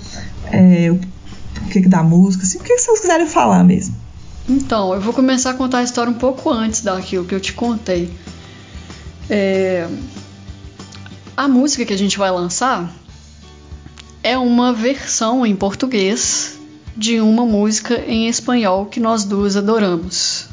é, 0.51 0.89
o, 0.91 0.95
o 0.95 1.69
que, 1.69 1.81
que 1.81 1.89
da 1.89 2.01
música, 2.03 2.43
assim, 2.43 2.57
o 2.57 2.61
que, 2.61 2.73
que 2.75 2.79
vocês 2.81 2.99
quiserem 2.99 3.27
falar 3.27 3.63
mesmo. 3.63 3.95
Então, 4.47 4.93
eu 4.93 4.99
vou 4.99 5.13
começar 5.13 5.51
a 5.51 5.53
contar 5.53 5.79
a 5.79 5.83
história 5.83 6.11
um 6.11 6.15
pouco 6.15 6.49
antes 6.49 6.81
daquilo 6.81 7.25
que 7.25 7.33
eu 7.33 7.39
te 7.39 7.53
contei. 7.53 8.11
É, 9.29 9.87
A 11.35 11.47
música 11.47 11.85
que 11.85 11.93
a 11.93 11.97
gente 11.97 12.17
vai 12.17 12.29
lançar 12.29 12.91
é 14.21 14.37
uma 14.37 14.73
versão 14.73 15.45
em 15.45 15.55
português 15.55 16.59
de 16.95 17.19
uma 17.19 17.45
música 17.45 18.03
em 18.07 18.27
espanhol 18.27 18.85
que 18.85 18.99
nós 18.99 19.23
duas 19.23 19.57
adoramos. 19.57 20.47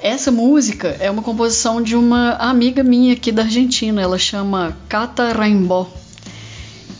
Essa 0.00 0.30
música 0.30 0.88
é 1.00 1.10
uma 1.10 1.22
composição 1.22 1.82
de 1.82 1.96
uma 1.96 2.32
amiga 2.34 2.82
minha 2.82 3.14
aqui 3.14 3.32
da 3.32 3.42
Argentina, 3.42 4.00
ela 4.00 4.18
chama 4.18 4.76
Cata 4.88 5.32
Rainbow. 5.32 5.92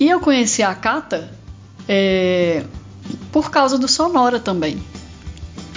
E 0.01 0.09
eu 0.09 0.21
conheci 0.21 0.63
a 0.63 0.75
Cata 0.75 1.31
é, 1.89 2.65
por 3.31 3.51
causa 3.51 3.79
do 3.79 3.87
Sonora 3.87 4.41
também. 4.41 4.83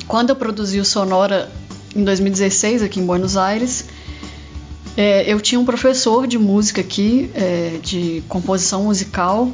Quando 0.07 0.29
eu 0.29 0.35
produzi 0.35 0.79
o 0.79 0.85
Sonora 0.85 1.51
em 1.95 2.03
2016 2.03 2.81
aqui 2.81 2.99
em 2.99 3.05
Buenos 3.05 3.35
Aires, 3.35 3.85
é, 4.95 5.31
eu 5.31 5.39
tinha 5.41 5.59
um 5.59 5.65
professor 5.65 6.25
de 6.25 6.37
música 6.37 6.81
aqui, 6.81 7.29
é, 7.35 7.79
de 7.81 8.23
composição 8.27 8.85
musical, 8.85 9.51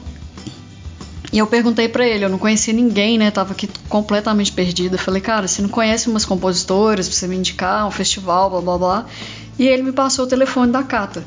e 1.34 1.40
eu 1.40 1.48
perguntei 1.48 1.90
pra 1.90 2.08
ele, 2.08 2.24
eu 2.24 2.30
não 2.30 2.38
conhecia 2.38 2.72
ninguém, 2.72 3.18
né? 3.18 3.32
Tava 3.32 3.54
aqui 3.54 3.68
completamente 3.90 4.52
perdida. 4.52 5.00
Falei, 5.00 5.20
cara, 5.20 5.48
você 5.48 5.64
não 5.64 5.70
conhece 5.70 6.08
umas 6.08 6.26
compositoras 6.26 7.10
pra 7.10 7.18
você 7.18 7.28
me 7.28 7.36
indicar, 7.36 7.88
um 7.88 7.92
festival, 7.92 8.52
blá 8.52 8.62
blá 8.62 8.78
blá. 8.78 9.06
E 9.58 9.68
ele 9.68 9.82
me 9.82 9.92
passou 9.92 10.26
o 10.26 10.28
telefone 10.28 10.72
da 10.72 10.84
Cata. 10.84 11.24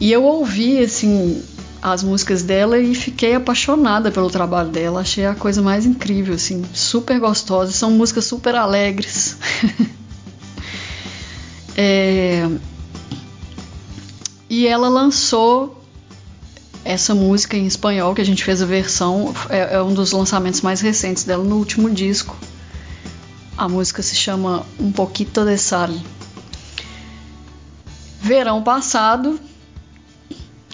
E 0.00 0.10
eu 0.10 0.24
ouvi, 0.24 0.78
assim, 0.82 1.42
as 1.84 2.02
músicas 2.02 2.42
dela 2.42 2.78
e 2.78 2.94
fiquei 2.94 3.34
apaixonada 3.34 4.10
pelo 4.10 4.30
trabalho 4.30 4.70
dela. 4.70 5.02
Achei 5.02 5.26
a 5.26 5.34
coisa 5.34 5.60
mais 5.60 5.84
incrível, 5.84 6.34
assim, 6.34 6.64
super 6.72 7.20
gostosa. 7.20 7.72
São 7.72 7.90
músicas 7.90 8.24
super 8.24 8.54
alegres. 8.54 9.36
É, 11.76 12.48
E 14.48 14.68
ela 14.68 14.88
lançou 14.88 15.84
essa 16.84 17.16
música 17.16 17.56
em 17.56 17.66
espanhol, 17.66 18.14
que 18.14 18.20
a 18.20 18.24
gente 18.24 18.44
fez 18.44 18.62
a 18.62 18.64
versão, 18.64 19.34
é, 19.50 19.74
é 19.74 19.82
um 19.82 19.92
dos 19.92 20.12
lançamentos 20.12 20.60
mais 20.60 20.80
recentes 20.80 21.24
dela 21.24 21.42
no 21.42 21.56
último 21.56 21.90
disco. 21.90 22.36
A 23.58 23.68
música 23.68 24.04
se 24.04 24.14
chama 24.14 24.64
Um 24.78 24.92
Poquito 24.92 25.44
de 25.44 25.58
Sal. 25.58 25.90
Verão 28.20 28.62
passado, 28.62 29.40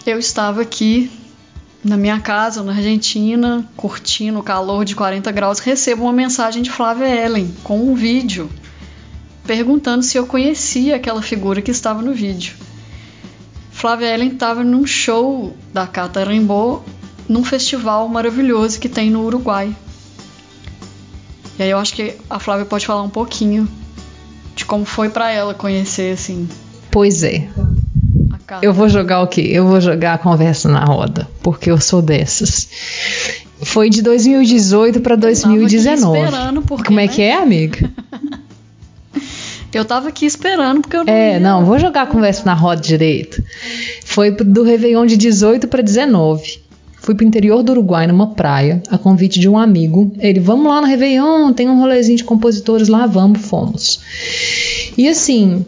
eu 0.05 0.19
estava 0.19 0.61
aqui 0.61 1.11
na 1.83 1.97
minha 1.97 2.19
casa, 2.19 2.63
na 2.63 2.73
Argentina, 2.73 3.67
curtindo 3.75 4.39
o 4.39 4.43
calor 4.43 4.85
de 4.85 4.95
40 4.95 5.31
graus, 5.31 5.59
recebo 5.59 6.03
uma 6.03 6.13
mensagem 6.13 6.61
de 6.61 6.69
Flávia 6.69 7.07
Ellen 7.07 7.53
com 7.63 7.79
um 7.79 7.95
vídeo 7.95 8.49
perguntando 9.45 10.03
se 10.03 10.17
eu 10.17 10.27
conhecia 10.27 10.95
aquela 10.95 11.21
figura 11.21 11.61
que 11.61 11.71
estava 11.71 12.01
no 12.01 12.13
vídeo. 12.13 12.55
Flávia 13.71 14.13
Ellen 14.13 14.29
estava 14.29 14.63
num 14.63 14.85
show 14.85 15.55
da 15.73 15.87
Cata 15.87 16.23
Rainbow 16.23 16.85
num 17.27 17.43
festival 17.43 18.07
maravilhoso 18.07 18.79
que 18.79 18.87
tem 18.87 19.09
no 19.09 19.25
Uruguai. 19.25 19.75
E 21.57 21.63
aí 21.63 21.69
eu 21.69 21.77
acho 21.77 21.93
que 21.93 22.15
a 22.29 22.39
Flávia 22.39 22.65
pode 22.65 22.85
falar 22.85 23.01
um 23.01 23.09
pouquinho 23.09 23.67
de 24.55 24.65
como 24.65 24.85
foi 24.85 25.09
para 25.09 25.31
ela 25.31 25.53
conhecer 25.53 26.13
assim 26.13 26.47
Pois 26.91 27.23
é. 27.23 27.49
Eu 28.61 28.73
vou 28.73 28.89
jogar 28.89 29.21
o 29.21 29.27
quê? 29.27 29.41
Eu 29.41 29.67
vou 29.67 29.79
jogar 29.79 30.13
a 30.13 30.17
conversa 30.17 30.67
na 30.69 30.83
roda, 30.83 31.27
porque 31.43 31.69
eu 31.71 31.79
sou 31.79 32.01
dessas. 32.01 32.67
Foi 33.63 33.89
de 33.89 34.01
2018 34.01 35.01
para 35.01 35.15
tava 35.15 35.27
aqui 35.27 35.47
2019. 35.47 36.19
esperando, 36.19 36.61
porque, 36.63 36.83
Como 36.85 36.99
é 36.99 37.03
né? 37.05 37.07
que 37.07 37.21
é, 37.21 37.35
amiga? 37.35 37.91
Eu 39.73 39.85
tava 39.85 40.09
aqui 40.09 40.25
esperando 40.25 40.81
porque 40.81 40.97
eu 40.97 41.05
não 41.05 41.13
É, 41.13 41.33
ia- 41.33 41.39
não, 41.39 41.63
vou 41.63 41.79
jogar 41.79 42.01
a 42.01 42.05
conversa 42.05 42.43
na 42.45 42.53
roda 42.53 42.81
direito. 42.81 43.41
Foi 44.03 44.29
do 44.29 44.63
Réveillon 44.63 45.05
de 45.05 45.15
18 45.15 45.65
para 45.69 45.81
19. 45.81 46.59
Fui 46.99 47.15
pro 47.15 47.25
interior 47.25 47.63
do 47.63 47.71
Uruguai, 47.71 48.05
numa 48.05 48.33
praia, 48.33 48.83
a 48.89 48.97
convite 48.97 49.39
de 49.39 49.47
um 49.47 49.57
amigo. 49.57 50.11
Ele, 50.19 50.41
vamos 50.41 50.67
lá 50.67 50.81
no 50.81 50.87
Réveillon, 50.87 51.53
tem 51.53 51.69
um 51.69 51.79
rolezinho 51.79 52.17
de 52.17 52.23
compositores 52.25 52.89
lá, 52.89 53.05
vamos, 53.07 53.45
fomos. 53.45 54.01
E 54.97 55.07
assim, 55.07 55.65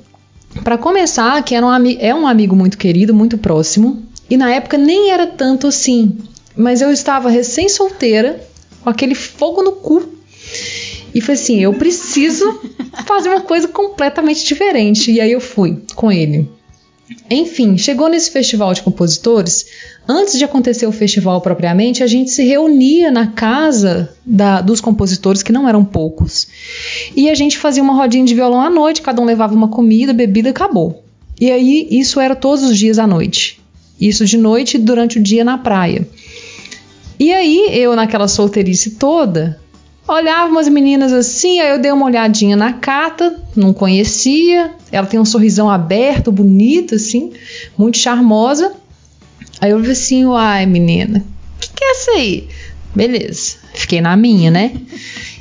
para 0.64 0.78
começar, 0.78 1.41
que 1.43 1.56
era 1.56 1.66
um 1.66 1.72
é 1.99 2.14
um 2.14 2.28
amigo 2.28 2.56
muito 2.56 2.78
querido, 2.78 3.14
muito 3.14 3.38
próximo, 3.38 4.04
e 4.30 4.38
na 4.38 4.51
época 4.51 4.78
nem 4.78 5.12
era 5.12 5.28
tanto 5.28 5.68
assim, 5.68 6.18
mas 6.56 6.82
eu 6.82 6.91
estava 6.91 7.30
recém-solteira, 7.30 8.41
com 8.82 8.89
aquele 8.89 9.16
fogo 9.16 9.64
no 9.64 9.74
cu, 9.74 10.14
e 11.14 11.22
falei 11.22 11.41
assim: 11.41 11.60
eu 11.60 11.74
preciso 11.74 12.60
fazer 13.06 13.30
uma 13.30 13.41
coisa 13.41 13.68
completamente 13.68 14.45
diferente. 14.45 15.12
E 15.12 15.22
aí 15.22 15.32
eu 15.32 15.41
fui 15.41 15.82
com 15.95 16.12
ele. 16.12 16.49
Enfim, 17.30 17.78
chegou 17.78 18.10
nesse 18.10 18.32
festival 18.32 18.74
de 18.74 18.82
compositores. 18.82 19.66
Antes 20.08 20.38
de 20.38 20.43
acontecer 20.43 20.86
o 20.86 20.91
festival 20.91 21.39
propriamente, 21.39 22.04
a 22.04 22.08
gente 22.08 22.30
se 22.30 22.43
reunia 22.43 23.10
na 23.10 23.28
casa 23.28 24.14
da- 24.26 24.60
dos 24.60 24.82
compositores, 24.82 25.41
que 25.41 25.51
não 25.54 25.68
eram 25.68 25.84
poucos. 25.86 26.47
E 27.16 27.30
a 27.30 27.36
gente 27.36 27.58
fazia 27.58 27.82
uma 27.82 27.93
rodinha 27.95 28.26
de 28.26 28.36
violão 28.36 28.60
à 28.60 28.70
noite, 28.70 29.01
cada 29.01 29.22
um 29.22 29.26
levava 29.26 29.54
uma 29.56 29.70
comida, 29.70 30.12
bebida, 30.14 30.49
acabou. 30.49 31.04
E 31.39 31.49
aí 31.49 31.88
isso 31.89 32.20
era 32.20 32.36
todos 32.36 32.64
os 32.64 32.78
dias 32.78 32.99
à 32.99 33.08
noite. 33.08 33.62
Isso 33.99 34.26
de 34.26 34.38
noite 34.38 34.76
e 34.76 34.80
durante 34.80 35.20
o 35.20 35.24
dia 35.24 35.43
na 35.43 35.58
praia. 35.58 36.06
E 37.18 37.32
aí 37.32 37.70
eu, 37.72 37.95
naquela 37.95 38.28
solteirice 38.28 38.91
toda, 38.91 39.58
olhava 40.06 40.51
umas 40.51 40.68
meninas 40.68 41.14
assim, 41.14 41.62
aí 41.62 41.70
eu 41.70 41.80
dei 41.80 41.91
uma 41.91 42.06
olhadinha 42.08 42.58
na 42.58 42.74
Cata, 42.74 43.41
não 43.56 43.72
conhecia. 43.72 44.72
Ela 44.91 45.08
tem 45.08 45.20
um 45.20 45.26
sorrisão 45.26 45.70
aberto, 45.70 46.32
bonito, 46.32 46.95
assim, 46.95 47.32
muito 47.78 47.97
charmosa. 47.97 48.74
Aí 49.64 49.72
eu 49.72 49.78
falei 49.78 49.93
assim, 49.93 50.26
uai, 50.26 50.66
menina, 50.66 51.20
o 51.55 51.59
que, 51.61 51.70
que 51.74 51.86
é 51.86 51.91
isso 51.93 52.11
aí? 52.11 52.49
Beleza, 52.93 53.55
fiquei 53.74 54.01
na 54.01 54.14
minha, 54.14 54.51
né? 54.51 54.74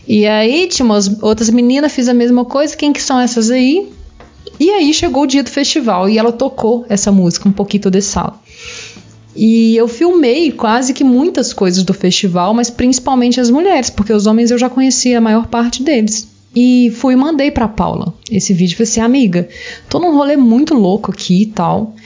E 0.07 0.29
aí 0.29 0.69
tinha 0.69 0.87
umas 0.87 1.21
outras 1.21 1.51
meninas, 1.51 1.91
fiz 1.91 2.07
a 2.07 2.15
mesma 2.15 2.45
coisa. 2.45 2.77
Quem 2.77 2.93
que 2.93 3.03
são 3.03 3.19
essas 3.19 3.51
aí? 3.51 3.91
E 4.61 4.71
aí 4.71 4.95
chegou 4.95 5.25
o 5.25 5.27
dia 5.27 5.43
do 5.43 5.51
festival 5.51 6.09
e 6.09 6.19
ela 6.19 6.31
tocou 6.31 6.87
essa 6.89 7.11
música, 7.11 7.49
um 7.49 7.53
pouquinho 7.53 7.91
de 7.91 8.01
sal. 8.01 8.41
E 9.35 9.75
eu 9.75 9.89
filmei 9.89 10.53
quase 10.53 10.95
que 10.95 11.03
muitas 11.03 11.53
coisas 11.53 11.83
do 11.83 11.93
festival, 11.93 12.55
mas 12.55 12.71
principalmente 12.71 13.41
as 13.41 13.51
mulheres, 13.51 13.91
porque 13.91 14.13
os 14.13 14.29
homens 14.29 14.53
eu 14.53 14.59
já 14.59 14.71
conhecia 14.71 15.19
a 15.19 15.21
maior 15.21 15.49
parte 15.49 15.83
deles. 15.83 16.29
E 16.55 16.93
fui 16.95 17.15
e 17.15 17.17
mandei 17.17 17.51
pra 17.51 17.67
Paula 17.67 18.15
esse 18.31 18.53
vídeo. 18.53 18.77
Falei 18.77 18.89
assim, 18.89 19.01
amiga, 19.01 19.49
tô 19.89 19.99
num 19.99 20.15
rolê 20.15 20.37
muito 20.37 20.75
louco 20.75 21.11
aqui 21.11 21.43
e 21.43 21.47
tal. 21.47 21.97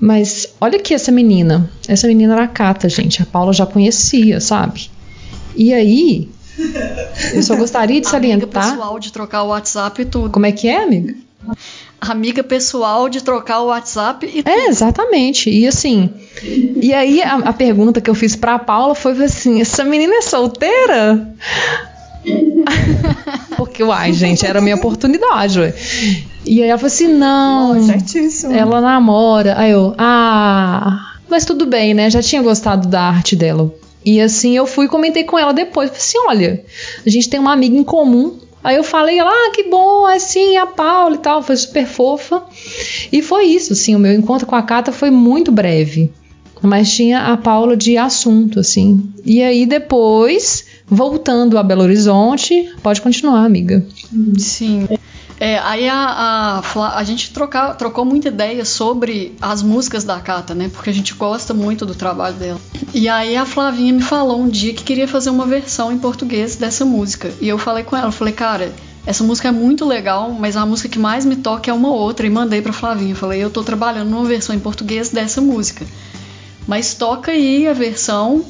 Mas 0.00 0.46
olha 0.60 0.78
aqui 0.78 0.94
essa 0.94 1.12
menina. 1.12 1.70
Essa 1.88 2.06
menina 2.06 2.34
era 2.34 2.44
a 2.44 2.48
Cata, 2.48 2.88
gente. 2.88 3.22
A 3.22 3.26
Paula 3.26 3.52
já 3.52 3.66
conhecia, 3.66 4.40
sabe? 4.40 4.90
E 5.56 5.72
aí, 5.72 6.28
eu 7.32 7.42
só 7.42 7.56
gostaria 7.56 8.00
de 8.00 8.06
salientar. 8.08 8.62
Amiga 8.62 8.76
pessoal 8.76 8.98
de 8.98 9.12
trocar 9.12 9.42
o 9.42 9.48
WhatsApp 9.48 10.02
e 10.02 10.04
tudo. 10.04 10.30
Como 10.30 10.46
é 10.46 10.52
que 10.52 10.68
é, 10.68 10.82
amiga? 10.82 11.14
Amiga 12.00 12.42
pessoal 12.42 13.08
de 13.08 13.22
trocar 13.22 13.60
o 13.60 13.66
WhatsApp 13.66 14.26
e 14.26 14.42
tudo. 14.42 14.48
É, 14.48 14.66
exatamente. 14.66 15.48
E 15.48 15.66
assim, 15.66 16.10
e 16.42 16.92
aí 16.92 17.22
a, 17.22 17.36
a 17.36 17.52
pergunta 17.52 18.00
que 18.00 18.10
eu 18.10 18.14
fiz 18.14 18.36
pra 18.36 18.58
Paula 18.58 18.94
foi 18.94 19.12
assim: 19.22 19.60
essa 19.60 19.84
menina 19.84 20.14
é 20.14 20.22
solteira? 20.22 21.34
Porque, 23.56 23.82
uai, 23.82 24.12
gente, 24.12 24.44
era 24.44 24.58
a 24.58 24.62
minha 24.62 24.76
oportunidade, 24.76 25.60
ué. 25.60 25.74
E 26.46 26.62
aí 26.62 26.68
ela 26.68 26.78
falou 26.78 26.92
assim: 26.92 27.08
não, 27.08 27.82
Certíssimo. 27.86 28.52
ela 28.52 28.80
namora. 28.80 29.54
Aí 29.58 29.70
eu, 29.70 29.94
ah, 29.98 31.14
mas 31.28 31.44
tudo 31.44 31.66
bem, 31.66 31.94
né? 31.94 32.10
Já 32.10 32.22
tinha 32.22 32.42
gostado 32.42 32.88
da 32.88 33.02
arte 33.02 33.34
dela. 33.34 33.74
E 34.04 34.20
assim, 34.20 34.56
eu 34.56 34.66
fui 34.66 34.86
e 34.86 34.88
comentei 34.88 35.24
com 35.24 35.38
ela 35.38 35.52
depois. 35.52 35.88
Falei 35.88 36.02
assim: 36.02 36.18
olha, 36.26 36.64
a 37.04 37.10
gente 37.10 37.28
tem 37.28 37.40
uma 37.40 37.52
amiga 37.52 37.76
em 37.76 37.84
comum. 37.84 38.38
Aí 38.62 38.76
eu 38.76 38.82
falei, 38.82 39.20
ah, 39.20 39.50
que 39.54 39.64
bom, 39.64 40.06
assim, 40.06 40.56
a 40.56 40.64
Paula 40.64 41.16
e 41.16 41.18
tal, 41.18 41.42
foi 41.42 41.54
super 41.54 41.86
fofa. 41.86 42.42
E 43.12 43.20
foi 43.20 43.44
isso, 43.44 43.74
assim, 43.74 43.94
o 43.94 43.98
meu 43.98 44.14
encontro 44.14 44.46
com 44.46 44.56
a 44.56 44.62
Cata 44.62 44.90
foi 44.90 45.10
muito 45.10 45.52
breve. 45.52 46.10
Mas 46.62 46.90
tinha 46.90 47.26
a 47.26 47.36
Paula 47.36 47.76
de 47.76 47.98
assunto, 47.98 48.58
assim. 48.58 49.12
E 49.22 49.42
aí 49.42 49.66
depois, 49.66 50.64
voltando 50.86 51.58
a 51.58 51.62
Belo 51.62 51.82
Horizonte, 51.82 52.72
pode 52.82 53.02
continuar, 53.02 53.44
amiga. 53.44 53.84
Sim. 54.38 54.88
É, 55.38 55.58
aí 55.58 55.88
a, 55.88 56.62
a, 56.62 56.98
a 56.98 57.04
gente 57.04 57.32
troca, 57.32 57.74
trocou 57.74 58.04
muita 58.04 58.28
ideia 58.28 58.64
sobre 58.64 59.34
as 59.40 59.62
músicas 59.62 60.04
da 60.04 60.20
Cata, 60.20 60.54
né? 60.54 60.70
Porque 60.72 60.90
a 60.90 60.92
gente 60.92 61.12
gosta 61.14 61.52
muito 61.52 61.84
do 61.84 61.94
trabalho 61.94 62.36
dela. 62.36 62.60
E 62.92 63.08
aí 63.08 63.36
a 63.36 63.44
Flavinha 63.44 63.92
me 63.92 64.02
falou 64.02 64.40
um 64.40 64.48
dia 64.48 64.72
que 64.72 64.84
queria 64.84 65.08
fazer 65.08 65.30
uma 65.30 65.46
versão 65.46 65.90
em 65.90 65.98
português 65.98 66.56
dessa 66.56 66.84
música. 66.84 67.32
E 67.40 67.48
eu 67.48 67.58
falei 67.58 67.82
com 67.82 67.96
ela, 67.96 68.12
falei, 68.12 68.32
cara, 68.32 68.72
essa 69.04 69.24
música 69.24 69.48
é 69.48 69.52
muito 69.52 69.84
legal, 69.84 70.30
mas 70.30 70.56
a 70.56 70.64
música 70.64 70.88
que 70.88 70.98
mais 70.98 71.24
me 71.24 71.36
toca 71.36 71.70
é 71.70 71.74
uma 71.74 71.90
outra. 71.90 72.26
E 72.26 72.30
mandei 72.30 72.62
pra 72.62 72.72
Flavinha. 72.72 73.14
Falei, 73.14 73.42
eu 73.42 73.50
tô 73.50 73.62
trabalhando 73.62 74.10
numa 74.10 74.24
versão 74.24 74.54
em 74.54 74.60
português 74.60 75.10
dessa 75.10 75.40
música. 75.40 75.84
Mas 76.66 76.94
toca 76.94 77.32
aí 77.32 77.66
a 77.66 77.72
versão 77.72 78.44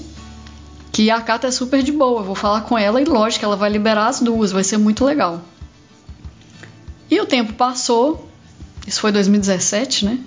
que 0.92 1.10
a 1.10 1.20
Cata 1.20 1.48
é 1.48 1.50
super 1.50 1.82
de 1.82 1.90
boa. 1.90 2.20
Eu 2.20 2.24
vou 2.24 2.34
falar 2.34 2.60
com 2.60 2.78
ela 2.78 3.00
e 3.00 3.04
lógico, 3.04 3.44
ela 3.44 3.56
vai 3.56 3.70
liberar 3.70 4.06
as 4.06 4.20
duas, 4.20 4.52
vai 4.52 4.62
ser 4.62 4.76
muito 4.76 5.04
legal. 5.04 5.42
E 7.10 7.20
o 7.20 7.26
tempo 7.26 7.52
passou. 7.54 8.28
Isso 8.86 9.00
foi 9.00 9.12
2017, 9.12 10.04
né? 10.04 10.18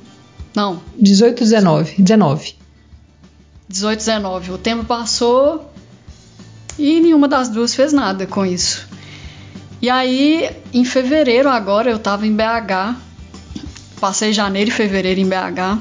Não, 0.55 0.82
18, 0.99 1.39
19. 1.39 2.01
19. 2.01 2.55
18, 3.69 3.99
19. 3.99 4.51
O 4.51 4.57
tempo 4.57 4.86
passou 4.86 5.71
e 6.80 6.99
nenhuma 6.99 7.28
das 7.28 7.49
duas 7.49 7.75
fez 7.75 7.93
nada 7.93 8.25
com 8.25 8.45
isso. 8.45 8.88
E 9.82 9.89
aí, 9.89 10.49
em 10.73 10.84
fevereiro 10.84 11.49
agora, 11.49 11.89
eu 11.89 11.99
tava 11.99 12.25
em 12.25 12.36
BH. 12.36 12.95
Passei 13.99 14.34
janeiro 14.34 14.69
e 14.69 14.73
fevereiro 14.73 15.19
em 15.19 15.28
BH. 15.28 15.80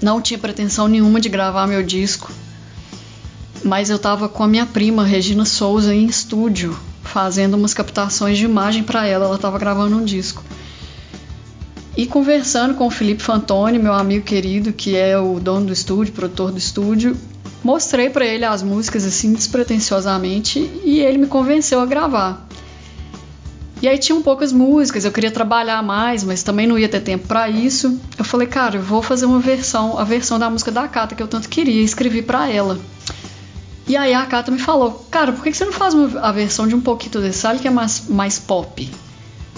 Não 0.00 0.20
tinha 0.20 0.38
pretensão 0.38 0.88
nenhuma 0.88 1.20
de 1.20 1.28
gravar 1.28 1.66
meu 1.66 1.82
disco. 1.82 2.30
Mas 3.62 3.90
eu 3.90 3.98
tava 3.98 4.28
com 4.28 4.42
a 4.42 4.48
minha 4.48 4.66
prima, 4.66 5.04
Regina 5.04 5.44
Souza, 5.44 5.94
em 5.94 6.06
estúdio, 6.06 6.78
fazendo 7.14 7.54
umas 7.54 7.72
captações 7.72 8.36
de 8.36 8.44
imagem 8.44 8.82
para 8.82 9.06
ela. 9.06 9.26
Ela 9.26 9.38
tava 9.38 9.56
gravando 9.56 9.96
um 9.96 10.04
disco. 10.04 10.42
E 11.96 12.06
conversando 12.06 12.74
com 12.74 12.88
o 12.88 12.90
Felipe 12.90 13.22
Fantoni, 13.22 13.78
meu 13.78 13.92
amigo 13.92 14.24
querido, 14.24 14.72
que 14.72 14.96
é 14.96 15.16
o 15.16 15.38
dono 15.38 15.66
do 15.66 15.72
estúdio, 15.72 16.12
produtor 16.12 16.50
do 16.50 16.58
estúdio, 16.58 17.16
mostrei 17.62 18.10
para 18.10 18.26
ele 18.26 18.44
as 18.44 18.64
músicas 18.64 19.04
assim 19.04 19.32
despretensiosamente 19.32 20.58
e 20.84 20.98
ele 20.98 21.18
me 21.18 21.28
convenceu 21.28 21.78
a 21.78 21.86
gravar. 21.86 22.48
E 23.80 23.86
aí 23.86 23.96
tinham 23.96 24.20
poucas 24.20 24.52
músicas, 24.52 25.04
eu 25.04 25.12
queria 25.12 25.30
trabalhar 25.30 25.80
mais, 25.84 26.24
mas 26.24 26.42
também 26.42 26.66
não 26.66 26.76
ia 26.76 26.88
ter 26.88 27.00
tempo 27.00 27.28
para 27.28 27.48
isso. 27.48 27.96
Eu 28.18 28.24
falei, 28.24 28.48
cara, 28.48 28.76
eu 28.76 28.82
vou 28.82 29.02
fazer 29.02 29.26
uma 29.26 29.38
versão, 29.38 29.96
a 29.96 30.02
versão 30.02 30.36
da 30.36 30.50
música 30.50 30.72
da 30.72 30.88
Cata 30.88 31.14
que 31.14 31.22
eu 31.22 31.28
tanto 31.28 31.48
queria, 31.48 31.80
escrevi 31.80 32.22
para 32.22 32.50
ela. 32.50 32.76
E 33.86 33.96
aí 33.96 34.14
a 34.14 34.24
Cata 34.24 34.50
me 34.50 34.58
falou, 34.58 35.06
cara, 35.10 35.32
por 35.32 35.44
que 35.44 35.52
você 35.52 35.64
não 35.64 35.72
faz 35.72 35.94
a 36.16 36.32
versão 36.32 36.66
de 36.66 36.74
um 36.74 36.80
pouquinho 36.80 37.22
desse 37.22 37.40
sal 37.40 37.56
que 37.56 37.68
é 37.68 37.70
mais, 37.70 38.08
mais 38.08 38.38
pop? 38.38 38.90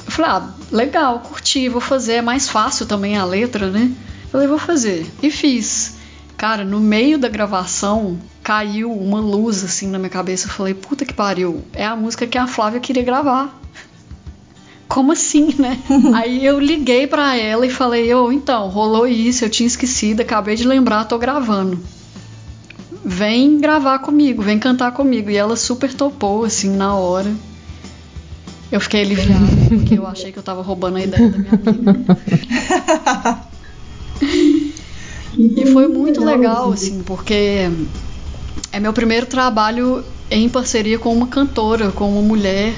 Eu 0.05 0.11
falei, 0.11 0.31
ah, 0.31 0.51
legal, 0.71 1.21
curti, 1.21 1.69
vou 1.69 1.81
fazer, 1.81 2.15
é 2.15 2.23
mais 2.23 2.49
fácil 2.49 2.87
também 2.87 3.17
a 3.17 3.25
letra, 3.25 3.71
né? 3.71 3.93
Eu 4.25 4.31
falei, 4.31 4.49
vou 4.49 4.59
fazer. 4.59 5.07
E 5.23 5.31
fiz. 5.31 5.97
Cara, 6.37 6.65
no 6.65 6.81
meio 6.81 7.19
da 7.19 7.29
gravação 7.29 8.19
caiu 8.43 8.93
uma 8.93 9.21
luz 9.21 9.65
assim 9.65 9.89
na 9.89 9.99
minha 9.99 10.11
cabeça. 10.11 10.47
Eu 10.47 10.53
falei, 10.53 10.75
puta 10.75 11.05
que 11.05 11.15
pariu, 11.15 11.65
é 11.73 11.87
a 11.87 11.97
música 11.97 12.27
que 12.27 12.37
a 12.37 12.47
Flávia 12.47 12.81
queria 12.81 13.03
gravar. 13.03 13.59
Como 14.89 15.13
assim, 15.13 15.55
né? 15.59 15.79
Aí 16.15 16.45
eu 16.45 16.59
liguei 16.59 17.07
pra 17.07 17.37
ela 17.37 17.65
e 17.65 17.71
falei, 17.71 18.13
ô, 18.13 18.31
então, 18.31 18.69
rolou 18.69 19.07
isso, 19.07 19.45
eu 19.45 19.51
tinha 19.51 19.67
esquecido, 19.67 20.21
acabei 20.21 20.57
de 20.57 20.67
lembrar, 20.67 21.05
tô 21.05 21.17
gravando. 21.17 21.81
Vem 23.09 23.61
gravar 23.61 24.01
comigo, 24.01 24.43
vem 24.43 24.59
cantar 24.59 24.91
comigo. 24.91 25.31
E 25.31 25.37
ela 25.37 25.55
super 25.55 25.95
topou, 25.95 26.45
assim, 26.45 26.71
na 26.71 26.97
hora. 26.97 27.33
Eu 28.71 28.81
fiquei 28.81 29.03
aliviada, 29.03 29.47
porque 29.71 29.97
eu 29.97 30.05
achei 30.05 30.33
que 30.33 30.39
eu 30.41 30.43
tava 30.43 30.61
roubando 30.61 30.97
a 30.97 31.03
ideia 31.03 31.31
da 31.31 31.39
minha 31.39 31.53
amiga. 31.53 33.47
E 35.39 35.67
foi 35.73 35.87
muito 35.87 36.25
legal, 36.25 36.73
assim, 36.73 37.01
porque 37.05 37.71
é 38.73 38.81
meu 38.81 38.93
primeiro 38.93 39.27
trabalho 39.27 40.03
em 40.29 40.49
parceria 40.49 40.99
com 40.99 41.15
uma 41.15 41.29
cantora, 41.29 41.93
com 41.93 42.11
uma 42.11 42.23
mulher 42.23 42.75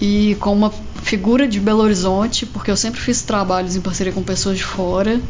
e 0.00 0.36
com 0.40 0.54
uma 0.54 0.72
figura 1.02 1.46
de 1.46 1.60
Belo 1.60 1.82
Horizonte, 1.82 2.46
porque 2.46 2.70
eu 2.70 2.76
sempre 2.78 2.98
fiz 2.98 3.20
trabalhos 3.20 3.76
em 3.76 3.80
parceria 3.82 4.12
com 4.12 4.22
pessoas 4.22 4.56
de 4.56 4.64
fora. 4.64 5.20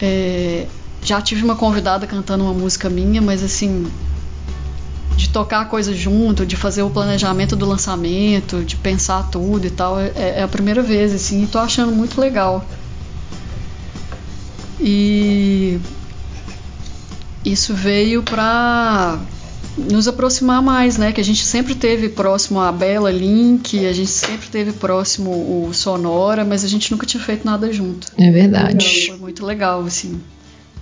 É, 0.00 0.66
já 1.04 1.20
tive 1.20 1.44
uma 1.44 1.54
convidada 1.54 2.06
cantando 2.06 2.44
uma 2.44 2.54
música 2.54 2.88
minha, 2.88 3.20
mas 3.20 3.44
assim, 3.44 3.86
de 5.16 5.28
tocar 5.28 5.60
a 5.60 5.64
coisa 5.66 5.94
junto, 5.94 6.46
de 6.46 6.56
fazer 6.56 6.82
o 6.82 6.90
planejamento 6.90 7.54
do 7.54 7.66
lançamento, 7.66 8.64
de 8.64 8.74
pensar 8.76 9.28
tudo 9.30 9.66
e 9.66 9.70
tal, 9.70 10.00
é, 10.00 10.12
é 10.16 10.42
a 10.42 10.48
primeira 10.48 10.82
vez, 10.82 11.12
assim, 11.12 11.44
e 11.44 11.46
tô 11.46 11.58
achando 11.58 11.92
muito 11.92 12.18
legal. 12.20 12.66
E 14.80 15.78
isso 17.44 17.74
veio 17.74 18.22
pra 18.22 19.20
nos 19.76 20.08
aproximar 20.08 20.62
mais, 20.62 20.96
né? 20.96 21.12
Que 21.12 21.20
a 21.20 21.24
gente 21.24 21.44
sempre 21.44 21.74
teve 21.74 22.08
próximo 22.08 22.60
a 22.60 22.72
Bela 22.72 23.10
Link, 23.10 23.86
a 23.86 23.92
gente 23.92 24.10
sempre 24.10 24.48
teve 24.48 24.72
próximo 24.72 25.30
o 25.30 25.74
Sonora, 25.74 26.44
mas 26.44 26.64
a 26.64 26.68
gente 26.68 26.90
nunca 26.90 27.06
tinha 27.06 27.22
feito 27.22 27.44
nada 27.44 27.72
junto. 27.72 28.08
É 28.18 28.30
verdade. 28.30 29.08
Foi 29.08 29.18
muito 29.18 29.44
legal, 29.44 29.82
assim, 29.84 30.20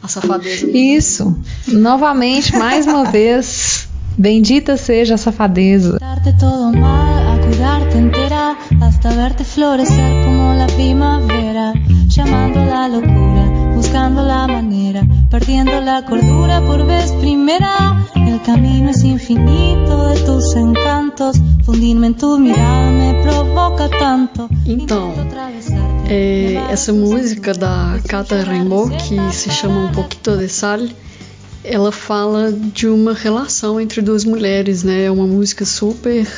a 0.03 0.09
safadeza. 0.09 0.67
Isso. 0.71 1.37
Novamente, 1.69 2.57
mais 2.57 2.87
uma 2.87 3.05
vez, 3.11 3.89
bendita 4.19 4.77
seja 4.77 5.15
a 5.15 5.19
safadeza. 5.19 5.99
Darte 5.99 6.33
todo 6.39 6.77
mal, 6.77 7.35
a 7.35 7.39
cuidarte 7.39 7.99
entera, 7.99 8.57
hasta 8.81 9.11
verte 9.11 9.45
florecer 9.45 10.25
como 10.25 10.55
la 10.55 10.67
primavera, 10.67 11.73
llamando 12.09 12.65
la 12.65 12.89
locura, 12.89 13.75
buscando 13.75 14.23
la 14.23 14.47
manera, 14.47 15.03
perdiendo 15.31 15.81
la 15.81 16.05
cordura 16.05 16.61
por 16.63 16.85
vez 16.85 17.13
primera. 17.13 18.07
El 18.15 18.41
camino 18.43 18.91
es 18.91 19.05
infinito 19.05 20.09
de 20.09 20.21
tus 20.21 20.57
encantos, 20.57 21.41
fundirme 21.65 22.09
en 22.09 22.15
tu 22.17 22.39
mirada 22.39 22.91
me 22.91 23.23
provoca 23.23 23.89
tanto. 23.89 24.49
Então, 24.67 25.13
É, 26.15 26.57
essa 26.71 26.93
música 26.93 27.55
da 27.55 27.99
Cata 28.07 28.43
Rainbow, 28.43 28.87
que 28.91 29.35
se 29.35 29.49
chama 29.51 29.87
Um 29.87 29.93
Pouquinho 29.93 30.37
de 30.37 30.47
Sal, 30.47 30.81
ela 31.65 31.91
fala 31.91 32.53
de 32.53 32.87
uma 32.87 33.15
relação 33.15 33.81
entre 33.81 34.03
duas 34.03 34.23
mulheres, 34.23 34.83
né? 34.83 35.05
É 35.05 35.11
uma 35.11 35.27
música 35.27 35.65
super 35.65 36.29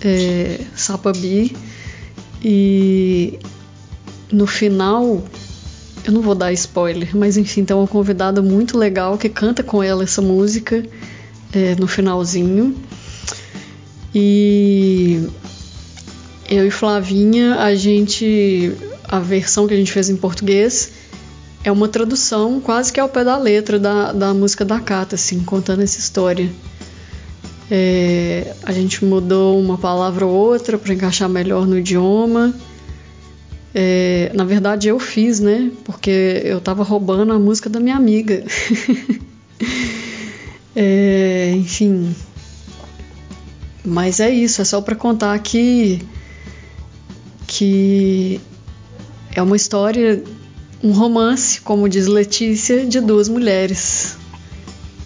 é, 0.00 0.60
sapabi 0.74 1.54
e 2.42 3.38
no 4.32 4.46
final 4.46 5.22
eu 6.02 6.10
não 6.10 6.22
vou 6.22 6.34
dar 6.34 6.50
spoiler, 6.54 7.14
mas 7.14 7.36
enfim, 7.36 7.66
tem 7.66 7.76
uma 7.76 7.86
convidada 7.86 8.40
muito 8.40 8.78
legal 8.78 9.18
que 9.18 9.28
canta 9.28 9.62
com 9.62 9.82
ela 9.82 10.02
essa 10.02 10.22
música 10.22 10.82
é, 11.52 11.74
no 11.74 11.86
finalzinho. 11.86 12.74
E 14.14 15.28
eu 16.48 16.66
e 16.66 16.70
Flavinha, 16.70 17.56
a 17.56 17.74
gente. 17.74 18.72
A 19.04 19.20
versão 19.20 19.66
que 19.66 19.74
a 19.74 19.76
gente 19.76 19.92
fez 19.92 20.10
em 20.10 20.16
português 20.16 20.92
é 21.64 21.72
uma 21.72 21.88
tradução 21.88 22.60
quase 22.60 22.92
que 22.92 23.00
ao 23.00 23.08
pé 23.08 23.24
da 23.24 23.36
letra 23.36 23.78
da, 23.78 24.12
da 24.12 24.34
música 24.34 24.64
da 24.64 24.80
Cata, 24.80 25.14
assim, 25.14 25.40
contando 25.40 25.82
essa 25.82 25.98
história. 25.98 26.50
É, 27.70 28.54
a 28.62 28.72
gente 28.72 29.04
mudou 29.04 29.60
uma 29.60 29.76
palavra 29.76 30.24
ou 30.24 30.32
outra 30.32 30.78
para 30.78 30.92
encaixar 30.92 31.28
melhor 31.28 31.66
no 31.66 31.78
idioma. 31.78 32.54
É, 33.74 34.30
na 34.34 34.44
verdade, 34.44 34.88
eu 34.88 34.98
fiz, 34.98 35.40
né? 35.40 35.70
Porque 35.84 36.42
eu 36.44 36.60
tava 36.60 36.82
roubando 36.82 37.32
a 37.32 37.38
música 37.38 37.68
da 37.68 37.80
minha 37.80 37.96
amiga. 37.96 38.42
é, 40.74 41.52
enfim. 41.54 42.14
Mas 43.84 44.20
é 44.20 44.30
isso, 44.30 44.60
é 44.62 44.64
só 44.64 44.80
para 44.80 44.94
contar 44.94 45.38
que 45.38 46.02
que 47.48 48.40
é 49.34 49.42
uma 49.42 49.56
história, 49.56 50.22
um 50.84 50.92
romance, 50.92 51.60
como 51.62 51.88
diz 51.88 52.06
Letícia, 52.06 52.86
de 52.86 53.00
duas 53.00 53.28
mulheres. 53.28 54.16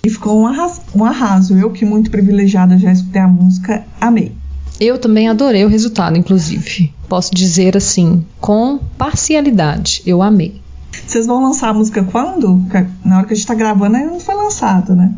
E 0.05 0.11
ficou 0.11 0.41
um 0.41 0.47
arraso, 0.47 0.81
um 0.95 1.05
arraso. 1.05 1.57
Eu, 1.57 1.71
que 1.71 1.85
muito 1.85 2.11
privilegiada 2.11 2.77
já 2.77 2.93
escutei 2.93 3.23
a 3.23 3.29
música, 3.29 3.87
amei. 4.01 4.33
Eu 4.81 4.99
também 4.99 5.29
adorei 5.29 5.65
o 5.65 5.69
resultado, 5.69 6.19
inclusive. 6.19 6.93
Posso 7.09 7.33
dizer 7.33 7.77
assim, 7.77 8.27
com 8.41 8.81
parcialidade, 8.99 10.03
eu 10.05 10.21
amei. 10.21 10.61
Vocês 11.07 11.25
vão 11.25 11.41
lançar 11.41 11.69
a 11.69 11.75
música 11.75 12.03
quando? 12.03 12.61
Na 13.05 13.19
hora 13.19 13.27
que 13.27 13.33
a 13.33 13.37
gente 13.37 13.47
tá 13.47 13.55
gravando 13.55 13.97
ainda 13.97 14.11
não 14.11 14.21
foi 14.21 14.35
lançado, 14.35 14.97
né? 14.97 15.15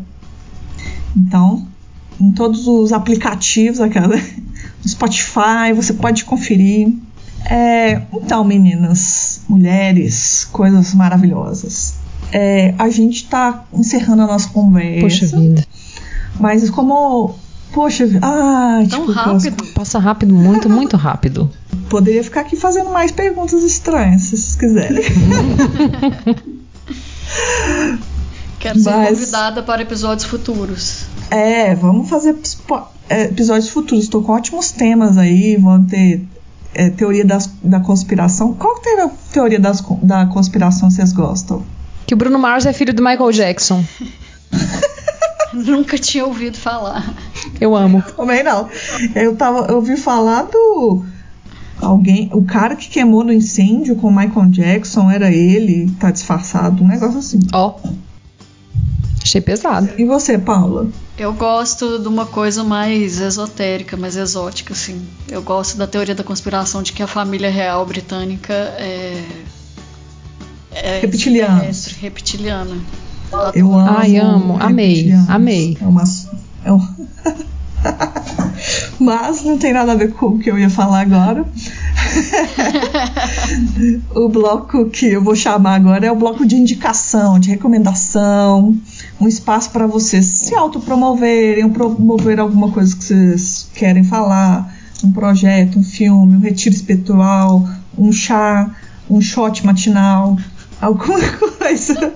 Então, 1.17 1.67
em 2.21 2.31
todos 2.33 2.67
os 2.67 2.93
aplicativos, 2.93 3.81
aquela, 3.81 4.17
no 4.85 4.89
Spotify, 4.89 5.73
você 5.75 5.95
pode 5.95 6.25
conferir. 6.27 6.93
É, 7.45 8.01
então, 8.13 8.43
meninas, 8.45 9.43
mulheres, 9.49 10.49
coisas 10.51 10.95
maravilhosas. 10.95 11.95
É, 12.33 12.75
a 12.79 12.89
gente 12.89 13.17
está 13.25 13.65
encerrando 13.73 14.23
a 14.23 14.27
nossa 14.27 14.49
conversa. 14.49 15.01
Poxa 15.03 15.27
vida. 15.39 15.65
Mas 16.41 16.69
como. 16.71 17.37
Poxa, 17.73 18.09
ah, 18.23 18.85
Tão 18.89 19.01
tipo, 19.01 19.13
rápido. 19.13 19.53
posso- 19.57 19.73
Passa 19.75 19.99
rápido, 19.99 20.33
muito, 20.35 20.71
muito 20.71 20.97
rápido. 20.97 21.51
poderia 21.91 22.23
ficar 22.23 22.43
aqui 22.43 22.55
fazendo 22.57 22.91
mais 22.91 23.11
perguntas 23.11 23.63
estranhas, 23.65 24.23
se 24.23 24.37
vocês 24.37 24.55
quiserem. 24.57 25.03
Quero 28.61 28.79
ser 28.79 28.91
Mas- 28.91 29.19
convidada 29.19 29.63
para 29.63 29.83
episódios 29.83 30.25
futuros. 30.27 31.05
É, 31.31 31.75
vamos 31.75 32.09
fazer 32.09 32.37
é, 33.09 33.25
episódios 33.25 33.69
futuros. 33.71 34.05
Estou 34.05 34.23
com 34.23 34.33
ótimos 34.33 34.71
temas 34.71 35.19
aí. 35.19 35.57
Vão 35.57 35.85
ter 35.85 36.25
é, 36.75 36.91
teoria 36.91 37.25
das, 37.25 37.51
da 37.63 37.81
conspiração. 37.81 38.55
Qual 38.55 38.81
que 38.81 38.89
é 38.89 39.03
a 39.03 39.09
teoria 39.33 39.61
das, 39.61 39.83
da 40.03 40.27
conspiração 40.27 40.91
vocês 40.91 41.13
gostam? 41.13 41.65
Que 42.07 42.15
o 42.15 42.17
Bruno 42.17 42.39
Mars 42.39 42.67
é 42.67 42.73
filho 42.73 42.93
do 42.93 43.03
Michael 43.03 43.33
Jackson. 43.33 43.85
Nunca 45.53 45.97
tinha 45.97 46.27
ouvido 46.27 46.57
falar. 46.57 47.15
Eu 47.61 47.77
amo. 47.77 48.03
Também 48.17 48.43
não. 48.43 48.69
Eu, 49.15 49.37
tava, 49.37 49.67
eu 49.69 49.77
ouvi 49.77 49.97
falar 49.97 50.43
do. 50.43 51.05
Alguém, 51.81 52.31
o 52.33 52.43
cara 52.45 52.77
que 52.77 52.89
queimou 52.89 53.25
no 53.25 53.33
incêndio 53.33 53.97
com 53.97 54.09
o 54.09 54.15
Michael 54.15 54.49
Jackson 54.49 55.11
era 55.11 55.31
ele, 55.31 55.91
tá 55.99 56.11
disfarçado, 56.11 56.83
um 56.83 56.89
negócio 56.89 57.19
assim. 57.19 57.41
Ó. 57.53 57.75
Achei 59.35 59.41
pesado. 59.41 59.89
E 59.99 60.05
você, 60.05 60.39
Paula? 60.39 60.87
Eu 61.19 61.33
gosto 61.33 61.99
de 61.99 62.07
uma 62.07 62.25
coisa 62.25 62.63
mais 62.63 63.21
esotérica, 63.21 63.97
mais 63.97 64.15
exótica, 64.15 64.73
assim. 64.73 65.05
Eu 65.29 65.43
gosto 65.43 65.77
da 65.77 65.89
teoria 65.89 66.15
da 66.15 66.23
conspiração 66.23 66.85
de 66.85 66.93
que 66.93 67.03
a 67.03 67.07
família 67.09 67.51
real 67.51 67.85
britânica 67.85 68.55
é. 68.55 69.25
é 70.71 71.01
Reptiliana. 71.01 71.69
reptiliana. 72.01 72.77
Eu 73.53 73.75
amo. 73.75 73.99
Ai, 73.99 74.17
amo. 74.19 74.57
Amei, 74.61 75.13
amei. 75.29 75.77
É 75.81 75.85
uma. 75.85 76.05
É 76.65 76.73
um... 76.73 76.79
Mas 79.01 79.43
não 79.43 79.59
tem 79.59 79.73
nada 79.73 79.93
a 79.93 79.97
ver 79.97 80.13
com 80.13 80.27
o 80.27 80.39
que 80.39 80.49
eu 80.49 80.57
ia 80.57 80.71
falar 80.71 81.01
agora. 81.01 81.45
o 84.15 84.29
bloco 84.29 84.89
que 84.91 85.07
eu 85.07 85.23
vou 85.23 85.35
chamar 85.35 85.75
agora 85.75 86.07
é 86.07 86.13
o 86.13 86.17
bloco 86.17 86.47
de 86.47 86.55
indicação, 86.55 87.41
de 87.41 87.51
recomendação, 87.51 88.79
um 89.21 89.29
espaço 89.29 89.71
para 89.71 89.87
vocês 89.87 90.27
se 90.27 90.55
autopromoverem, 90.55 91.69
promover 91.71 92.41
alguma 92.41 92.71
coisa 92.71 92.97
que 92.97 93.05
vocês 93.05 93.69
querem 93.75 94.05
falar, 94.05 94.75
um 95.03 95.13
projeto, 95.13 95.79
um 95.79 95.85
filme, 95.85 96.37
um 96.37 96.41
retiro 96.41 96.75
espiritual, 96.75 97.69
um 97.97 98.13
chá, 98.13 98.75
um 99.09 99.21
shot 99.21 99.65
matinal, 99.65 100.37
alguma 100.81 101.21
coisa 101.59 102.13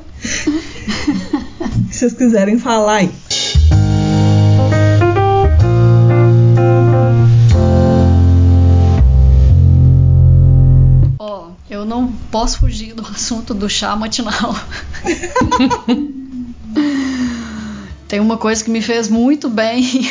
que 1.88 1.94
vocês 1.96 2.12
quiserem 2.14 2.58
falar 2.58 2.96
aí. 2.96 3.10
Ó, 11.18 11.50
eu 11.70 11.84
não 11.84 12.12
posso 12.30 12.58
fugir 12.58 12.94
do 12.94 13.02
assunto 13.06 13.54
do 13.54 13.68
chá 13.68 13.94
matinal. 13.94 14.54
Tem 18.08 18.18
uma 18.20 18.38
coisa 18.38 18.64
que 18.64 18.70
me 18.70 18.80
fez 18.80 19.08
muito 19.08 19.50
bem, 19.50 20.10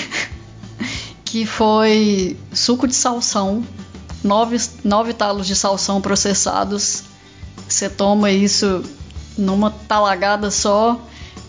que 1.25 1.47
foi 1.47 2.37
suco 2.53 2.87
de 2.87 2.93
salsão, 2.93 3.63
nove, 4.23 4.61
nove 4.83 5.13
talos 5.13 5.47
de 5.47 5.55
salsão 5.55 5.99
processados. 5.99 7.03
Você 7.67 7.89
toma 7.89 8.29
isso 8.29 8.83
numa 9.35 9.71
talagada 9.71 10.51
só. 10.51 11.01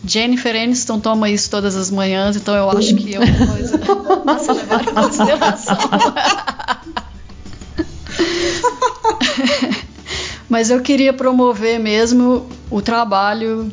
Jennifer 0.03 0.57
Aniston 0.57 0.99
toma 1.01 1.29
isso 1.29 1.51
todas 1.51 1.77
as 1.77 1.91
manhãs, 1.91 2.35
então 2.37 2.55
eu 2.55 2.71
acho 2.71 2.95
que 2.95 3.15
é 3.15 3.19
uma 3.19 3.47
coisa 3.47 3.79
a 4.27 4.39
se 4.39 4.53
levar 4.53 4.83
em 4.83 4.95
consideração. 4.95 5.77
Mas 10.49 10.71
eu 10.71 10.81
queria 10.81 11.13
promover 11.13 11.79
mesmo 11.79 12.49
o 12.71 12.81
trabalho 12.81 13.71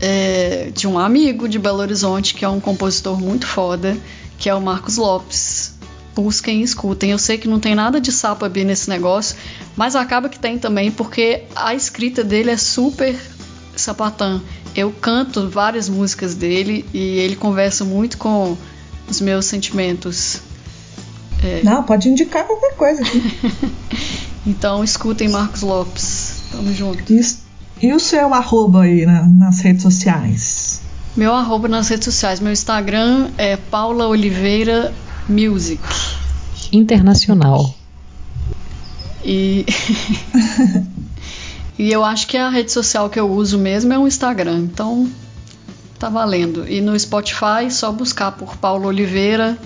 é, 0.00 0.70
de 0.74 0.86
um 0.86 0.98
amigo 0.98 1.48
de 1.48 1.58
Belo 1.58 1.78
Horizonte, 1.78 2.34
que 2.34 2.44
é 2.44 2.48
um 2.48 2.60
compositor 2.60 3.20
muito 3.20 3.46
foda, 3.46 3.96
que 4.38 4.48
é 4.48 4.54
o 4.54 4.60
Marcos 4.60 4.96
Lopes. 4.96 5.76
Busquem 6.14 6.60
e 6.60 6.62
escutem. 6.64 7.12
Eu 7.12 7.18
sei 7.18 7.38
que 7.38 7.46
não 7.46 7.60
tem 7.60 7.74
nada 7.74 8.00
de 8.00 8.10
sapabi 8.10 8.64
nesse 8.64 8.88
negócio, 8.88 9.36
mas 9.76 9.94
acaba 9.94 10.28
que 10.28 10.38
tem 10.38 10.58
também, 10.58 10.90
porque 10.90 11.44
a 11.54 11.74
escrita 11.74 12.24
dele 12.24 12.50
é 12.50 12.56
super 12.56 13.14
sapatã. 13.76 14.40
Eu 14.74 14.92
canto 14.92 15.48
várias 15.48 15.88
músicas 15.88 16.34
dele 16.34 16.84
e 16.92 17.18
ele 17.18 17.36
conversa 17.36 17.84
muito 17.84 18.18
com 18.18 18.56
os 19.08 19.20
meus 19.20 19.46
sentimentos. 19.46 20.40
Não, 21.62 21.82
pode 21.82 22.08
indicar 22.08 22.44
qualquer 22.46 22.74
coisa 22.74 23.02
aqui. 23.02 23.22
Então 24.46 24.82
escutem 24.82 25.28
Marcos 25.28 25.60
Lopes. 25.60 26.44
Tamo 26.50 26.72
junto. 26.72 27.12
E, 27.12 27.20
e 27.80 27.92
o 27.92 28.00
seu 28.00 28.32
arroba 28.34 28.82
aí 28.82 29.06
na- 29.06 29.26
nas 29.26 29.60
redes 29.60 29.82
sociais? 29.82 30.80
Meu 31.16 31.34
arroba 31.34 31.68
nas 31.68 31.88
redes 31.88 32.04
sociais. 32.04 32.40
Meu 32.40 32.52
Instagram 32.52 33.30
é 33.36 33.56
Paula 33.56 34.06
Oliveira 34.06 34.92
Music. 35.28 35.82
Internacional. 36.72 37.74
E. 39.24 39.64
e 41.78 41.90
eu 41.92 42.04
acho 42.04 42.26
que 42.26 42.36
a 42.36 42.48
rede 42.48 42.72
social 42.72 43.08
que 43.10 43.18
eu 43.18 43.30
uso 43.30 43.58
mesmo 43.58 43.92
é 43.92 43.98
o 43.98 44.06
Instagram. 44.06 44.60
Então 44.60 45.08
tá 45.98 46.08
valendo. 46.08 46.68
E 46.68 46.80
no 46.80 46.98
Spotify, 46.98 47.70
só 47.70 47.90
buscar 47.90 48.32
por 48.32 48.56
Paula 48.56 48.86
Oliveira. 48.86 49.58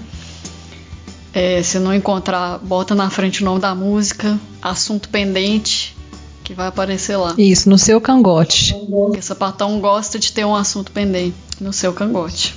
É, 1.35 1.63
se 1.63 1.79
não 1.79 1.95
encontrar, 1.95 2.59
bota 2.59 2.95
na 2.95 3.09
frente 3.09 3.43
o 3.43 3.45
nome 3.45 3.61
da 3.61 3.75
música, 3.75 4.39
assunto 4.61 5.09
pendente, 5.09 5.97
que 6.43 6.55
vai 6.55 6.67
aparecer 6.69 7.17
lá. 7.17 7.35
Isso, 7.39 7.69
no 7.69 7.79
seu 7.79 8.01
cangote. 8.01 8.75
Porque 8.91 9.23
sapatão 9.23 9.81
gosta 9.81 10.19
de 10.19 10.33
ter 10.33 10.45
um 10.45 10.55
assunto 10.55 10.91
pendente 10.93 11.35
no 11.61 11.73
seu 11.73 11.93
cangote. 11.93 12.55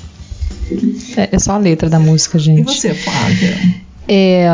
É, 1.16 1.30
é 1.36 1.40
só 1.40 1.54
a 1.54 1.58
letra 1.58 1.90
da 1.90 2.00
música, 2.00 2.38
E 2.38 2.42
gente. 2.42 2.72
você, 2.74 2.94
Flávia? 2.94 3.84
É, 4.08 4.48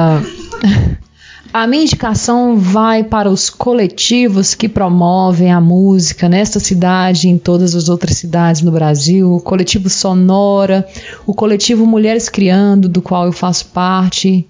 a 1.54 1.68
minha 1.68 1.84
indicação 1.84 2.56
vai 2.56 3.04
para 3.04 3.30
os 3.30 3.50
coletivos 3.50 4.54
que 4.54 4.70
promovem 4.70 5.52
a 5.52 5.60
música 5.60 6.30
nesta 6.30 6.62
cidade 6.62 7.28
e 7.28 7.32
em 7.32 7.38
todas 7.38 7.76
as 7.76 7.90
outras 7.90 8.18
cidades 8.18 8.62
no 8.62 8.72
Brasil. 8.72 9.34
O 9.34 9.42
coletivo 9.42 9.90
Sonora, 9.90 10.88
o 11.26 11.34
coletivo 11.34 11.86
Mulheres 11.86 12.30
Criando, 12.30 12.88
do 12.88 13.02
qual 13.02 13.26
eu 13.26 13.34
faço 13.34 13.66
parte, 13.68 14.48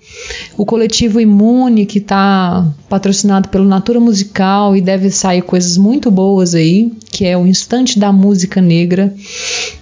o 0.56 0.64
coletivo 0.64 1.20
Imune, 1.20 1.88
que 1.88 1.98
está 1.98 2.68
patrocinado 2.88 3.50
pelo 3.50 3.66
Natura 3.66 4.00
Musical 4.00 4.76
e 4.76 4.82
deve 4.82 5.10
sair 5.10 5.42
coisas 5.42 5.78
muito 5.78 6.12
boas 6.12 6.54
aí, 6.54 6.92
que 7.12 7.26
é 7.26 7.36
o 7.36 7.48
Instante 7.48 7.98
da 7.98 8.12
Música 8.12 8.62
Negra, 8.62 9.12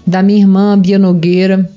da 0.07 0.23
minha 0.23 0.39
irmã 0.39 0.79
Bia 0.79 0.97
Nogueira 0.97 1.69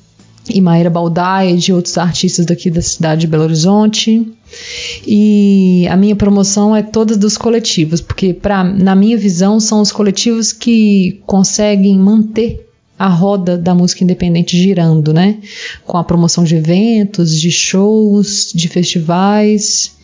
e 0.49 0.61
Maíra 0.61 0.91
Baldaia 0.91 1.51
e 1.51 1.57
de 1.57 1.73
outros 1.73 1.97
artistas 1.99 2.47
daqui 2.47 2.71
da 2.71 2.83
cidade 2.83 3.23
de 3.23 3.27
Belo 3.27 3.45
Horizonte. 3.45 4.27
E 5.07 5.87
a 5.89 5.97
minha 5.97 6.17
promoção 6.17 6.75
é 6.75 6.83
todas 6.83 7.17
dos 7.17 7.39
coletivos, 7.39 8.01
porque 8.01 8.35
pra, 8.35 8.63
na 8.63 8.95
minha 8.95 9.17
visão 9.17 9.59
são 9.61 9.81
os 9.81 9.93
coletivos 9.93 10.53
que 10.53 11.21
conseguem 11.27 11.99
manter 11.99 12.69
a 12.99 13.09
roda 13.09 13.57
da 13.57 13.75
música 13.75 14.05
independente 14.05 14.57
girando, 14.57 15.13
né? 15.13 15.39
Com 15.85 15.97
a 15.97 16.05
promoção 16.05 16.45
de 16.45 16.55
eventos, 16.57 17.41
de 17.41 17.51
shows, 17.51 18.53
de 18.55 18.69
festivais 18.69 19.97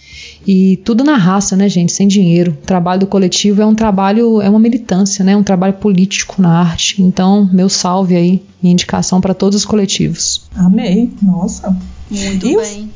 e 0.47 0.77
tudo 0.85 1.05
na 1.05 1.17
raça, 1.17 1.57
né, 1.57 1.69
gente? 1.69 1.93
Sem 1.93 2.09
dinheiro. 2.09 2.53
O 2.63 2.67
trabalho 2.67 3.01
do 3.01 3.07
coletivo 3.07 3.61
é 3.63 3.67
um 3.67 3.75
trabalho, 3.75 4.41
é 4.41 4.49
uma 4.49 4.59
militância, 4.59 5.25
né? 5.25 5.37
Um 5.37 5.43
trabalho 5.43 5.75
político 5.75 6.41
na 6.41 6.61
arte. 6.61 7.03
Então, 7.03 7.49
meu 7.53 7.69
salve 7.69 8.17
aí, 8.17 8.43
minha 8.63 8.73
indicação 8.73 9.21
para 9.21 9.35
todos 9.35 9.57
os 9.59 9.65
coletivos. 9.65 10.47
Amei, 10.57 11.11
nossa. 11.23 11.77
Muito 12.11 12.47
E 12.47 12.57
os- 12.57 12.69
bem. 12.69 12.91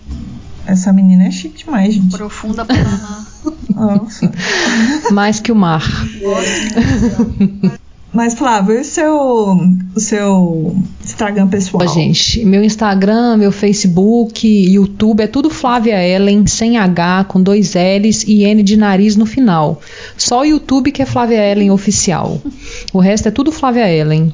Essa 0.65 0.93
menina 0.93 1.25
é 1.25 1.31
chique 1.31 1.65
demais, 1.65 1.93
gente. 1.95 2.17
Profunda 2.17 2.65
Paraná. 2.65 3.27
Nossa. 3.75 4.31
Mais 5.11 5.41
que 5.41 5.51
o 5.51 5.57
mar. 5.57 5.83
Mas, 8.13 8.35
Flávio, 8.35 8.77
e 8.77 8.81
o 8.81 8.85
seu, 8.85 9.57
o 9.97 10.01
seu 10.01 10.77
Instagram 11.03 11.49
pessoal? 11.49 11.89
Gente, 11.89 12.45
meu 12.45 12.63
Instagram, 12.63 13.39
meu 13.39 13.51
Facebook, 13.51 14.47
YouTube 14.47 15.23
é 15.23 15.27
tudo 15.27 15.49
Flávia 15.49 15.97
Ellen, 16.07 16.47
sem 16.47 16.77
H, 16.77 17.25
com 17.25 17.43
dois 17.43 17.73
L's 17.75 18.23
e 18.25 18.45
N 18.45 18.63
de 18.63 18.77
nariz 18.77 19.17
no 19.17 19.25
final. 19.25 19.81
Só 20.17 20.41
o 20.41 20.45
YouTube 20.45 20.93
que 20.93 21.01
é 21.01 21.07
Flávia 21.07 21.51
Ellen 21.51 21.71
oficial. 21.71 22.39
O 22.93 23.01
resto 23.01 23.29
é 23.29 23.31
tudo 23.31 23.51
Flávia 23.51 23.91
Ellen. 23.91 24.33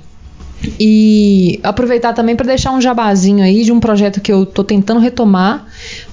E 0.78 1.60
aproveitar 1.62 2.12
também 2.12 2.34
para 2.34 2.46
deixar 2.46 2.72
um 2.72 2.80
jabazinho 2.80 3.44
aí 3.44 3.64
de 3.64 3.70
um 3.70 3.78
projeto 3.78 4.20
que 4.20 4.32
eu 4.32 4.44
tô 4.44 4.64
tentando 4.64 4.98
retomar, 4.98 5.66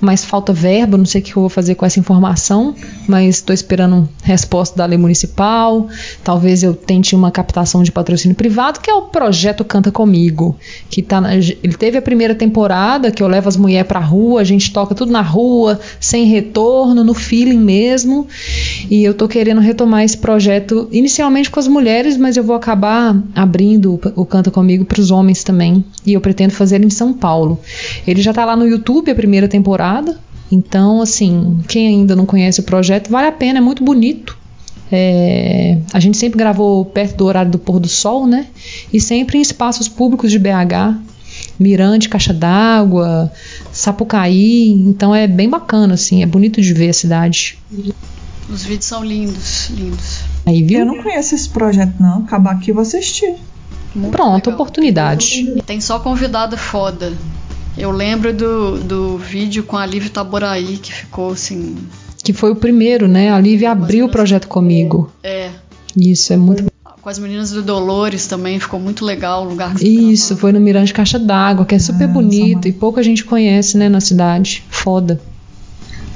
mas 0.06 0.24
falta 0.24 0.53
verba, 0.53 0.97
não 0.97 1.06
sei 1.06 1.20
o 1.22 1.24
que 1.24 1.32
eu 1.36 1.41
vou 1.41 1.49
fazer 1.49 1.76
com 1.76 1.86
essa 1.86 1.99
informação, 1.99 2.76
mas 3.08 3.36
estou 3.38 3.53
esperando 3.53 4.08
resposta 4.24 4.78
da 4.78 4.86
lei 4.86 4.97
municipal. 4.97 5.88
Talvez 6.24 6.64
eu 6.64 6.74
tente 6.74 7.16
uma 7.16 7.32
captação 7.32 7.82
de 7.84 7.91
patrocínio 7.91 8.36
privado, 8.36 8.80
que 8.80 8.89
é 8.89 8.93
o 8.93 9.03
projeto 9.03 9.66
Canta 9.66 9.91
Comigo, 9.91 10.56
que 10.89 11.01
tá 11.01 11.20
na- 11.20 11.36
ele 11.36 11.74
teve 11.78 11.97
a 11.97 12.01
primeira 12.01 12.36
temporada 12.36 13.10
que 13.12 13.24
eu 13.24 13.28
levo 13.28 13.49
as 13.49 13.58
mulheres 13.58 13.88
pra 13.88 13.99
rua, 13.99 14.41
a 14.41 14.43
gente 14.43 14.72
toca 14.72 14.93
tudo 14.93 15.12
na 15.12 15.22
rua, 15.22 15.80
sem 15.99 16.26
retorno, 16.26 17.03
no 17.03 17.14
feeling 17.14 17.58
mesmo. 17.58 18.28
E 18.89 19.03
eu 19.03 19.14
tô 19.14 19.28
querendo 19.28 19.60
retomar 19.62 20.03
esse 20.03 20.18
projeto 20.18 20.88
inicialmente 20.91 21.49
com 21.49 21.60
as 21.60 21.68
mulheres, 21.68 22.16
mas 22.18 22.38
eu 22.38 22.43
vou 22.43 22.56
acabar 22.56 23.20
abrindo 23.34 23.99
o 24.16 24.26
Canta 24.26 24.51
Comigo 24.51 24.86
para 24.86 24.99
os 25.01 25.10
homens 25.10 25.43
também. 25.43 25.84
E 26.06 26.14
eu 26.14 26.22
pretendo 26.22 26.53
fazer 26.53 26.84
em 26.84 26.89
São 26.89 27.12
Paulo. 27.14 27.60
Ele 28.06 28.22
já 28.22 28.32
tá 28.34 28.45
lá 28.45 28.56
no 28.56 28.68
YouTube 28.68 29.10
a 29.12 29.16
primeira 29.16 29.47
temporada. 29.47 29.94
Então, 30.51 31.01
assim, 31.01 31.59
quem 31.67 31.87
ainda 31.87 32.15
não 32.15 32.25
conhece 32.25 32.59
o 32.59 32.63
projeto, 32.63 33.09
vale 33.09 33.27
a 33.27 33.31
pena, 33.31 33.59
é 33.59 33.61
muito 33.61 33.83
bonito. 33.83 34.37
É, 34.91 35.79
a 35.91 35.99
gente 35.99 36.17
sempre 36.17 36.37
gravou 36.37 36.85
perto 36.85 37.17
do 37.17 37.25
horário 37.25 37.51
do 37.51 37.57
pôr 37.57 37.79
do 37.79 37.87
sol, 37.87 38.27
né? 38.27 38.47
E 38.93 39.01
sempre 39.01 39.37
em 39.37 39.41
espaços 39.41 39.89
públicos 39.89 40.31
de 40.31 40.39
BH. 40.39 40.95
Mirante, 41.59 42.07
Caixa 42.09 42.33
d'Água, 42.33 43.31
Sapucaí. 43.71 44.71
Então 44.71 45.13
é 45.13 45.27
bem 45.27 45.49
bacana, 45.49 45.95
assim, 45.95 46.21
é 46.21 46.25
bonito 46.25 46.61
de 46.61 46.73
ver 46.73 46.89
a 46.89 46.93
cidade. 46.93 47.57
Os 48.49 48.63
vídeos 48.63 48.85
são 48.85 49.03
lindos, 49.03 49.69
lindos. 49.71 50.19
Aí, 50.45 50.61
viu? 50.61 50.81
Eu 50.81 50.85
não 50.85 51.01
conheço 51.01 51.33
esse 51.33 51.49
projeto, 51.49 51.95
não. 51.99 52.19
Acabar 52.19 52.51
aqui 52.51 52.69
eu 52.69 52.75
vou 52.75 52.83
assistir. 52.83 53.35
Muito 53.95 54.11
Pronto, 54.11 54.47
legal. 54.47 54.53
oportunidade. 54.53 55.61
Tem 55.65 55.81
só 55.81 55.99
convidada 55.99 56.55
foda. 56.57 57.13
Eu 57.78 57.91
lembro 57.91 58.34
do, 58.34 58.78
do 58.80 59.17
vídeo 59.17 59.63
com 59.63 59.78
a 59.78 59.86
Lívia 59.86 60.09
Taboraí, 60.09 60.78
que 60.78 60.93
ficou 60.93 61.32
assim. 61.32 61.76
Que 62.23 62.32
foi 62.34 62.51
o 62.51 62.55
primeiro, 62.55 63.07
né? 63.07 63.32
A 63.32 63.39
Lívia 63.39 63.71
abriu 63.71 64.05
o 64.05 64.09
projeto 64.09 64.47
comigo. 64.47 65.11
É. 65.21 65.49
Isso, 65.95 66.32
é 66.34 66.38
muito. 66.38 66.65
Com 67.01 67.09
as 67.09 67.19
meninas 67.19 67.51
do 67.51 67.61
Dolores 67.61 68.26
também, 68.26 68.59
ficou 68.59 68.80
muito 68.80 69.05
legal 69.05 69.45
o 69.45 69.49
lugar 69.49 69.76
Isso, 69.80 70.36
foi 70.36 70.51
no 70.51 70.59
Mirante 70.59 70.91
Caixa 70.91 71.19
d'Água, 71.19 71.63
que 71.63 71.76
é 71.76 71.80
super 71.80 72.05
Ah, 72.05 72.07
bonito 72.07 72.67
e 72.67 72.71
pouca 72.71 73.03
gente 73.03 73.23
conhece, 73.23 73.78
né, 73.78 73.88
na 73.88 74.01
cidade. 74.01 74.63
Foda. 74.69 75.21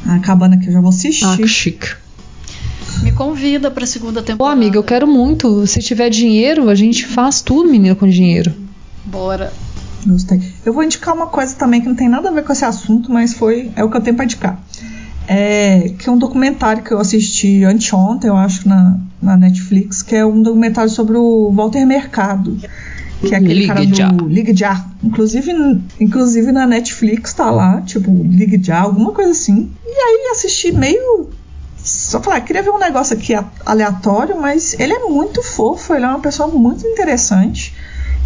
Ah, 0.07 0.15
Acabando 0.15 0.55
aqui 0.55 0.65
eu 0.67 0.73
já 0.73 0.81
vou 0.81 0.89
assistir. 0.89 1.25
Ah, 1.25 1.37
que 1.37 1.47
chique. 1.47 1.89
Me 3.03 3.11
convida 3.11 3.69
pra 3.69 3.85
segunda 3.85 4.21
Pô, 4.21 4.25
temporada. 4.27 4.55
amiga, 4.55 4.77
eu 4.77 4.83
quero 4.83 5.05
muito. 5.05 5.67
Se 5.67 5.79
tiver 5.79 6.09
dinheiro, 6.09 6.69
a 6.69 6.73
gente 6.75 7.05
faz 7.05 7.41
tudo, 7.41 7.69
menina, 7.69 7.93
com 7.93 8.07
dinheiro. 8.09 8.51
Bora. 9.05 9.53
Gostei. 10.05 10.41
Eu 10.65 10.73
vou 10.73 10.83
indicar 10.83 11.13
uma 11.13 11.27
coisa 11.27 11.55
também 11.55 11.81
que 11.81 11.87
não 11.87 11.95
tem 11.95 12.09
nada 12.09 12.29
a 12.29 12.31
ver 12.31 12.43
com 12.43 12.53
esse 12.53 12.65
assunto, 12.65 13.11
mas 13.11 13.33
foi 13.33 13.71
é 13.75 13.83
o 13.83 13.89
que 13.89 13.97
eu 13.97 14.01
tenho 14.01 14.15
pra 14.15 14.25
indicar. 14.25 14.59
É, 15.27 15.93
que 15.99 16.09
é 16.09 16.11
um 16.11 16.17
documentário 16.17 16.83
que 16.83 16.91
eu 16.91 16.99
assisti 16.99 17.63
anteontem, 17.63 18.29
eu 18.29 18.35
acho, 18.35 18.67
na, 18.67 18.99
na 19.21 19.37
Netflix, 19.37 20.01
que 20.01 20.15
é 20.15 20.25
um 20.25 20.41
documentário 20.41 20.89
sobre 20.89 21.17
o 21.17 21.51
Walter 21.51 21.85
Mercado. 21.85 22.57
Que 23.21 23.35
é 23.35 23.37
aquele 23.37 23.53
Ligue 23.53 23.67
cara 23.67 23.85
do 23.85 23.95
Já. 23.95 24.11
Ligue 24.11 24.55
Já. 24.55 24.85
Inclusive, 25.03 25.51
inclusive 25.99 26.51
na 26.51 26.65
Netflix 26.65 27.33
tá 27.33 27.51
lá, 27.51 27.81
tipo, 27.81 28.09
Ligue 28.23 28.59
Já, 28.63 28.79
alguma 28.79 29.11
coisa 29.11 29.31
assim. 29.31 29.69
E 29.85 29.89
aí 29.89 30.31
assisti 30.31 30.71
meio. 30.71 31.29
Só 31.77 32.21
falar, 32.21 32.41
queria 32.41 32.63
ver 32.63 32.71
um 32.71 32.79
negócio 32.79 33.15
aqui 33.15 33.33
aleatório, 33.65 34.39
mas 34.39 34.75
ele 34.79 34.93
é 34.93 34.99
muito 34.99 35.43
fofo, 35.43 35.93
ele 35.93 36.05
é 36.05 36.07
uma 36.07 36.19
pessoa 36.19 36.49
muito 36.49 36.87
interessante. 36.87 37.73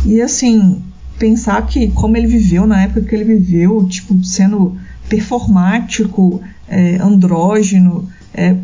E 0.06 0.22
assim, 0.22 0.82
pensar 1.18 1.66
que 1.68 1.90
como 1.90 2.18
ele 2.18 2.28
viveu 2.28 2.66
na 2.66 2.84
época 2.84 3.02
que 3.02 3.16
ele 3.16 3.24
viveu, 3.24 3.88
tipo, 3.88 4.24
sendo 4.24 4.78
performático, 5.08 6.42
é, 6.68 6.96
andrógeno, 6.96 8.08
é, 8.34 8.56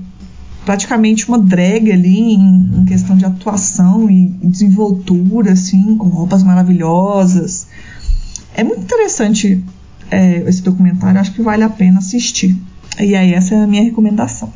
praticamente 0.65 1.27
uma 1.27 1.39
drag 1.39 1.91
ali 1.91 2.19
em, 2.19 2.69
em 2.79 2.85
questão 2.85 3.15
de 3.15 3.25
atuação 3.25 4.09
e, 4.09 4.27
desenvoltura, 4.43 5.53
assim, 5.53 5.97
com 5.97 6.07
roupas 6.07 6.43
maravilhosas. 6.43 7.67
É 8.53 8.63
muito 8.63 8.81
interessante 8.81 9.63
é, 10.11 10.37
esse 10.47 10.61
documentário, 10.61 11.19
acho 11.19 11.33
que 11.33 11.41
vale 11.41 11.63
a 11.63 11.69
pena 11.69 11.99
assistir. 11.99 12.55
E 12.99 13.15
aí, 13.15 13.33
essa 13.33 13.55
é 13.55 13.63
a 13.63 13.67
minha 13.67 13.83
recomendação. 13.83 14.51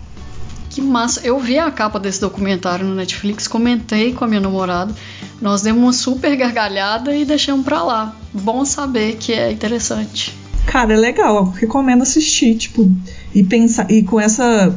Massa. 0.85 1.21
Eu 1.23 1.39
vi 1.39 1.57
a 1.57 1.69
capa 1.71 1.99
desse 1.99 2.21
documentário 2.21 2.85
no 2.85 2.95
Netflix, 2.95 3.47
comentei 3.47 4.13
com 4.13 4.25
a 4.25 4.27
minha 4.27 4.41
namorada. 4.41 4.93
Nós 5.41 5.61
demos 5.61 5.81
uma 5.81 5.93
super 5.93 6.35
gargalhada 6.35 7.15
e 7.15 7.25
deixamos 7.25 7.65
pra 7.65 7.83
lá. 7.83 8.15
Bom 8.33 8.63
saber 8.65 9.17
que 9.17 9.33
é 9.33 9.51
interessante. 9.51 10.33
Cara, 10.65 10.93
é 10.93 10.97
legal, 10.97 11.35
eu 11.35 11.43
recomendo 11.45 12.01
assistir, 12.01 12.55
tipo, 12.55 12.89
e 13.35 13.43
pensar 13.43 13.89
e 13.91 14.01
com 14.03 14.19
essa 14.19 14.73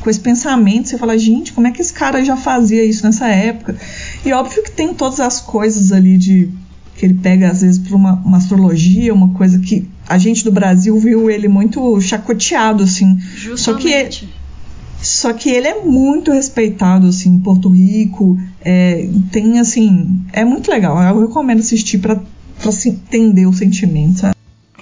com 0.00 0.08
esse 0.08 0.20
pensamento, 0.20 0.88
você 0.88 0.98
fala, 0.98 1.18
gente, 1.18 1.52
como 1.52 1.66
é 1.66 1.72
que 1.72 1.82
esse 1.82 1.92
cara 1.92 2.24
já 2.24 2.36
fazia 2.36 2.84
isso 2.84 3.04
nessa 3.04 3.26
época? 3.26 3.76
E 4.24 4.32
óbvio 4.32 4.62
que 4.62 4.70
tem 4.70 4.94
todas 4.94 5.18
as 5.20 5.40
coisas 5.40 5.90
ali 5.90 6.16
de 6.16 6.48
que 6.96 7.06
ele 7.06 7.14
pega 7.14 7.50
às 7.50 7.62
vezes 7.62 7.78
para 7.78 7.96
uma, 7.96 8.14
uma 8.14 8.38
astrologia, 8.38 9.14
uma 9.14 9.30
coisa 9.30 9.58
que 9.60 9.88
a 10.08 10.18
gente 10.18 10.44
do 10.44 10.50
Brasil 10.50 10.98
viu 10.98 11.30
ele 11.30 11.46
muito 11.46 12.00
chacoteado 12.00 12.82
assim. 12.82 13.18
Só 13.56 13.74
que 13.74 13.88
Justamente. 13.88 14.28
Só 15.08 15.32
que 15.32 15.48
ele 15.50 15.66
é 15.68 15.82
muito 15.82 16.30
respeitado 16.32 17.06
assim 17.06 17.30
em 17.30 17.40
Porto 17.40 17.68
Rico, 17.68 18.38
é, 18.64 19.08
tem 19.32 19.58
assim, 19.60 20.20
é 20.32 20.44
muito 20.44 20.70
legal. 20.70 21.00
Eu 21.02 21.26
recomendo 21.26 21.60
assistir 21.60 21.98
para 21.98 22.20
para 22.60 22.72
se 22.72 22.88
entender 22.88 23.46
o 23.46 23.52
sentimento. 23.52 24.18
sabe? 24.18 24.34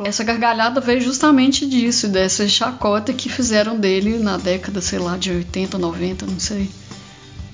Essa 0.02 0.24
gargalhada 0.24 0.80
veio 0.80 1.00
justamente 1.00 1.66
disso, 1.66 2.08
dessa 2.08 2.48
chacota 2.48 3.12
que 3.12 3.28
fizeram 3.28 3.78
dele 3.78 4.18
na 4.18 4.38
década, 4.38 4.80
sei 4.80 4.98
lá, 4.98 5.16
de 5.18 5.30
80, 5.30 5.76
90, 5.76 6.24
não 6.26 6.40
sei. 6.40 6.70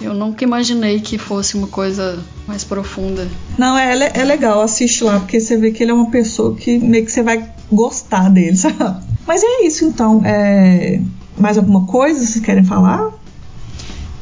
Eu 0.01 0.15
nunca 0.15 0.45
imaginei 0.45 1.01
que 1.01 1.19
fosse 1.19 1.57
uma 1.57 1.67
coisa 1.69 2.21
mais 2.47 2.63
profunda. 2.65 3.27
Não, 3.59 3.77
é, 3.79 3.95
le- 3.95 4.11
é 4.15 4.25
legal, 4.25 4.61
assiste 4.61 5.03
lá, 5.05 5.19
porque 5.21 5.41
você 5.41 5.57
vê 5.57 5.71
que 5.73 5.83
ele 5.83 5.91
é 5.91 5.95
uma 5.95 6.11
pessoa 6.11 6.55
que 6.57 6.79
meio 6.79 7.05
que 7.05 7.11
você 7.13 7.23
vai 7.23 7.49
gostar 7.71 8.29
dele, 8.29 8.55
sabe? 8.59 8.77
Mas 9.27 9.43
é 9.43 9.65
isso 9.67 9.85
então. 9.85 10.21
É... 10.25 11.01
Mais 11.39 11.57
alguma 11.59 11.87
coisa 11.87 12.25
vocês 12.25 12.45
querem 12.45 12.65
falar? 12.65 13.11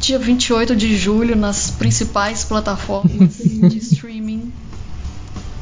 Dia 0.01 0.19
28 0.19 0.75
de 0.75 0.97
julho, 0.97 1.37
nas 1.37 1.71
principais 1.71 2.45
plataformas 2.45 3.37
de 3.37 3.77
streaming, 3.79 4.51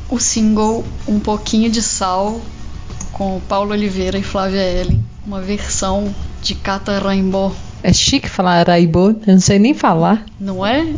o 0.08 0.18
single 0.18 0.84
Um 1.08 1.18
Pouquinho 1.18 1.68
de 1.70 1.82
Sal, 1.82 2.40
com 3.12 3.40
Paulo 3.48 3.72
Oliveira 3.72 4.16
e 4.18 4.22
Flávia 4.22 4.60
Ellen. 4.62 5.04
Uma 5.26 5.40
versão 5.40 6.14
de 6.40 6.54
Cata 6.54 6.98
Rainbow, 7.00 7.54
É 7.82 7.92
chique 7.92 8.28
falar 8.28 8.60
Araibô, 8.60 9.10
eu 9.10 9.16
não 9.26 9.40
sei 9.40 9.58
nem 9.58 9.74
falar. 9.74 10.24
não 10.40 10.64
é? 10.64 10.86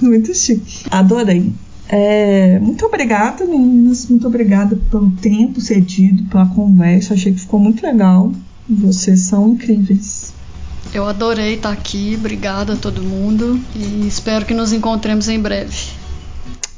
Muito 0.00 0.32
chique. 0.34 0.84
Adorei. 0.90 1.52
É, 1.88 2.58
muito 2.60 2.86
obrigada, 2.86 3.44
meninas. 3.44 4.06
Muito 4.06 4.26
obrigada 4.26 4.78
pelo 4.90 5.10
tempo 5.10 5.60
cedido, 5.60 6.22
pela 6.30 6.46
conversa. 6.46 7.12
Achei 7.14 7.32
que 7.34 7.40
ficou 7.40 7.60
muito 7.60 7.84
legal. 7.84 8.32
Vocês 8.70 9.20
são 9.22 9.48
incríveis. 9.50 10.32
Eu 10.94 11.06
adorei 11.06 11.54
estar 11.54 11.70
aqui, 11.72 12.14
obrigada 12.18 12.72
a 12.72 12.76
todo 12.76 13.02
mundo 13.02 13.60
e 13.76 14.06
espero 14.06 14.44
que 14.46 14.54
nos 14.54 14.72
encontremos 14.72 15.28
em 15.28 15.38
breve. 15.38 15.76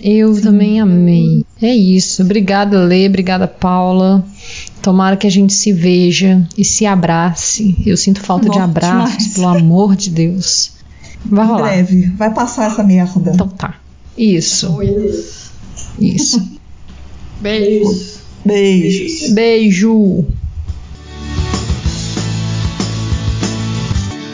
Eu 0.00 0.40
também 0.40 0.80
amei. 0.80 1.44
É 1.60 1.72
isso. 1.72 2.22
Obrigada, 2.22 2.82
Lê. 2.82 3.06
Obrigada, 3.06 3.46
Paula. 3.46 4.24
Tomara 4.82 5.16
que 5.16 5.26
a 5.28 5.30
gente 5.30 5.52
se 5.52 5.72
veja 5.72 6.44
e 6.58 6.64
se 6.64 6.84
abrace. 6.84 7.76
Eu 7.86 7.96
sinto 7.96 8.20
falta 8.20 8.48
de 8.50 8.58
abraços, 8.58 9.16
demais. 9.18 9.34
pelo 9.34 9.46
amor 9.48 9.94
de 9.94 10.10
Deus. 10.10 10.72
Vai 11.24 11.44
Em 11.44 11.48
rolar. 11.48 11.62
breve. 11.68 12.06
Vai 12.16 12.34
passar 12.34 12.68
essa 12.72 12.82
merda. 12.82 13.30
Então 13.32 13.46
tá. 13.48 13.76
Isso. 14.18 14.76
Isso. 16.00 16.42
Beijos. 17.40 18.16
Beijos. 18.44 19.30
Beijo. 19.32 20.24